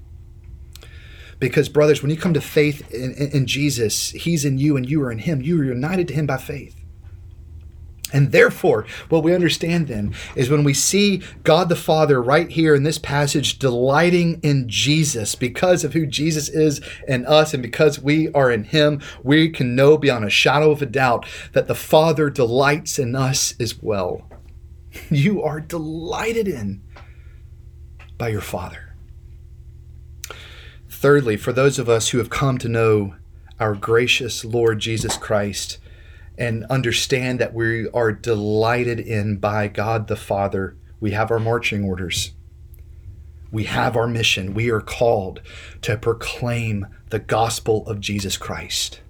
Because 1.40 1.70
brothers 1.70 2.02
when 2.02 2.12
you 2.12 2.18
come 2.18 2.34
to 2.34 2.42
faith 2.42 2.92
in, 2.92 3.14
in, 3.14 3.30
in 3.32 3.48
jesus 3.48 4.12
he's 4.12 4.46
in 4.46 4.58
you 4.58 4.78
and 4.78 4.90
you 4.90 5.02
are 5.04 5.12
in 5.12 5.20
him. 5.20 5.42
You 5.42 5.60
are 5.62 5.66
united 5.66 6.08
to 6.10 6.14
him 6.14 6.28
by 6.28 6.38
faith 6.38 6.77
and 8.14 8.32
therefore, 8.32 8.86
what 9.10 9.24
we 9.24 9.36
understand 9.36 9.88
then 9.88 10.14
is 10.36 10.50
when 10.50 10.64
we 10.64 10.74
see 10.74 11.22
God 11.44 11.68
the 11.68 11.76
Father 11.76 12.22
right 12.22 12.50
here 12.50 12.74
in 12.74 12.84
this 12.84 12.98
passage 12.98 13.60
delighting 13.60 14.40
in 14.44 14.70
Jesus 14.70 15.36
because 15.36 15.84
of 15.84 15.94
who 15.94 16.06
Jesus 16.06 16.48
is 16.48 16.80
in 17.08 17.26
us 17.26 17.54
and 17.54 17.62
because 17.62 18.00
we 18.00 18.32
are 18.32 18.50
in 18.50 18.64
Him, 18.64 19.02
we 19.24 19.50
can 19.50 19.76
know 19.76 19.98
beyond 19.98 20.24
a 20.24 20.30
shadow 20.30 20.72
of 20.72 20.82
a 20.82 20.86
doubt 20.86 21.26
that 21.52 21.68
the 21.68 21.76
Father 21.76 22.30
delights 22.30 22.98
in 22.98 23.16
us 23.16 23.54
as 23.60 23.82
well. 23.82 24.24
You 25.12 25.44
are 25.44 25.60
delighted 25.60 26.48
in 26.48 26.82
by 28.18 28.30
your 28.30 28.42
Father. 28.42 28.96
Thirdly, 30.90 31.38
for 31.38 31.54
those 31.54 31.78
of 31.78 31.88
us 31.88 32.10
who 32.10 32.18
have 32.18 32.32
come 32.32 32.58
to 32.58 32.68
know 32.68 33.16
our 33.60 33.76
gracious 33.76 34.44
Lord 34.44 34.80
Jesus 34.80 35.16
Christ, 35.16 35.78
and 36.38 36.66
understand 36.66 37.40
that 37.40 37.54
we 37.54 37.90
are 37.90 38.12
delighted 38.12 39.00
in 39.00 39.38
by 39.38 39.68
God 39.68 40.08
the 40.08 40.16
Father. 40.16 40.76
We 41.00 41.12
have 41.12 41.32
our 41.32 41.40
marching 41.40 41.84
orders. 41.84 42.34
We 43.52 43.64
have 43.66 43.96
our 43.96 44.08
mission. 44.08 44.54
We 44.54 44.70
are 44.70 44.82
called 44.82 45.42
to 45.82 45.98
proclaim 45.98 46.88
the 47.10 47.20
gospel 47.20 47.88
of 47.88 48.02
Jesus 48.02 48.38
Christ, 48.38 49.02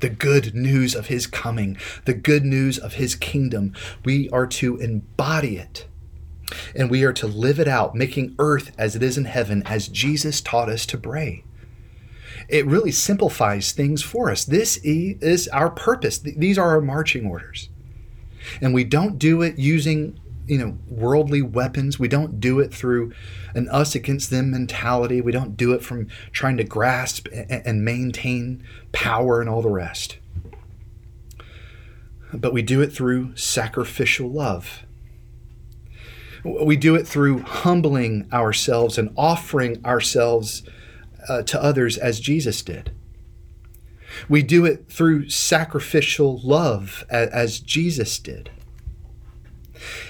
the 0.00 0.08
good 0.08 0.54
news 0.54 0.94
of 0.94 1.06
his 1.06 1.26
coming, 1.26 1.76
the 2.04 2.14
good 2.14 2.44
news 2.44 2.78
of 2.78 2.94
his 2.94 3.14
kingdom. 3.14 3.74
We 4.04 4.28
are 4.30 4.46
to 4.46 4.76
embody 4.78 5.58
it 5.58 5.86
and 6.74 6.90
we 6.90 7.04
are 7.04 7.12
to 7.12 7.26
live 7.26 7.60
it 7.60 7.68
out, 7.68 7.94
making 7.94 8.34
earth 8.38 8.72
as 8.78 8.96
it 8.96 9.02
is 9.02 9.18
in 9.18 9.26
heaven, 9.26 9.62
as 9.66 9.86
Jesus 9.86 10.40
taught 10.40 10.70
us 10.70 10.86
to 10.86 10.96
pray 10.96 11.44
it 12.48 12.66
really 12.66 12.92
simplifies 12.92 13.72
things 13.72 14.02
for 14.02 14.30
us. 14.30 14.44
This 14.44 14.78
is 14.78 15.48
our 15.48 15.70
purpose. 15.70 16.18
These 16.18 16.58
are 16.58 16.70
our 16.70 16.80
marching 16.80 17.26
orders. 17.26 17.68
And 18.62 18.72
we 18.72 18.84
don't 18.84 19.18
do 19.18 19.42
it 19.42 19.58
using, 19.58 20.18
you 20.46 20.58
know, 20.58 20.78
worldly 20.88 21.42
weapons. 21.42 21.98
We 21.98 22.08
don't 22.08 22.40
do 22.40 22.58
it 22.60 22.72
through 22.72 23.12
an 23.54 23.68
us 23.68 23.94
against 23.94 24.30
them 24.30 24.50
mentality. 24.50 25.20
We 25.20 25.32
don't 25.32 25.56
do 25.56 25.72
it 25.72 25.82
from 25.82 26.08
trying 26.32 26.56
to 26.56 26.64
grasp 26.64 27.28
and 27.32 27.84
maintain 27.84 28.64
power 28.92 29.40
and 29.40 29.50
all 29.50 29.60
the 29.60 29.68
rest. 29.68 30.16
But 32.32 32.52
we 32.54 32.62
do 32.62 32.80
it 32.80 32.92
through 32.92 33.36
sacrificial 33.36 34.30
love. 34.30 34.84
We 36.44 36.76
do 36.76 36.94
it 36.94 37.06
through 37.06 37.40
humbling 37.40 38.28
ourselves 38.32 38.96
and 38.96 39.12
offering 39.16 39.84
ourselves 39.84 40.62
uh, 41.28 41.42
to 41.42 41.62
others 41.62 41.96
as 41.96 42.20
Jesus 42.20 42.62
did. 42.62 42.92
We 44.28 44.42
do 44.42 44.64
it 44.64 44.90
through 44.90 45.28
sacrificial 45.28 46.40
love 46.42 47.04
as, 47.10 47.28
as 47.30 47.60
Jesus 47.60 48.18
did. 48.18 48.50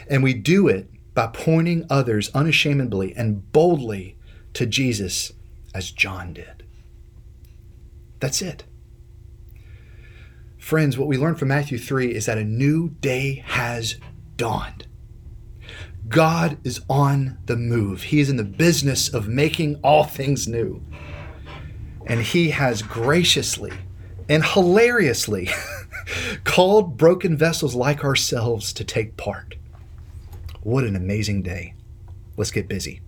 And 0.08 0.22
we 0.22 0.34
do 0.34 0.68
it 0.68 0.88
by 1.14 1.26
pointing 1.26 1.84
others 1.90 2.30
unashamedly 2.34 3.14
and 3.16 3.50
boldly 3.52 4.16
to 4.54 4.66
Jesus 4.66 5.32
as 5.74 5.90
John 5.90 6.32
did. 6.32 6.64
That's 8.20 8.42
it. 8.42 8.64
Friends, 10.58 10.98
what 10.98 11.08
we 11.08 11.16
learn 11.16 11.34
from 11.34 11.48
Matthew 11.48 11.78
3 11.78 12.14
is 12.14 12.26
that 12.26 12.38
a 12.38 12.44
new 12.44 12.90
day 13.00 13.42
has 13.46 13.96
dawned. 14.36 14.86
God 16.08 16.58
is 16.64 16.80
on 16.88 17.38
the 17.46 17.56
move. 17.56 18.04
He 18.04 18.20
is 18.20 18.30
in 18.30 18.36
the 18.36 18.44
business 18.44 19.12
of 19.12 19.28
making 19.28 19.76
all 19.76 20.04
things 20.04 20.48
new. 20.48 20.82
And 22.08 22.20
He 22.20 22.50
has 22.50 22.82
graciously 22.82 23.72
and 24.28 24.44
hilariously 24.44 25.48
called 26.44 26.96
broken 26.96 27.36
vessels 27.36 27.74
like 27.74 28.04
ourselves 28.04 28.72
to 28.74 28.84
take 28.84 29.16
part. 29.16 29.54
What 30.62 30.84
an 30.84 30.96
amazing 30.96 31.42
day. 31.42 31.74
Let's 32.36 32.50
get 32.50 32.68
busy. 32.68 33.00